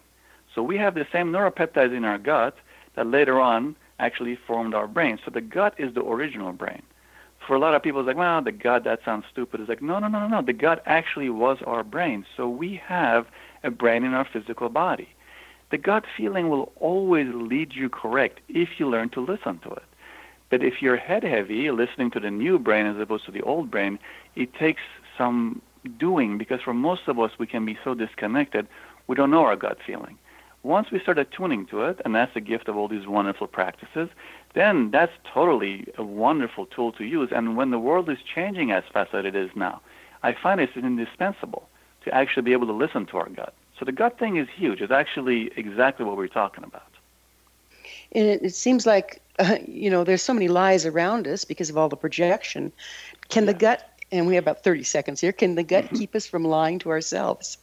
So 0.55 0.63
we 0.63 0.77
have 0.77 0.95
the 0.95 1.07
same 1.13 1.33
neuropeptides 1.33 1.97
in 1.97 2.05
our 2.05 2.19
gut 2.19 2.57
that 2.95 3.09
later 3.09 3.41
on 3.41 3.75
actually 3.99 4.37
formed 4.47 4.73
our 4.73 4.87
brain. 4.87 5.19
So 5.25 5.33
the 5.33 5.41
gut 5.41 5.75
is 5.79 5.95
the 5.95 6.05
original 6.05 6.53
brain. 6.53 6.83
For 7.45 7.57
a 7.57 7.59
lot 7.59 7.75
of 7.75 7.83
people, 7.83 8.01
it's 8.03 8.07
like, 8.07 8.17
well, 8.17 8.41
the 8.41 8.53
gut, 8.53 8.85
that 8.85 9.01
sounds 9.05 9.25
stupid. 9.33 9.59
It's 9.59 9.69
like, 9.69 9.83
no, 9.83 9.99
no, 9.99 10.07
no, 10.07 10.21
no, 10.21 10.29
no. 10.29 10.43
The 10.43 10.53
gut 10.53 10.81
actually 10.87 11.29
was 11.29 11.59
our 11.67 11.83
brain. 11.83 12.25
So 12.37 12.49
we 12.49 12.81
have 12.87 13.27
a 13.63 13.71
brain 13.71 14.05
in 14.05 14.15
our 14.15 14.25
physical 14.25 14.69
body. 14.69 15.09
The 15.71 15.79
gut 15.79 16.05
feeling 16.17 16.49
will 16.49 16.73
always 16.77 17.29
lead 17.35 17.75
you 17.75 17.89
correct 17.89 18.41
if 18.49 18.79
you 18.79 18.89
learn 18.89 19.11
to 19.11 19.21
listen 19.21 19.59
to 19.61 19.71
it. 19.71 19.83
But 20.51 20.63
if 20.63 20.81
you're 20.81 20.97
head 20.97 21.25
heavy, 21.25 21.71
listening 21.71 22.11
to 22.13 22.21
the 22.21 22.31
new 22.31 22.59
brain 22.59 22.87
as 22.87 22.99
opposed 22.99 23.27
to 23.27 23.31
the 23.31 23.43
old 23.43 23.71
brain, 23.71 23.99
it 24.35 24.55
takes 24.55 24.81
some 25.17 25.61
doing 25.99 26.39
because 26.39 26.61
for 26.63 26.73
most 26.73 27.03
of 27.07 27.19
us, 27.19 27.33
we 27.39 27.47
can 27.47 27.67
be 27.67 27.79
so 27.85 27.95
disconnected, 27.95 28.67
we 29.07 29.17
don't 29.17 29.31
know 29.31 29.45
our 29.45 29.57
gut 29.57 29.79
feeling. 29.87 30.17
Once 30.63 30.91
we 30.91 30.99
start 30.99 31.19
attuning 31.19 31.67
to 31.67 31.85
it, 31.85 32.01
and 32.05 32.15
that's 32.15 32.35
the 32.35 32.41
gift 32.41 32.69
of 32.69 32.77
all 32.77 32.89
these 32.89 33.07
wonderful 33.07 33.47
practices, 33.47 34.09
then 34.55 34.91
that's 34.91 35.13
totally 35.33 35.87
a 35.97 36.03
wonderful 36.03 36.67
tool 36.67 36.93
to 36.93 37.05
use. 37.05 37.31
And 37.31 37.57
when 37.57 37.71
the 37.71 37.79
world 37.79 38.11
is 38.11 38.19
changing 38.35 38.73
as 38.73 38.83
fast 38.93 39.15
as 39.15 39.25
it 39.25 39.37
is 39.37 39.51
now, 39.55 39.81
I 40.23 40.33
find 40.33 40.61
it's 40.61 40.77
indispensable 40.77 41.68
to 42.09 42.15
actually 42.15 42.43
be 42.43 42.53
able 42.53 42.67
to 42.67 42.73
listen 42.73 43.07
to 43.07 43.19
our 43.19 43.29
gut. 43.29 43.55
So 43.79 43.85
the 43.85 43.93
gut 43.93 44.19
thing 44.19 44.37
is 44.37 44.49
huge. 44.49 44.81
It's 44.81 44.93
actually 44.93 45.53
exactly 45.57 46.05
what 46.05 46.17
we're 46.17 46.27
talking 46.27 46.65
about. 46.65 46.83
And 48.13 48.27
it, 48.27 48.43
it 48.43 48.55
seems 48.55 48.87
like, 48.87 49.21
uh, 49.39 49.59
you 49.67 49.91
know, 49.91 50.05
there's 50.05 50.23
so 50.23 50.35
many 50.35 50.49
lies 50.49 50.87
around 50.87 51.29
us 51.29 51.45
because 51.45 51.71
of 51.71 51.77
all 51.77 51.89
the 51.89 51.97
projection. 51.97 52.73
Can 53.29 53.45
yeah. 53.45 53.53
the 53.53 53.59
gut, 53.59 53.91
and 54.11 54.27
we 54.27 54.35
have 54.35 54.45
about 54.45 54.65
30 54.65 54.83
seconds 54.85 55.21
here, 55.21 55.33
can 55.33 55.55
the 55.55 55.63
gut 55.63 55.85
mm-hmm. 55.85 55.97
keep 56.01 56.15
us 56.15 56.27
from 56.27 56.45
lying 56.45 56.79
to 56.81 56.91
ourselves? 56.91 57.59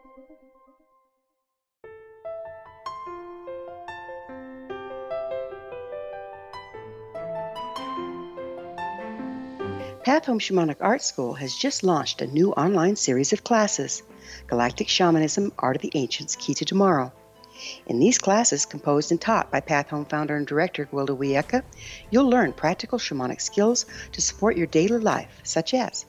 Path 10.03 10.25
Home 10.25 10.39
Shamanic 10.39 10.77
Art 10.81 11.03
School 11.03 11.35
has 11.35 11.55
just 11.55 11.83
launched 11.83 12.23
a 12.23 12.27
new 12.27 12.53
online 12.53 12.95
series 12.95 13.33
of 13.33 13.43
classes 13.43 14.01
Galactic 14.47 14.87
Shamanism 14.87 15.51
Art 15.59 15.75
of 15.75 15.83
the 15.83 15.91
Ancients 15.93 16.35
Key 16.35 16.55
to 16.55 16.65
Tomorrow. 16.65 17.13
In 17.85 17.99
these 17.99 18.17
classes, 18.17 18.65
composed 18.65 19.11
and 19.11 19.21
taught 19.21 19.51
by 19.51 19.59
Path 19.59 19.89
Home 19.89 20.05
founder 20.05 20.35
and 20.35 20.47
director 20.47 20.87
Gwilda 20.87 21.15
Wiyaka, 21.15 21.61
you'll 22.09 22.27
learn 22.27 22.51
practical 22.51 22.97
shamanic 22.97 23.39
skills 23.41 23.85
to 24.13 24.21
support 24.21 24.57
your 24.57 24.65
daily 24.65 24.97
life, 24.97 25.39
such 25.43 25.75
as 25.75 26.07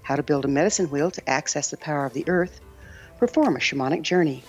how 0.00 0.16
to 0.16 0.22
build 0.22 0.46
a 0.46 0.48
medicine 0.48 0.88
wheel 0.88 1.10
to 1.10 1.28
access 1.28 1.70
the 1.70 1.76
power 1.76 2.06
of 2.06 2.14
the 2.14 2.26
earth, 2.26 2.62
perform 3.18 3.56
a 3.56 3.60
shamanic 3.60 4.00
journey, 4.00 4.42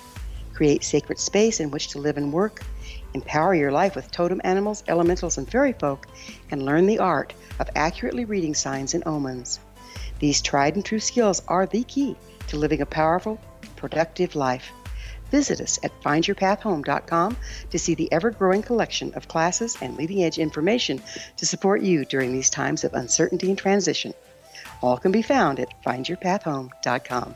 create 0.54 0.86
sacred 0.86 1.20
space 1.20 1.60
in 1.60 1.70
which 1.70 1.89
to 1.89 2.00
live 2.00 2.16
and 2.16 2.32
work, 2.32 2.62
empower 3.16 3.55
your 3.55 3.72
life 3.72 3.95
with 3.95 4.11
totem 4.11 4.39
animals, 4.43 4.84
elementals, 4.88 5.39
and 5.39 5.49
fairy 5.49 5.74
folk, 5.74 6.07
and 6.51 6.63
learn 6.63 6.86
the 6.86 6.99
art 6.99 7.34
of 7.59 7.70
accurately 7.76 8.26
reading 8.26 8.53
signs 8.53 8.93
and 8.93 9.01
omens. 9.07 9.59
These 10.20 10.41
tried 10.41 10.76
and 10.76 10.86
true 10.86 10.99
skills 10.99 11.41
are 11.47 11.66
the 11.66 11.84
key 11.84 12.16
to 12.47 12.57
living 12.57 12.82
a 12.82 12.86
powerful, 12.86 13.39
productive 13.76 14.36
life. 14.36 14.72
Visit 15.32 15.59
us 15.59 15.80
at 15.82 15.99
findyourpathhome.com 16.03 17.38
to 17.72 17.80
see 17.80 17.95
the 17.95 18.11
ever 18.11 18.30
growing 18.30 18.61
collection 18.61 19.11
of 19.16 19.28
classes 19.28 19.76
and 19.82 19.97
leading 19.97 20.24
edge 20.24 20.38
information 20.38 21.01
to 21.38 21.45
support 21.45 21.82
you 21.82 22.05
during 22.05 22.32
these 22.32 22.49
times 22.49 22.84
of 22.84 22.93
uncertainty 22.93 23.49
and 23.49 23.57
transition. 23.57 24.13
All 24.82 24.97
can 24.97 25.11
be 25.11 25.22
found 25.22 25.59
at 25.59 25.74
findyourpathhome.com. 25.84 27.36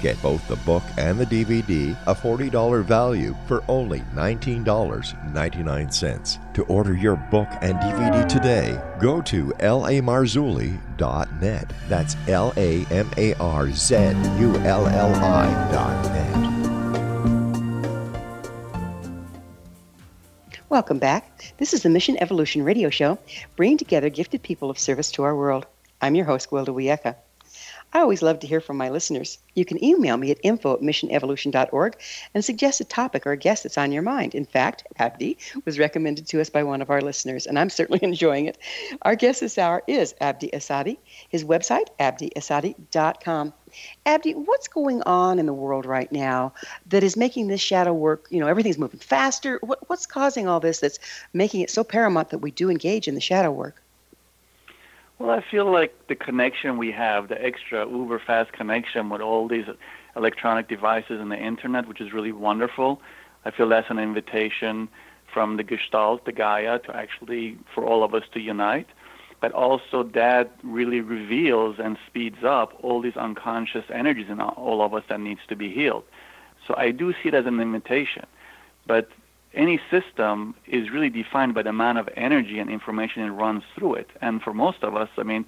Get 0.00 0.22
both 0.22 0.46
the 0.46 0.54
book 0.56 0.82
and 0.98 1.18
the 1.18 1.24
DVD, 1.24 1.96
a 2.06 2.14
$40 2.14 2.84
value, 2.84 3.34
for 3.46 3.64
only 3.68 4.00
$19.99. 4.14 6.54
To 6.54 6.62
order 6.64 6.94
your 6.94 7.16
book 7.16 7.48
and 7.62 7.78
DVD 7.78 8.28
today, 8.28 8.78
go 9.00 9.22
to 9.22 9.46
lamarzulli.net. 9.58 11.72
That's 11.88 12.16
L 12.28 12.52
A 12.56 12.84
M 12.86 13.10
A 13.16 13.34
R 13.34 13.70
Z 13.70 13.94
U 14.38 14.56
L 14.58 14.86
L 14.86 15.14
I.net. 15.14 16.36
Welcome 20.68 20.98
back. 20.98 21.54
This 21.58 21.72
is 21.72 21.82
the 21.82 21.88
Mission 21.88 22.18
Evolution 22.20 22.64
Radio 22.64 22.90
Show, 22.90 23.18
bringing 23.54 23.78
together 23.78 24.10
gifted 24.10 24.42
people 24.42 24.68
of 24.68 24.78
service 24.78 25.10
to 25.12 25.22
our 25.22 25.34
world. 25.34 25.64
I'm 26.02 26.14
your 26.14 26.26
host, 26.26 26.50
Gwilda 26.50 26.68
Wiyaka. 26.68 27.16
I 27.92 28.00
always 28.00 28.20
love 28.20 28.40
to 28.40 28.46
hear 28.46 28.60
from 28.60 28.76
my 28.76 28.90
listeners. 28.90 29.38
You 29.54 29.64
can 29.64 29.82
email 29.82 30.16
me 30.16 30.30
at 30.30 30.40
info 30.42 30.74
at 30.74 30.80
missionevolution.org 30.80 31.96
and 32.34 32.44
suggest 32.44 32.80
a 32.80 32.84
topic 32.84 33.26
or 33.26 33.32
a 33.32 33.36
guest 33.36 33.62
that's 33.62 33.78
on 33.78 33.92
your 33.92 34.02
mind. 34.02 34.34
In 34.34 34.44
fact, 34.44 34.86
Abdi 34.98 35.38
was 35.64 35.78
recommended 35.78 36.26
to 36.26 36.40
us 36.40 36.50
by 36.50 36.62
one 36.62 36.82
of 36.82 36.90
our 36.90 37.00
listeners, 37.00 37.46
and 37.46 37.58
I'm 37.58 37.70
certainly 37.70 38.00
enjoying 38.02 38.46
it. 38.46 38.58
Our 39.02 39.16
guest 39.16 39.40
this 39.40 39.56
hour 39.56 39.82
is 39.86 40.14
Abdi 40.20 40.50
Assadi. 40.52 40.98
His 41.28 41.44
website, 41.44 41.86
abdiassadi.com. 41.98 43.52
Abdi, 44.04 44.32
what's 44.32 44.68
going 44.68 45.02
on 45.02 45.38
in 45.38 45.46
the 45.46 45.54
world 45.54 45.86
right 45.86 46.10
now 46.10 46.52
that 46.86 47.02
is 47.02 47.16
making 47.16 47.48
this 47.48 47.60
shadow 47.60 47.94
work? 47.94 48.26
You 48.30 48.40
know, 48.40 48.46
everything's 48.46 48.78
moving 48.78 49.00
faster. 49.00 49.58
What, 49.62 49.88
what's 49.88 50.06
causing 50.06 50.48
all 50.48 50.60
this 50.60 50.80
that's 50.80 50.98
making 51.32 51.60
it 51.62 51.70
so 51.70 51.84
paramount 51.84 52.30
that 52.30 52.38
we 52.38 52.50
do 52.50 52.70
engage 52.70 53.08
in 53.08 53.14
the 53.14 53.20
shadow 53.20 53.52
work? 53.52 53.82
Well, 55.18 55.30
I 55.30 55.42
feel 55.50 55.70
like 55.70 56.08
the 56.08 56.14
connection 56.14 56.76
we 56.76 56.92
have, 56.92 57.28
the 57.28 57.42
extra 57.42 57.88
uber 57.88 58.18
fast 58.18 58.52
connection 58.52 59.08
with 59.08 59.22
all 59.22 59.48
these 59.48 59.64
electronic 60.14 60.68
devices 60.68 61.20
and 61.20 61.30
the 61.30 61.38
internet, 61.38 61.88
which 61.88 62.02
is 62.02 62.12
really 62.12 62.32
wonderful. 62.32 63.00
I 63.46 63.50
feel 63.50 63.68
that's 63.68 63.88
an 63.90 63.98
invitation 63.98 64.88
from 65.32 65.56
the 65.56 65.62
Gestalt, 65.62 66.26
the 66.26 66.32
Gaia, 66.32 66.80
to 66.80 66.94
actually 66.94 67.56
for 67.74 67.84
all 67.84 68.04
of 68.04 68.12
us 68.12 68.24
to 68.34 68.40
unite. 68.40 68.88
But 69.40 69.52
also 69.52 70.02
that 70.02 70.54
really 70.62 71.00
reveals 71.00 71.76
and 71.78 71.96
speeds 72.06 72.44
up 72.44 72.78
all 72.82 73.00
these 73.00 73.16
unconscious 73.16 73.84
energies 73.90 74.28
in 74.28 74.40
all 74.40 74.82
of 74.82 74.92
us 74.92 75.04
that 75.08 75.20
needs 75.20 75.40
to 75.48 75.56
be 75.56 75.72
healed. 75.72 76.04
So 76.66 76.74
I 76.76 76.90
do 76.90 77.12
see 77.12 77.28
it 77.28 77.34
as 77.34 77.46
an 77.46 77.60
invitation. 77.60 78.26
But 78.86 79.08
any 79.54 79.80
system 79.90 80.54
is 80.66 80.90
really 80.90 81.10
defined 81.10 81.54
by 81.54 81.62
the 81.62 81.70
amount 81.70 81.98
of 81.98 82.08
energy 82.16 82.58
and 82.58 82.70
information 82.70 83.22
it 83.22 83.30
runs 83.30 83.62
through 83.74 83.94
it. 83.94 84.10
And 84.20 84.42
for 84.42 84.52
most 84.52 84.82
of 84.82 84.94
us, 84.94 85.08
I 85.16 85.22
mean, 85.22 85.46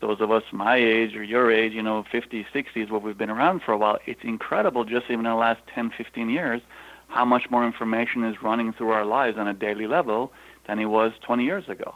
those 0.00 0.20
of 0.20 0.30
us 0.30 0.44
my 0.52 0.76
age 0.76 1.16
or 1.16 1.24
your 1.24 1.50
age, 1.50 1.72
you 1.72 1.82
know, 1.82 2.04
50, 2.10 2.46
60 2.52 2.80
is 2.80 2.90
what 2.90 3.02
we've 3.02 3.18
been 3.18 3.30
around 3.30 3.62
for 3.62 3.72
a 3.72 3.78
while. 3.78 3.98
It's 4.06 4.22
incredible 4.22 4.84
just 4.84 5.06
even 5.06 5.26
in 5.26 5.32
the 5.32 5.34
last 5.34 5.60
10, 5.74 5.90
15 5.96 6.30
years 6.30 6.62
how 7.08 7.24
much 7.24 7.50
more 7.50 7.66
information 7.66 8.22
is 8.22 8.42
running 8.42 8.72
through 8.72 8.90
our 8.90 9.04
lives 9.04 9.38
on 9.38 9.48
a 9.48 9.54
daily 9.54 9.86
level 9.86 10.30
than 10.66 10.78
it 10.78 10.86
was 10.86 11.12
20 11.22 11.44
years 11.44 11.68
ago. 11.68 11.94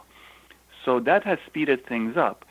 So 0.83 0.99
that 1.01 1.23
has 1.23 1.37
speeded 1.45 1.85
things 1.85 2.17
up. 2.17 2.45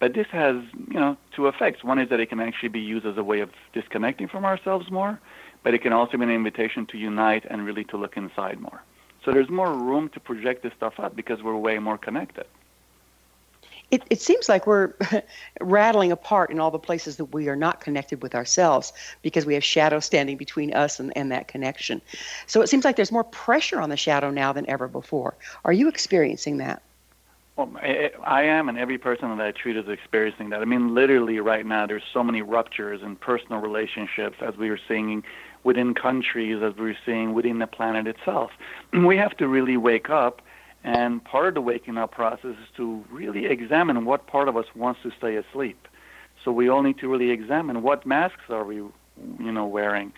But 0.00 0.14
this 0.14 0.26
has, 0.32 0.56
you 0.88 0.98
know, 0.98 1.16
two 1.34 1.46
effects. 1.46 1.84
One 1.84 1.98
is 1.98 2.08
that 2.08 2.20
it 2.20 2.28
can 2.28 2.40
actually 2.40 2.70
be 2.70 2.80
used 2.80 3.06
as 3.06 3.16
a 3.16 3.22
way 3.22 3.40
of 3.40 3.50
disconnecting 3.72 4.28
from 4.28 4.44
ourselves 4.44 4.90
more 4.90 5.20
but 5.62 5.74
it 5.74 5.82
can 5.82 5.92
also 5.92 6.16
be 6.16 6.24
an 6.24 6.30
invitation 6.30 6.86
to 6.86 6.98
unite 6.98 7.44
and 7.48 7.64
really 7.64 7.84
to 7.84 7.96
look 7.96 8.16
inside 8.16 8.60
more. 8.60 8.82
So 9.24 9.32
there's 9.32 9.50
more 9.50 9.72
room 9.72 10.08
to 10.10 10.20
project 10.20 10.62
this 10.62 10.72
stuff 10.76 10.94
out 10.98 11.14
because 11.14 11.42
we're 11.42 11.56
way 11.56 11.78
more 11.78 11.98
connected. 11.98 12.46
It, 13.90 14.04
it 14.08 14.20
seems 14.20 14.48
like 14.48 14.66
we're 14.66 14.94
rattling 15.60 16.12
apart 16.12 16.50
in 16.50 16.60
all 16.60 16.70
the 16.70 16.78
places 16.78 17.16
that 17.16 17.26
we 17.26 17.48
are 17.48 17.56
not 17.56 17.80
connected 17.80 18.22
with 18.22 18.34
ourselves 18.34 18.92
because 19.22 19.44
we 19.44 19.54
have 19.54 19.64
shadow 19.64 19.98
standing 19.98 20.36
between 20.36 20.72
us 20.72 21.00
and, 21.00 21.14
and 21.16 21.32
that 21.32 21.48
connection. 21.48 22.00
So 22.46 22.62
it 22.62 22.68
seems 22.68 22.84
like 22.84 22.96
there's 22.96 23.12
more 23.12 23.24
pressure 23.24 23.80
on 23.80 23.90
the 23.90 23.96
shadow 23.96 24.30
now 24.30 24.52
than 24.52 24.68
ever 24.70 24.86
before. 24.86 25.34
Are 25.64 25.72
you 25.72 25.88
experiencing 25.88 26.58
that? 26.58 26.82
Well, 27.56 27.72
I, 27.76 28.12
I 28.24 28.42
am, 28.44 28.68
and 28.68 28.78
every 28.78 28.96
person 28.96 29.36
that 29.36 29.44
I 29.44 29.50
treat 29.50 29.76
is 29.76 29.88
experiencing 29.88 30.50
that. 30.50 30.62
I 30.62 30.64
mean, 30.64 30.94
literally, 30.94 31.40
right 31.40 31.66
now, 31.66 31.86
there's 31.86 32.04
so 32.12 32.22
many 32.22 32.42
ruptures 32.42 33.02
in 33.02 33.16
personal 33.16 33.60
relationships 33.60 34.36
as 34.40 34.56
we 34.56 34.70
are 34.70 34.78
seeing 34.88 35.24
within 35.64 35.94
countries 35.94 36.62
as 36.62 36.74
we're 36.76 36.96
seeing 37.04 37.34
within 37.34 37.58
the 37.58 37.66
planet 37.66 38.06
itself. 38.06 38.50
We 38.92 39.16
have 39.16 39.36
to 39.38 39.48
really 39.48 39.76
wake 39.76 40.10
up, 40.10 40.42
and 40.84 41.22
part 41.24 41.48
of 41.48 41.54
the 41.54 41.60
waking 41.60 41.98
up 41.98 42.12
process 42.12 42.56
is 42.62 42.68
to 42.76 43.04
really 43.10 43.46
examine 43.46 44.04
what 44.04 44.26
part 44.26 44.48
of 44.48 44.56
us 44.56 44.66
wants 44.74 45.00
to 45.02 45.10
stay 45.16 45.36
asleep. 45.36 45.88
So 46.44 46.52
we 46.52 46.68
all 46.68 46.82
need 46.82 46.98
to 46.98 47.08
really 47.08 47.30
examine 47.30 47.82
what 47.82 48.06
masks 48.06 48.48
are 48.48 48.64
we, 48.64 48.76
you 48.76 49.52
know, 49.52 49.66
wearing. 49.66 50.12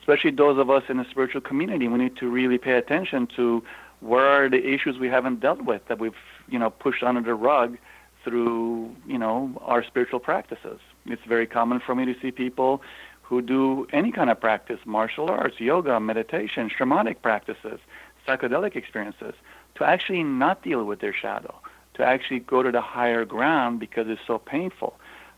Especially 0.00 0.30
those 0.30 0.58
of 0.58 0.70
us 0.70 0.84
in 0.88 0.98
the 0.98 1.06
spiritual 1.10 1.40
community, 1.40 1.88
we 1.88 1.98
need 1.98 2.16
to 2.16 2.28
really 2.28 2.58
pay 2.58 2.74
attention 2.74 3.26
to 3.36 3.62
where 4.00 4.44
are 4.44 4.48
the 4.48 4.64
issues 4.74 4.98
we 4.98 5.08
haven't 5.08 5.40
dealt 5.40 5.62
with 5.62 5.86
that 5.88 5.98
we've, 5.98 6.12
you 6.48 6.58
know, 6.58 6.70
pushed 6.70 7.02
under 7.02 7.22
the 7.22 7.34
rug 7.34 7.78
through, 8.22 8.94
you 9.06 9.18
know, 9.18 9.50
our 9.62 9.82
spiritual 9.82 10.20
practices. 10.20 10.78
It's 11.06 11.22
very 11.26 11.46
common 11.46 11.80
for 11.80 11.94
me 11.94 12.04
to 12.06 12.14
see 12.20 12.30
people 12.30 12.82
who 13.24 13.40
do 13.40 13.86
any 13.92 14.12
kind 14.12 14.30
of 14.30 14.40
practice, 14.40 14.78
martial 14.84 15.28
arts, 15.30 15.58
yoga, 15.58 15.98
meditation, 15.98 16.70
shamanic 16.70 17.22
practices, 17.22 17.80
psychedelic 18.26 18.76
experiences, 18.76 19.34
to 19.74 19.84
actually 19.84 20.22
not 20.22 20.62
deal 20.62 20.84
with 20.84 21.00
their 21.00 21.12
shadow, 21.12 21.54
to 21.94 22.04
actually 22.04 22.40
go 22.40 22.62
to 22.62 22.70
the 22.70 22.80
higher 22.80 23.24
ground 23.24 23.80
because 23.80 24.08
it's 24.08 24.20
so 24.26 24.38
painful. 24.38 24.94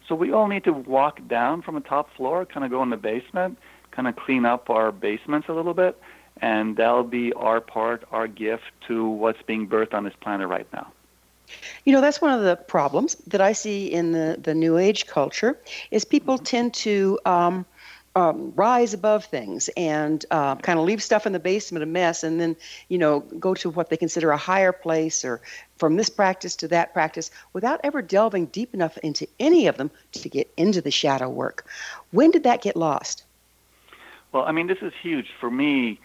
So 0.08 0.14
we 0.14 0.32
all 0.32 0.48
need 0.48 0.64
to 0.64 0.72
walk 0.72 1.20
down 1.28 1.62
from 1.62 1.74
the 1.76 1.80
top 1.80 2.14
floor, 2.14 2.44
kind 2.44 2.64
of 2.64 2.70
go 2.70 2.82
in 2.82 2.90
the 2.90 2.96
basement, 2.96 3.58
kind 3.90 4.08
of 4.08 4.16
clean 4.16 4.44
up 4.44 4.68
our 4.68 4.92
basements 4.92 5.48
a 5.48 5.52
little 5.52 5.74
bit, 5.74 6.00
and 6.40 6.76
that'll 6.76 7.02
be 7.04 7.32
our 7.32 7.60
part, 7.60 8.04
our 8.12 8.28
gift 8.28 8.64
to 8.88 9.08
what's 9.08 9.42
being 9.42 9.68
birthed 9.68 9.94
on 9.94 10.04
this 10.04 10.14
planet 10.20 10.48
right 10.48 10.66
now. 10.72 10.92
You 11.84 11.92
know, 11.92 12.00
that's 12.00 12.20
one 12.20 12.32
of 12.32 12.42
the 12.42 12.56
problems 12.56 13.14
that 13.26 13.40
I 13.40 13.52
see 13.52 13.86
in 13.86 14.12
the, 14.12 14.36
the 14.40 14.54
New 14.54 14.78
Age 14.78 15.06
culture 15.06 15.58
is 15.90 16.04
people 16.04 16.34
mm-hmm. 16.34 16.44
tend 16.44 16.74
to 16.74 17.18
um, 17.24 17.64
um, 18.16 18.50
rise 18.56 18.94
above 18.94 19.26
things 19.26 19.68
and 19.76 20.24
uh, 20.30 20.56
kind 20.56 20.78
of 20.78 20.86
leave 20.86 21.02
stuff 21.02 21.26
in 21.26 21.34
the 21.34 21.38
basement 21.38 21.82
a 21.82 21.86
mess 21.86 22.24
and 22.24 22.40
then 22.40 22.56
you 22.88 22.96
know 22.96 23.20
go 23.38 23.52
to 23.54 23.68
what 23.68 23.90
they 23.90 23.96
consider 23.96 24.30
a 24.30 24.38
higher 24.38 24.72
place 24.72 25.22
or 25.22 25.42
from 25.76 25.96
this 25.96 26.08
practice 26.08 26.56
to 26.56 26.68
that 26.68 26.94
practice 26.94 27.30
without 27.52 27.78
ever 27.84 28.00
delving 28.00 28.46
deep 28.46 28.72
enough 28.72 28.96
into 28.98 29.28
any 29.38 29.66
of 29.66 29.76
them 29.76 29.90
to 30.12 30.30
get 30.30 30.50
into 30.56 30.80
the 30.80 30.90
shadow 30.90 31.28
work. 31.28 31.66
When 32.10 32.30
did 32.30 32.42
that 32.44 32.62
get 32.62 32.74
lost? 32.74 33.22
Well 34.32 34.44
i 34.44 34.52
mean 34.52 34.66
this 34.66 34.78
is 34.80 34.94
huge. 35.02 35.28
For 35.38 35.50
me 35.50 36.00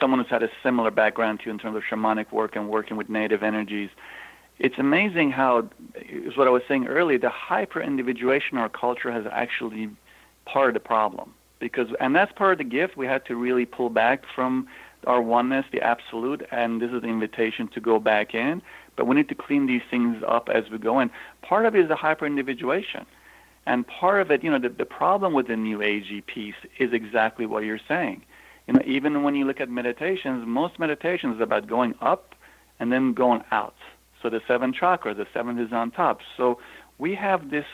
someone 0.00 0.20
who's 0.20 0.30
had 0.30 0.42
a 0.42 0.50
similar 0.62 0.90
background 0.90 1.40
to 1.40 1.46
you 1.46 1.50
in 1.50 1.58
terms 1.58 1.76
of 1.76 1.82
shamanic 1.82 2.32
work 2.32 2.56
and 2.56 2.70
working 2.70 2.96
with 2.96 3.10
native 3.10 3.42
energies 3.42 3.90
it's 4.58 4.78
amazing 4.78 5.30
how 5.30 5.68
is 5.96 6.34
what 6.34 6.46
i 6.46 6.50
was 6.50 6.62
saying 6.66 6.86
earlier 6.86 7.18
the 7.18 7.28
hyper 7.28 7.82
individuation 7.82 8.56
our 8.56 8.70
culture 8.70 9.12
has 9.12 9.26
actually 9.30 9.90
part 10.46 10.68
of 10.68 10.74
the 10.74 10.80
problem. 10.80 11.34
Because 11.58 11.88
and 12.00 12.14
that's 12.14 12.32
part 12.32 12.52
of 12.52 12.58
the 12.58 12.64
gift 12.64 12.96
we 12.96 13.06
had 13.06 13.24
to 13.26 13.36
really 13.36 13.66
pull 13.66 13.90
back 13.90 14.24
from 14.34 14.66
our 15.06 15.20
oneness 15.22 15.64
the 15.72 15.80
absolute 15.80 16.46
and 16.50 16.80
this 16.80 16.90
is 16.90 17.02
the 17.02 17.08
invitation 17.08 17.68
to 17.68 17.80
go 17.80 17.98
back 17.98 18.34
in. 18.34 18.62
But 18.96 19.06
we 19.06 19.14
need 19.14 19.28
to 19.28 19.34
clean 19.34 19.66
these 19.66 19.82
things 19.90 20.22
up 20.26 20.48
as 20.48 20.70
we 20.70 20.78
go 20.78 21.00
in. 21.00 21.10
Part 21.42 21.66
of 21.66 21.74
it 21.74 21.82
is 21.82 21.88
the 21.88 21.96
hyper 21.96 22.26
individuation 22.26 23.06
and 23.66 23.86
part 23.86 24.20
of 24.20 24.30
it 24.30 24.44
you 24.44 24.50
know 24.50 24.58
the, 24.58 24.68
the 24.68 24.86
problem 24.86 25.32
with 25.32 25.48
the 25.48 25.56
new 25.56 25.78
agey 25.78 26.24
piece 26.24 26.54
is 26.78 26.92
exactly 26.92 27.46
what 27.46 27.64
you're 27.64 27.80
saying. 27.88 28.22
You 28.66 28.74
know 28.74 28.82
even 28.86 29.22
when 29.22 29.34
you 29.34 29.44
look 29.44 29.60
at 29.60 29.70
meditations 29.70 30.44
most 30.46 30.78
meditations 30.78 31.36
is 31.36 31.40
about 31.40 31.66
going 31.66 31.94
up 32.00 32.34
and 32.78 32.92
then 32.92 33.14
going 33.14 33.42
out. 33.50 33.76
So 34.22 34.28
the 34.28 34.42
seven 34.46 34.72
chakras 34.72 35.16
the 35.16 35.26
seventh 35.32 35.58
is 35.60 35.72
on 35.72 35.90
top. 35.90 36.20
So 36.36 36.58
we 36.98 37.14
have 37.14 37.50
this 37.50 37.66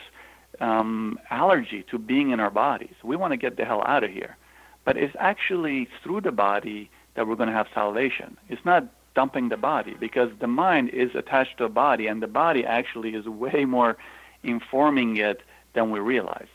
um, 0.59 1.19
allergy 1.29 1.83
to 1.89 1.97
being 1.97 2.31
in 2.31 2.39
our 2.39 2.51
bodies. 2.51 2.95
We 3.03 3.15
want 3.15 3.31
to 3.31 3.37
get 3.37 3.57
the 3.57 3.65
hell 3.65 3.83
out 3.85 4.03
of 4.03 4.11
here. 4.11 4.37
But 4.85 4.97
it's 4.97 5.15
actually 5.19 5.87
through 6.03 6.21
the 6.21 6.31
body 6.31 6.89
that 7.15 7.27
we're 7.27 7.35
going 7.35 7.49
to 7.49 7.55
have 7.55 7.67
salvation. 7.73 8.37
It's 8.49 8.65
not 8.65 8.87
dumping 9.15 9.49
the 9.49 9.57
body 9.57 9.95
because 9.99 10.31
the 10.39 10.47
mind 10.47 10.89
is 10.89 11.15
attached 11.15 11.57
to 11.59 11.65
a 11.65 11.69
body, 11.69 12.07
and 12.07 12.21
the 12.21 12.27
body 12.27 12.65
actually 12.65 13.13
is 13.13 13.25
way 13.25 13.65
more 13.65 13.97
informing 14.43 15.17
it 15.17 15.41
than 15.73 15.91
we 15.91 15.99
realize. 15.99 16.47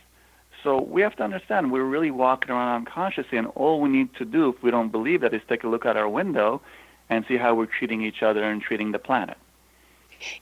So 0.63 0.81
we 0.81 1.03
have 1.03 1.15
to 1.17 1.23
understand 1.23 1.71
we're 1.71 1.85
really 1.85 2.11
walking 2.11 2.51
around 2.51 2.87
unconsciously, 2.87 3.39
and 3.39 3.47
all 3.55 3.81
we 3.81 3.89
need 3.89 4.15
to 4.17 4.25
do, 4.25 4.49
if 4.49 4.63
we 4.63 4.71
don't 4.71 4.91
believe 4.91 5.21
that, 5.21 5.33
is 5.33 5.43
take 5.49 5.65
a 5.65 5.69
look 5.69 5.87
out 5.87 5.97
our 5.97 6.09
window 6.09 6.61
and 7.09 7.25
see 7.29 7.37
how 7.37 7.55
we're 7.55 7.67
treating 7.67 8.03
each 8.03 8.23
other 8.23 8.43
and 8.43 8.61
treating 8.61 8.93
the 8.93 8.99
planet. 8.99 9.39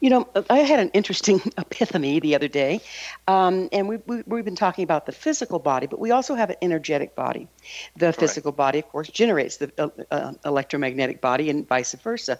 You 0.00 0.10
know, 0.10 0.28
I 0.50 0.58
had 0.58 0.80
an 0.80 0.90
interesting 0.90 1.40
epiphany 1.58 2.20
the 2.20 2.34
other 2.34 2.48
day, 2.48 2.80
um, 3.28 3.68
and 3.72 3.88
we, 3.88 3.98
we, 4.06 4.22
we've 4.26 4.44
been 4.44 4.56
talking 4.56 4.84
about 4.84 5.06
the 5.06 5.12
physical 5.12 5.58
body, 5.58 5.86
but 5.86 5.98
we 5.98 6.10
also 6.10 6.34
have 6.34 6.50
an 6.50 6.56
energetic 6.62 7.14
body. 7.14 7.48
The 7.94 8.06
Correct. 8.06 8.20
physical 8.20 8.52
body, 8.52 8.78
of 8.78 8.88
course, 8.88 9.08
generates 9.08 9.58
the 9.58 9.72
uh, 9.78 9.88
uh, 10.10 10.32
electromagnetic 10.44 11.20
body, 11.20 11.50
and 11.50 11.66
vice 11.66 11.94
versa. 11.94 12.38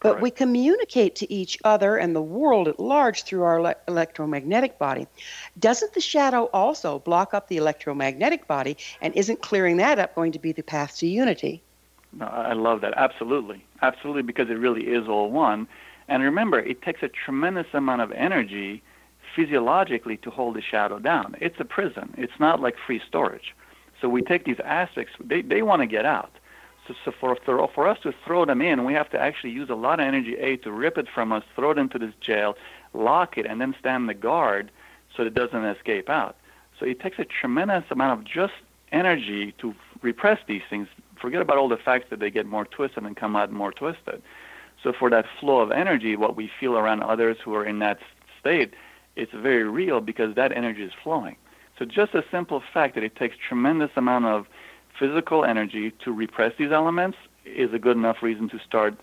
But 0.00 0.10
Correct. 0.10 0.22
we 0.22 0.30
communicate 0.30 1.16
to 1.16 1.32
each 1.32 1.58
other 1.64 1.96
and 1.96 2.14
the 2.14 2.22
world 2.22 2.68
at 2.68 2.78
large 2.78 3.24
through 3.24 3.42
our 3.42 3.62
le- 3.62 3.76
electromagnetic 3.88 4.78
body. 4.78 5.06
Doesn't 5.58 5.94
the 5.94 6.00
shadow 6.00 6.50
also 6.52 6.98
block 6.98 7.34
up 7.34 7.48
the 7.48 7.56
electromagnetic 7.56 8.46
body, 8.46 8.76
and 9.00 9.14
isn't 9.14 9.40
clearing 9.42 9.78
that 9.78 9.98
up 9.98 10.14
going 10.14 10.32
to 10.32 10.38
be 10.38 10.52
the 10.52 10.62
path 10.62 10.98
to 10.98 11.06
unity? 11.06 11.62
No, 12.12 12.26
I 12.26 12.52
love 12.52 12.80
that. 12.82 12.94
Absolutely. 12.96 13.64
Absolutely, 13.82 14.22
because 14.22 14.48
it 14.48 14.54
really 14.54 14.82
is 14.82 15.08
all 15.08 15.30
one. 15.30 15.66
And 16.08 16.22
remember, 16.22 16.58
it 16.58 16.82
takes 16.82 17.02
a 17.02 17.08
tremendous 17.08 17.66
amount 17.72 18.02
of 18.02 18.12
energy 18.12 18.82
physiologically 19.34 20.16
to 20.18 20.30
hold 20.30 20.56
the 20.56 20.62
shadow 20.62 20.98
down. 20.98 21.36
It's 21.40 21.58
a 21.58 21.64
prison. 21.64 22.14
It's 22.16 22.38
not 22.38 22.60
like 22.60 22.76
free 22.86 23.00
storage. 23.06 23.54
So 24.00 24.08
we 24.08 24.22
take 24.22 24.44
these 24.44 24.60
aspects, 24.64 25.14
they, 25.18 25.42
they 25.42 25.62
want 25.62 25.80
to 25.80 25.86
get 25.86 26.04
out. 26.04 26.30
So, 26.86 26.94
so 27.04 27.12
for, 27.18 27.36
for 27.74 27.88
us 27.88 27.98
to 28.02 28.12
throw 28.24 28.44
them 28.44 28.60
in, 28.60 28.84
we 28.84 28.92
have 28.92 29.08
to 29.10 29.18
actually 29.18 29.50
use 29.52 29.70
a 29.70 29.74
lot 29.74 30.00
of 30.00 30.06
energy, 30.06 30.36
A, 30.36 30.56
to 30.58 30.70
rip 30.70 30.98
it 30.98 31.08
from 31.08 31.32
us, 31.32 31.42
throw 31.56 31.70
it 31.70 31.78
into 31.78 31.98
this 31.98 32.12
jail, 32.20 32.56
lock 32.92 33.38
it, 33.38 33.46
and 33.46 33.60
then 33.60 33.74
stand 33.78 34.08
the 34.08 34.14
guard 34.14 34.70
so 35.16 35.22
it 35.22 35.34
doesn't 35.34 35.64
escape 35.64 36.10
out. 36.10 36.36
So 36.78 36.84
it 36.84 37.00
takes 37.00 37.18
a 37.18 37.24
tremendous 37.24 37.84
amount 37.90 38.20
of 38.20 38.26
just 38.26 38.52
energy 38.92 39.54
to 39.58 39.74
repress 40.02 40.38
these 40.46 40.62
things. 40.68 40.88
Forget 41.16 41.40
about 41.40 41.56
all 41.56 41.68
the 41.68 41.76
facts 41.76 42.06
that 42.10 42.20
they 42.20 42.30
get 42.30 42.46
more 42.46 42.66
twisted 42.66 43.04
and 43.04 43.16
come 43.16 43.36
out 43.36 43.50
more 43.50 43.72
twisted. 43.72 44.22
So 44.84 44.92
for 44.92 45.08
that 45.10 45.24
flow 45.40 45.60
of 45.60 45.72
energy, 45.72 46.14
what 46.14 46.36
we 46.36 46.50
feel 46.60 46.76
around 46.76 47.02
others 47.02 47.38
who 47.42 47.54
are 47.54 47.64
in 47.64 47.78
that 47.78 47.98
state, 48.38 48.74
it's 49.16 49.32
very 49.32 49.64
real 49.64 50.02
because 50.02 50.34
that 50.34 50.52
energy 50.52 50.84
is 50.84 50.92
flowing. 51.02 51.36
So 51.78 51.86
just 51.86 52.14
a 52.14 52.22
simple 52.30 52.62
fact 52.72 52.94
that 52.94 53.02
it 53.02 53.16
takes 53.16 53.36
tremendous 53.36 53.90
amount 53.96 54.26
of 54.26 54.46
physical 54.98 55.44
energy 55.44 55.90
to 56.04 56.12
repress 56.12 56.52
these 56.58 56.70
elements 56.70 57.16
is 57.46 57.72
a 57.72 57.78
good 57.78 57.96
enough 57.96 58.22
reason 58.22 58.48
to 58.50 58.58
start 58.58 58.94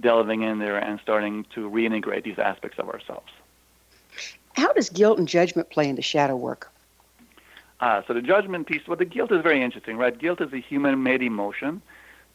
delving 0.00 0.42
in 0.42 0.60
there 0.60 0.78
and 0.78 1.00
starting 1.00 1.44
to 1.54 1.68
reintegrate 1.68 2.22
these 2.22 2.38
aspects 2.38 2.78
of 2.78 2.88
ourselves. 2.88 3.30
How 4.54 4.72
does 4.72 4.88
guilt 4.88 5.18
and 5.18 5.26
judgment 5.26 5.70
play 5.70 5.88
into 5.88 6.02
shadow 6.02 6.36
work? 6.36 6.72
Uh, 7.80 8.00
so 8.06 8.14
the 8.14 8.22
judgment 8.22 8.66
piece, 8.68 8.86
well, 8.86 8.96
the 8.96 9.04
guilt 9.04 9.32
is 9.32 9.42
very 9.42 9.62
interesting, 9.62 9.96
right? 9.96 10.16
Guilt 10.16 10.40
is 10.40 10.52
a 10.52 10.58
human-made 10.58 11.20
emotion 11.20 11.82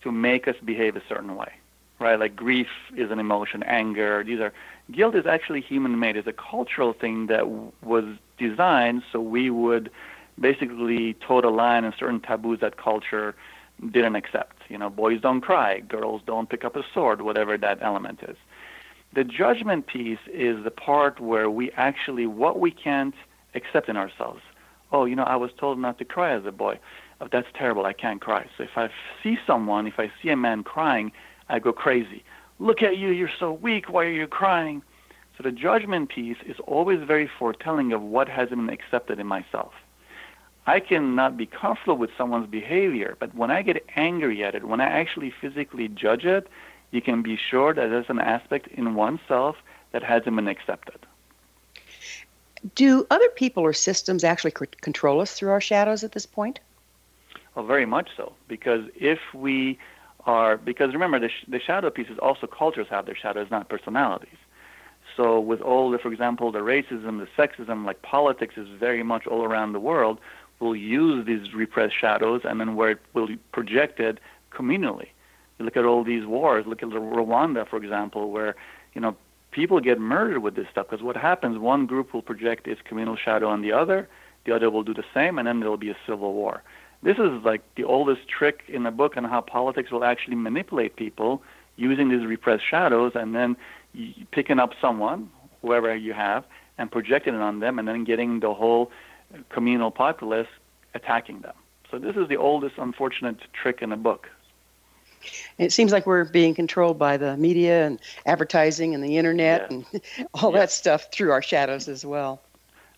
to 0.04 0.12
make 0.12 0.48
us 0.48 0.56
behave 0.64 0.96
a 0.96 1.02
certain 1.08 1.36
way 1.36 1.54
right? 2.02 2.20
Like 2.20 2.36
grief 2.36 2.68
is 2.96 3.12
an 3.12 3.20
emotion, 3.20 3.64
anger. 3.64 4.24
These 4.24 4.40
are 4.40 4.54
guilt 4.92 5.16
is 5.16 5.26
actually 5.26 5.62
human-made. 5.62 6.18
It's 6.18 6.28
a 6.28 6.34
cultural 6.34 6.94
thing 6.94 7.28
that 7.28 7.40
w- 7.40 7.72
was 7.82 8.06
designed 8.38 9.04
so 9.12 9.22
we 9.22 9.50
would 9.50 9.90
basically 10.40 11.14
toe 11.26 11.42
the 11.42 11.50
line 11.50 11.86
on 11.86 11.94
certain 11.98 12.20
taboos 12.20 12.60
that 12.60 12.78
culture 12.78 13.36
didn't 13.92 14.16
accept. 14.16 14.58
You 14.70 14.78
know, 14.78 14.90
boys 14.90 15.22
don't 15.22 15.42
cry, 15.42 15.80
girls 15.80 16.22
don't 16.26 16.50
pick 16.50 16.64
up 16.66 16.76
a 16.76 16.84
sword, 16.94 17.22
whatever 17.22 17.58
that 17.58 17.80
element 17.82 18.20
is. 18.28 18.38
The 19.14 19.24
judgment 19.24 19.88
piece 19.88 20.20
is 20.32 20.64
the 20.64 20.72
part 20.72 21.20
where 21.20 21.50
we 21.50 21.72
actually 21.72 22.28
what 22.28 22.60
we 22.60 22.72
can't 22.72 23.16
accept 23.56 23.90
in 23.90 23.98
ourselves. 23.98 24.42
Oh, 24.92 25.06
you 25.06 25.16
know, 25.16 25.24
I 25.24 25.36
was 25.36 25.52
told 25.58 25.80
not 25.80 25.98
to 26.00 26.06
cry 26.06 26.34
as 26.34 26.46
a 26.46 26.52
boy. 26.52 26.80
Oh, 27.20 27.28
that's 27.32 27.48
terrible. 27.54 27.86
I 27.86 27.94
can't 27.94 28.22
cry. 28.22 28.48
So 28.58 28.64
if 28.64 28.78
I 28.78 28.90
see 29.22 29.38
someone, 29.46 29.86
if 29.88 30.00
I 30.00 30.12
see 30.22 30.30
a 30.30 30.38
man 30.38 30.64
crying, 30.64 31.12
I 31.52 31.60
go 31.60 31.74
crazy. 31.74 32.24
Look 32.60 32.82
at 32.82 32.98
you, 32.98 33.10
you're 33.10 33.30
so 33.40 33.52
weak. 33.52 33.90
Why 33.90 34.06
are 34.06 34.10
you 34.10 34.26
crying? 34.26 34.82
So 35.38 35.44
the 35.44 35.52
judgment 35.52 36.10
piece 36.10 36.38
is 36.46 36.56
always 36.66 37.02
very 37.02 37.28
foretelling 37.28 37.92
of 37.92 38.02
what 38.02 38.30
hasn't 38.30 38.58
been 38.58 38.70
accepted 38.70 39.20
in 39.20 39.28
myself. 39.28 39.74
I 40.66 40.80
cannot 40.80 41.36
be 41.36 41.46
comfortable 41.46 41.98
with 41.98 42.12
someone's 42.18 42.48
behavior, 42.48 43.18
but 43.20 43.36
when 43.36 43.52
I 43.52 43.64
get 43.64 43.84
angry 43.96 44.44
at 44.44 44.56
it, 44.56 44.64
when 44.64 44.80
I 44.80 44.86
actually 44.86 45.32
physically 45.32 45.90
judge 45.90 46.26
it, 46.26 46.48
you 46.92 47.02
can 47.02 47.22
be 47.22 47.36
sure 47.36 47.74
that 47.74 47.90
there's 47.90 48.10
an 48.10 48.20
aspect 48.20 48.68
in 48.68 48.96
oneself 48.96 49.58
that 49.92 50.04
hasn't 50.04 50.36
been 50.36 50.48
accepted. 50.48 51.00
Do 52.76 53.08
other 53.10 53.30
people 53.30 53.64
or 53.64 53.74
systems 53.74 54.24
actually 54.24 54.52
control 54.52 55.20
us 55.20 55.34
through 55.34 55.50
our 55.50 55.62
shadows 55.62 56.04
at 56.04 56.12
this 56.14 56.28
point? 56.28 56.60
Well, 57.56 57.66
very 57.66 57.88
much 57.88 58.10
so, 58.16 58.34
because 58.48 58.86
if 58.96 59.20
we 59.34 59.80
are 60.26 60.58
because 60.58 60.94
remember 60.94 61.20
the, 61.20 61.30
sh- 61.30 61.46
the 61.48 61.60
shadow 61.60 61.90
pieces 61.90 62.18
also 62.20 62.48
cultures 62.48 62.88
have 62.90 63.06
their 63.06 63.16
shadows, 63.16 63.48
not 63.50 63.70
personalities. 63.70 64.38
So 65.18 65.40
with 65.40 65.62
all 65.62 65.92
the, 65.92 65.98
for 65.98 66.12
example, 66.12 66.52
the 66.52 66.60
racism, 66.60 67.20
the 67.20 67.28
sexism, 67.38 67.86
like 67.86 68.02
politics 68.02 68.56
is 68.58 68.68
very 68.80 69.04
much 69.04 69.28
all 69.28 69.44
around 69.44 69.74
the 69.74 69.80
world. 69.80 70.20
Will 70.60 70.76
use 70.76 71.26
these 71.26 71.54
repressed 71.56 71.96
shadows, 72.00 72.42
and 72.44 72.60
then 72.60 72.76
where 72.76 72.92
it 72.92 73.00
will 73.14 73.28
be 73.28 73.38
projected 73.52 74.20
communally. 74.52 75.08
You 75.58 75.66
look 75.66 75.76
at 75.76 75.86
all 75.86 76.04
these 76.04 76.26
wars. 76.28 76.66
Look 76.68 76.84
at 76.84 76.90
Rwanda, 76.90 77.68
for 77.68 77.78
example, 77.78 78.30
where 78.30 78.56
you 78.94 79.02
know 79.02 79.16
people 79.52 79.80
get 79.80 80.00
murdered 80.00 80.40
with 80.40 80.56
this 80.56 80.68
stuff 80.72 80.88
because 80.90 81.04
what 81.04 81.18
happens? 81.18 81.58
One 81.58 81.86
group 81.86 82.14
will 82.14 82.22
project 82.22 82.68
its 82.68 82.82
communal 82.84 83.16
shadow 83.16 83.50
on 83.50 83.62
the 83.62 83.72
other, 83.72 84.08
the 84.46 84.56
other 84.56 84.70
will 84.70 84.84
do 84.84 84.94
the 84.94 85.04
same, 85.14 85.38
and 85.38 85.48
then 85.48 85.60
there 85.60 85.70
will 85.70 85.78
be 85.78 85.90
a 85.90 85.98
civil 86.06 86.34
war. 86.34 86.64
This 87.04 87.18
is 87.18 87.44
like 87.44 87.62
the 87.76 87.84
oldest 87.84 88.28
trick 88.28 88.64
in 88.68 88.84
the 88.84 88.92
book 88.92 89.18
on 89.18 89.24
how 89.24 89.42
politics 89.42 89.92
will 89.92 90.04
actually 90.04 90.36
manipulate 90.36 90.96
people 90.96 91.42
using 91.76 92.10
these 92.10 92.26
repressed 92.26 92.64
shadows 92.68 93.14
and 93.16 93.34
then 93.34 93.58
picking 94.32 94.60
up 94.60 94.74
someone, 94.80 95.30
whoever 95.62 95.96
you 95.96 96.14
have, 96.14 96.46
and 96.78 96.92
projecting 96.92 97.34
it 97.34 97.42
on 97.42 97.60
them 97.60 97.80
and 97.80 97.88
then 97.88 98.04
getting 98.04 98.40
the 98.40 98.54
whole 98.54 98.92
communal 99.50 99.90
populace 99.90 100.48
attacking 100.94 101.40
them. 101.40 101.56
So 101.90 101.98
this 101.98 102.16
is 102.16 102.28
the 102.28 102.38
oldest 102.38 102.78
unfortunate 102.78 103.38
trick 103.54 103.82
in 103.82 103.90
the 103.90 103.96
book. 103.96 104.30
It 105.58 105.72
seems 105.72 105.92
like 105.92 106.06
we're 106.06 106.26
being 106.26 106.56
controlled 106.56 106.98
by 106.98 107.18
the 107.18 107.38
media 107.38 107.86
and 107.86 108.00
advertising 108.26 108.96
and 108.96 109.04
the 109.04 109.18
internet 109.18 109.72
and 109.72 109.86
all 110.36 110.52
that 110.52 110.72
stuff 110.72 111.12
through 111.12 111.32
our 111.32 111.42
shadows 111.42 111.88
as 111.88 112.06
well. 112.06 112.42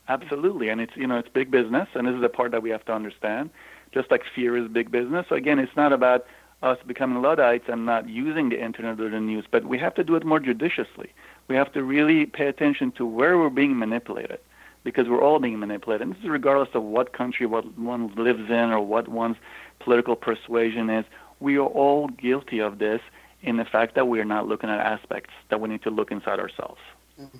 Absolutely, 0.07 0.69
and 0.69 0.81
it's 0.81 0.95
you 0.97 1.07
know 1.07 1.17
it's 1.17 1.29
big 1.29 1.49
business, 1.49 1.87
and 1.93 2.05
this 2.05 2.13
is 2.13 2.21
the 2.21 2.29
part 2.29 2.51
that 2.51 2.61
we 2.61 2.69
have 2.69 2.83
to 2.85 2.93
understand 2.93 3.49
just 3.93 4.11
like 4.11 4.23
fear 4.35 4.57
is 4.57 4.67
big 4.67 4.91
business. 4.91 5.25
So 5.29 5.35
again, 5.35 5.59
it's 5.59 5.75
not 5.75 5.93
about 5.93 6.25
us 6.61 6.77
becoming 6.87 7.21
Luddites 7.21 7.65
and 7.67 7.85
not 7.85 8.09
using 8.09 8.49
the 8.49 8.61
internet 8.61 8.99
or 8.99 9.09
the 9.09 9.19
news, 9.19 9.45
but 9.49 9.65
we 9.65 9.77
have 9.77 9.93
to 9.95 10.03
do 10.03 10.15
it 10.15 10.25
more 10.25 10.39
judiciously. 10.39 11.11
We 11.47 11.55
have 11.55 11.71
to 11.73 11.83
really 11.83 12.25
pay 12.25 12.47
attention 12.47 12.91
to 12.93 13.05
where 13.05 13.37
we're 13.37 13.49
being 13.49 13.77
manipulated 13.77 14.39
because 14.83 15.07
we're 15.07 15.21
all 15.21 15.39
being 15.39 15.59
manipulated. 15.59 16.07
And 16.07 16.15
this 16.15 16.23
is 16.23 16.29
regardless 16.29 16.69
of 16.73 16.83
what 16.83 17.13
country 17.13 17.45
what 17.45 17.77
one 17.77 18.13
lives 18.15 18.49
in 18.49 18.71
or 18.71 18.79
what 18.79 19.07
one's 19.07 19.37
political 19.79 20.15
persuasion 20.15 20.89
is. 20.89 21.05
We 21.39 21.57
are 21.57 21.65
all 21.65 22.07
guilty 22.07 22.59
of 22.59 22.79
this 22.79 23.01
in 23.41 23.57
the 23.57 23.65
fact 23.65 23.95
that 23.95 24.07
we 24.07 24.19
are 24.21 24.25
not 24.25 24.47
looking 24.47 24.69
at 24.69 24.79
aspects 24.79 25.33
that 25.49 25.59
we 25.59 25.67
need 25.67 25.83
to 25.83 25.89
look 25.89 26.11
inside 26.11 26.39
ourselves. 26.39 26.79
Mm-hmm. 27.19 27.39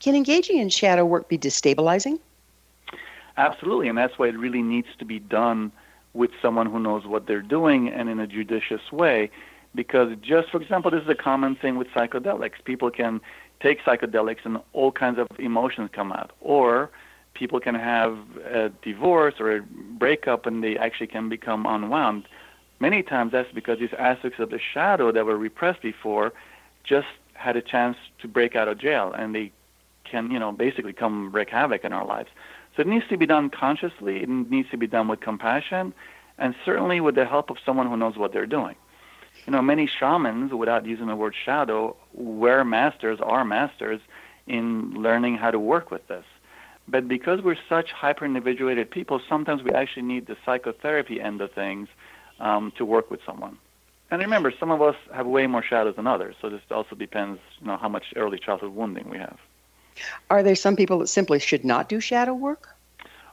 Can 0.00 0.14
engaging 0.14 0.58
in 0.58 0.68
shadow 0.68 1.04
work 1.04 1.28
be 1.28 1.38
destabilizing? 1.38 2.18
Absolutely, 3.36 3.88
and 3.88 3.96
that's 3.96 4.18
why 4.18 4.28
it 4.28 4.36
really 4.36 4.62
needs 4.62 4.88
to 4.98 5.04
be 5.04 5.18
done 5.18 5.72
with 6.18 6.32
someone 6.42 6.66
who 6.66 6.80
knows 6.80 7.06
what 7.06 7.28
they're 7.28 7.40
doing 7.40 7.88
and 7.88 8.08
in 8.08 8.18
a 8.18 8.26
judicious 8.26 8.90
way. 8.90 9.30
Because 9.74 10.10
just, 10.20 10.50
for 10.50 10.60
example, 10.60 10.90
this 10.90 11.02
is 11.02 11.08
a 11.08 11.14
common 11.14 11.54
thing 11.54 11.78
with 11.78 11.86
psychedelics. 11.88 12.64
People 12.64 12.90
can 12.90 13.20
take 13.60 13.80
psychedelics 13.82 14.44
and 14.44 14.58
all 14.72 14.90
kinds 14.90 15.18
of 15.20 15.28
emotions 15.38 15.90
come 15.92 16.10
out. 16.10 16.32
Or 16.40 16.90
people 17.34 17.60
can 17.60 17.76
have 17.76 18.18
a 18.44 18.70
divorce 18.82 19.34
or 19.38 19.56
a 19.56 19.62
breakup 19.62 20.44
and 20.44 20.64
they 20.64 20.76
actually 20.76 21.06
can 21.06 21.28
become 21.28 21.66
unwound. 21.66 22.24
Many 22.80 23.04
times 23.04 23.30
that's 23.30 23.52
because 23.52 23.78
these 23.78 23.94
aspects 23.96 24.40
of 24.40 24.50
the 24.50 24.58
shadow 24.58 25.12
that 25.12 25.24
were 25.24 25.38
repressed 25.38 25.82
before 25.82 26.32
just 26.82 27.06
had 27.34 27.56
a 27.56 27.62
chance 27.62 27.96
to 28.20 28.26
break 28.26 28.56
out 28.56 28.66
of 28.66 28.78
jail 28.78 29.14
and 29.16 29.36
they 29.36 29.52
can, 30.02 30.32
you 30.32 30.38
know, 30.40 30.50
basically 30.50 30.92
come 30.92 31.30
wreak 31.30 31.50
havoc 31.50 31.84
in 31.84 31.92
our 31.92 32.04
lives. 32.04 32.30
So 32.78 32.82
it 32.82 32.86
needs 32.86 33.08
to 33.08 33.16
be 33.16 33.26
done 33.26 33.50
consciously, 33.50 34.22
it 34.22 34.28
needs 34.28 34.70
to 34.70 34.76
be 34.76 34.86
done 34.86 35.08
with 35.08 35.18
compassion, 35.18 35.92
and 36.38 36.54
certainly 36.64 37.00
with 37.00 37.16
the 37.16 37.24
help 37.24 37.50
of 37.50 37.56
someone 37.66 37.88
who 37.88 37.96
knows 37.96 38.16
what 38.16 38.32
they're 38.32 38.46
doing. 38.46 38.76
You 39.46 39.52
know, 39.52 39.60
many 39.60 39.88
shamans, 39.88 40.52
without 40.52 40.86
using 40.86 41.08
the 41.08 41.16
word 41.16 41.34
shadow, 41.44 41.96
were 42.14 42.62
masters, 42.62 43.18
are 43.20 43.44
masters 43.44 44.00
in 44.46 44.94
learning 44.94 45.38
how 45.38 45.50
to 45.50 45.58
work 45.58 45.90
with 45.90 46.06
this. 46.06 46.24
But 46.86 47.08
because 47.08 47.42
we're 47.42 47.58
such 47.68 47.90
hyper 47.90 48.24
individuated 48.24 48.92
people, 48.92 49.20
sometimes 49.28 49.64
we 49.64 49.72
actually 49.72 50.02
need 50.02 50.28
the 50.28 50.36
psychotherapy 50.46 51.20
end 51.20 51.40
of 51.40 51.50
things 51.50 51.88
um, 52.38 52.72
to 52.78 52.84
work 52.84 53.10
with 53.10 53.18
someone. 53.26 53.58
And 54.12 54.22
remember, 54.22 54.52
some 54.60 54.70
of 54.70 54.80
us 54.82 54.94
have 55.12 55.26
way 55.26 55.48
more 55.48 55.64
shadows 55.64 55.96
than 55.96 56.06
others, 56.06 56.36
so 56.40 56.48
this 56.48 56.60
also 56.70 56.94
depends, 56.94 57.40
you 57.58 57.66
know, 57.66 57.76
how 57.76 57.88
much 57.88 58.04
early 58.14 58.38
childhood 58.38 58.72
wounding 58.72 59.10
we 59.10 59.18
have. 59.18 59.36
Are 60.30 60.42
there 60.42 60.54
some 60.54 60.76
people 60.76 60.98
that 61.00 61.08
simply 61.08 61.38
should 61.38 61.64
not 61.64 61.88
do 61.88 62.00
shadow 62.00 62.34
work? 62.34 62.76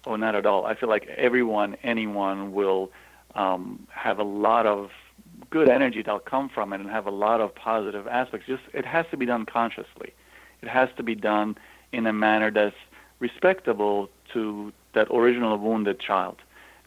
Oh, 0.06 0.16
not 0.16 0.36
at 0.36 0.46
all. 0.46 0.66
I 0.66 0.76
feel 0.76 0.90
like 0.90 1.08
everyone, 1.08 1.78
anyone 1.84 2.54
will 2.54 2.92
um, 3.34 3.88
have 3.90 4.20
a 4.20 4.24
lot 4.24 4.66
of 4.66 4.92
good 5.50 5.70
energy 5.70 6.02
that'll 6.02 6.20
come 6.20 6.50
from 6.50 6.74
it 6.74 6.80
and 6.80 6.90
have 6.90 7.08
a 7.08 7.12
lot 7.12 7.42
of 7.42 7.54
positive 7.56 8.08
aspects. 8.08 8.48
Just 8.48 8.64
it 8.74 8.86
has 8.86 9.06
to 9.12 9.18
be 9.18 9.26
done 9.26 9.46
consciously. 9.46 10.14
It 10.62 10.70
has 10.70 10.90
to 10.98 11.04
be 11.04 11.16
done 11.16 11.58
in 11.92 12.06
a 12.08 12.14
manner 12.14 12.52
that's 12.52 12.76
respectable 13.20 14.10
to 14.34 14.72
that 14.94 15.08
original 15.12 15.58
wounded 15.58 16.00
child. 16.00 16.38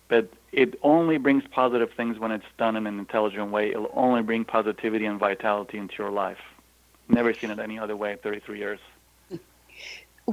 But 0.08 0.30
it 0.52 0.78
only 0.82 1.18
brings 1.18 1.44
positive 1.50 1.92
things 1.92 2.18
when 2.18 2.32
it's 2.32 2.46
done 2.56 2.76
in 2.76 2.86
an 2.86 2.98
intelligent 2.98 3.50
way. 3.50 3.70
It'll 3.70 3.92
only 3.94 4.22
bring 4.22 4.44
positivity 4.44 5.04
and 5.04 5.18
vitality 5.18 5.76
into 5.78 5.94
your 5.98 6.10
life. 6.10 6.38
Never 7.08 7.34
seen 7.34 7.50
it 7.50 7.58
any 7.58 7.78
other 7.78 7.96
way 7.96 8.12
in 8.12 8.18
33 8.18 8.58
years. 8.58 8.80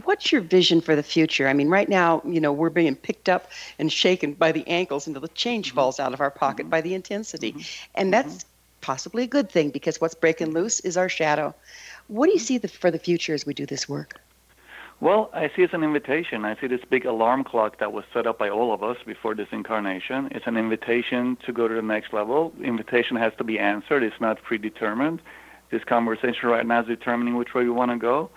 What's 0.04 0.30
your 0.30 0.42
vision 0.42 0.82
for 0.82 0.94
the 0.94 1.04
future? 1.04 1.48
I 1.48 1.54
mean, 1.54 1.70
right 1.70 1.88
now, 1.88 2.22
you 2.26 2.42
know, 2.42 2.52
we're 2.52 2.70
being 2.70 2.98
picked 2.98 3.30
up 3.30 3.50
and 3.80 3.90
shaken 3.90 4.34
by 4.34 4.52
the 4.52 4.68
ankles 4.68 5.08
until 5.08 5.22
the 5.22 5.30
change 5.30 5.70
mm-hmm. 5.70 5.76
falls 5.76 6.02
out 6.02 6.14
of 6.14 6.20
our 6.20 6.32
pocket 6.32 6.64
mm-hmm. 6.64 6.72
by 6.72 6.82
the 6.82 6.94
intensity. 6.94 7.54
Mm-hmm. 7.54 7.92
And 7.96 8.14
that's 8.14 8.40
mm-hmm. 8.40 8.50
possibly 8.82 9.24
a 9.24 9.28
good 9.28 9.50
thing 9.50 9.70
because 9.70 10.02
what's 10.02 10.14
breaking 10.14 10.52
loose 10.52 10.82
is 10.82 10.98
our 10.98 11.08
shadow. 11.08 11.56
What 12.08 12.26
do 12.26 12.34
you 12.34 12.40
see 12.40 12.58
the, 12.58 12.68
for 12.68 12.92
the 12.92 13.00
future 13.00 13.34
as 13.34 13.46
we 13.46 13.54
do 13.54 13.66
this 13.66 13.88
work? 13.88 14.20
Well, 15.00 15.30
I 15.34 15.48
see 15.48 15.62
it's 15.62 15.74
an 15.74 15.84
invitation. 15.84 16.44
I 16.44 16.60
see 16.60 16.68
this 16.68 16.84
big 16.90 17.06
alarm 17.06 17.46
clock 17.46 17.80
that 17.80 17.94
was 17.94 18.04
set 18.14 18.28
up 18.28 18.38
by 18.38 18.50
all 18.50 18.74
of 18.74 18.84
us 18.84 18.98
before 19.06 19.34
this 19.34 19.50
incarnation. 19.54 20.28
It's 20.32 20.48
an 20.48 20.58
invitation 20.58 21.38
to 21.46 21.54
go 21.54 21.70
to 21.70 21.74
the 21.74 21.82
next 21.82 22.12
level. 22.12 22.54
Invitation 22.62 23.16
has 23.16 23.32
to 23.38 23.46
be 23.46 23.60
answered. 23.60 24.04
It's 24.04 24.20
not 24.20 24.44
predetermined. 24.44 25.22
This 25.70 25.86
conversation 25.86 26.50
right 26.50 26.66
now 26.66 26.82
is 26.82 26.88
determining 26.88 27.38
which 27.38 27.54
way 27.54 27.64
we 27.64 27.70
want 27.70 27.92
to 27.92 27.98
go 27.98 28.30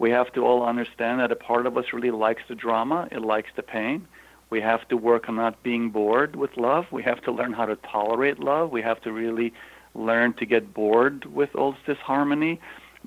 we 0.00 0.10
have 0.10 0.32
to 0.32 0.40
all 0.46 0.64
understand 0.64 1.20
that 1.20 1.30
a 1.30 1.36
part 1.36 1.66
of 1.66 1.76
us 1.76 1.84
really 1.92 2.10
likes 2.10 2.42
the 2.48 2.54
drama, 2.54 3.06
it 3.12 3.20
likes 3.20 3.50
the 3.54 3.62
pain. 3.62 4.08
We 4.48 4.60
have 4.62 4.88
to 4.88 4.96
work 4.96 5.28
on 5.28 5.36
not 5.36 5.62
being 5.62 5.90
bored 5.90 6.34
with 6.36 6.56
love. 6.56 6.86
We 6.90 7.02
have 7.02 7.20
to 7.24 7.30
learn 7.30 7.52
how 7.52 7.66
to 7.66 7.76
tolerate 7.76 8.40
love. 8.40 8.72
We 8.72 8.80
have 8.80 9.00
to 9.02 9.12
really 9.12 9.52
learn 9.94 10.32
to 10.38 10.46
get 10.46 10.72
bored 10.72 11.26
with 11.26 11.54
all 11.54 11.76
this 11.86 11.98
harmony. 11.98 12.58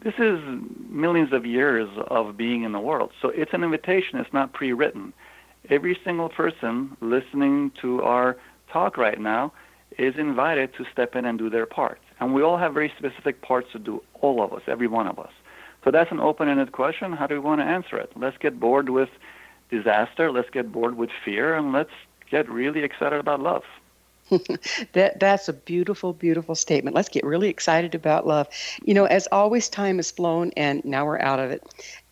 This 0.04 0.14
is 0.20 0.40
millions 0.88 1.34
of 1.34 1.48
years 1.48 1.90
of 2.08 2.38
being 2.38 2.62
in 2.62 2.72
the 2.74 2.80
world. 2.80 3.12
So 3.22 3.30
it's 3.30 3.54
an 3.54 3.64
invitation, 3.64 4.20
it's 4.20 4.32
not 4.32 4.54
pre 4.54 4.72
written. 4.72 5.14
Every 5.72 5.98
single 6.06 6.30
person 6.30 6.96
listening 7.02 7.72
to 7.82 8.04
our 8.04 8.38
talk 8.72 8.98
right 8.98 9.20
now 9.20 9.52
is 9.98 10.14
invited 10.18 10.76
to 10.76 10.86
step 10.92 11.16
in 11.16 11.26
and 11.26 11.40
do 11.40 11.50
their 11.50 11.66
part. 11.66 12.00
And 12.20 12.36
we 12.36 12.44
all 12.44 12.58
have 12.58 12.74
very 12.74 12.94
specific 12.98 13.42
parts 13.42 13.72
to 13.72 13.80
do, 13.80 14.04
all 14.22 14.44
of 14.44 14.54
us, 14.54 14.62
every 14.68 14.88
one 14.88 15.08
of 15.08 15.18
us. 15.18 15.32
So 15.84 15.92
that's 15.92 16.12
an 16.12 16.20
open-ended 16.20 16.72
question. 16.72 17.12
How 17.14 17.28
do 17.28 17.36
we 17.36 17.40
want 17.40 17.62
to 17.62 17.66
answer 17.66 17.98
it? 17.98 18.12
Let's 18.16 18.38
get 18.38 18.60
bored 18.60 18.90
with 18.90 19.10
disaster. 19.70 20.32
Let's 20.32 20.50
get 20.50 20.72
bored 20.72 20.96
with 20.96 21.10
fear, 21.26 21.56
and 21.56 21.74
let's 21.74 21.92
get 22.30 22.50
really 22.50 22.84
excited 22.84 23.20
about 23.20 23.42
love. 23.42 23.64
that 24.94 25.20
that's 25.20 25.50
a 25.50 25.54
beautiful, 25.54 26.14
beautiful 26.14 26.56
statement. 26.56 26.96
Let's 26.96 27.10
get 27.10 27.26
really 27.26 27.50
excited 27.50 27.94
about 27.94 28.26
love. 28.26 28.48
You 28.84 28.94
know, 28.94 29.06
as 29.06 29.28
always, 29.32 29.68
time 29.68 29.98
has 29.98 30.12
flown, 30.12 30.52
and 30.56 30.84
now 30.86 31.06
we're 31.06 31.20
out 31.20 31.40
of 31.40 31.52
it. 31.52 31.62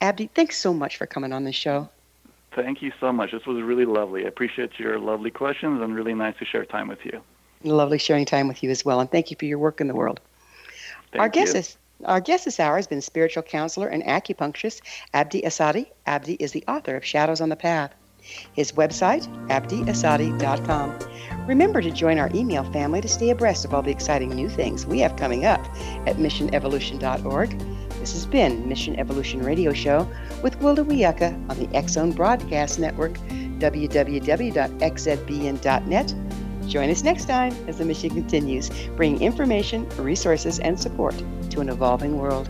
Abdi, 0.01 0.29
thanks 0.35 0.57
so 0.57 0.73
much 0.73 0.97
for 0.97 1.05
coming 1.05 1.31
on 1.31 1.45
the 1.45 1.53
show. 1.53 1.89
Thank 2.53 2.81
you 2.81 2.91
so 2.99 3.13
much. 3.13 3.31
This 3.31 3.45
was 3.45 3.63
really 3.63 3.85
lovely. 3.85 4.25
I 4.25 4.27
appreciate 4.27 4.77
your 4.77 4.99
lovely 4.99 5.31
questions, 5.31 5.81
and 5.81 5.95
really 5.95 6.13
nice 6.13 6.37
to 6.39 6.45
share 6.45 6.65
time 6.65 6.89
with 6.89 7.05
you. 7.05 7.21
Lovely 7.63 7.97
sharing 7.97 8.25
time 8.25 8.49
with 8.49 8.61
you 8.61 8.69
as 8.69 8.83
well, 8.83 8.99
and 8.99 9.09
thank 9.09 9.31
you 9.31 9.37
for 9.39 9.45
your 9.45 9.59
work 9.59 9.79
in 9.79 9.87
the 9.87 9.95
world. 9.95 10.19
Thank 11.11 11.21
Our 11.21 11.29
guest 11.29 11.55
is 11.55 11.77
our 12.05 12.21
guest 12.21 12.45
this 12.45 12.59
hour 12.59 12.75
has 12.75 12.87
been 12.87 13.01
spiritual 13.01 13.43
counselor 13.43 13.87
and 13.87 14.03
acupuncturist 14.03 14.81
Abdi 15.13 15.41
Assadi. 15.41 15.87
Abdi 16.05 16.33
is 16.35 16.51
the 16.51 16.63
author 16.67 16.95
of 16.95 17.05
Shadows 17.05 17.41
on 17.41 17.49
the 17.49 17.55
Path. 17.55 17.93
His 18.53 18.71
website, 18.73 19.25
abdiassadi.com. 19.47 20.99
Remember 21.47 21.81
to 21.81 21.89
join 21.91 22.19
our 22.19 22.29
email 22.35 22.63
family 22.71 23.01
to 23.01 23.07
stay 23.07 23.31
abreast 23.31 23.65
of 23.65 23.73
all 23.73 23.81
the 23.81 23.89
exciting 23.91 24.29
new 24.29 24.47
things 24.47 24.85
we 24.85 24.99
have 24.99 25.15
coming 25.15 25.45
up 25.45 25.59
at 26.07 26.17
missionevolution.org. 26.17 27.59
This 27.99 28.13
has 28.13 28.25
been 28.27 28.67
Mission 28.69 28.95
Evolution 28.99 29.41
Radio 29.41 29.73
Show 29.73 30.07
with 30.43 30.59
Gwilda 30.59 30.85
Wiyaka 30.85 31.33
on 31.49 31.57
the 31.59 31.87
Zone 31.87 32.11
Broadcast 32.11 32.79
Network, 32.79 33.13
www.xzbn.net 33.13 34.51
Join 36.71 36.89
us 36.89 37.03
next 37.03 37.25
time 37.25 37.53
as 37.67 37.79
the 37.79 37.83
mission 37.83 38.11
continues, 38.11 38.69
bringing 38.95 39.21
information, 39.21 39.89
resources, 39.97 40.57
and 40.59 40.79
support 40.79 41.13
to 41.49 41.59
an 41.59 41.67
evolving 41.67 42.17
world. 42.17 42.49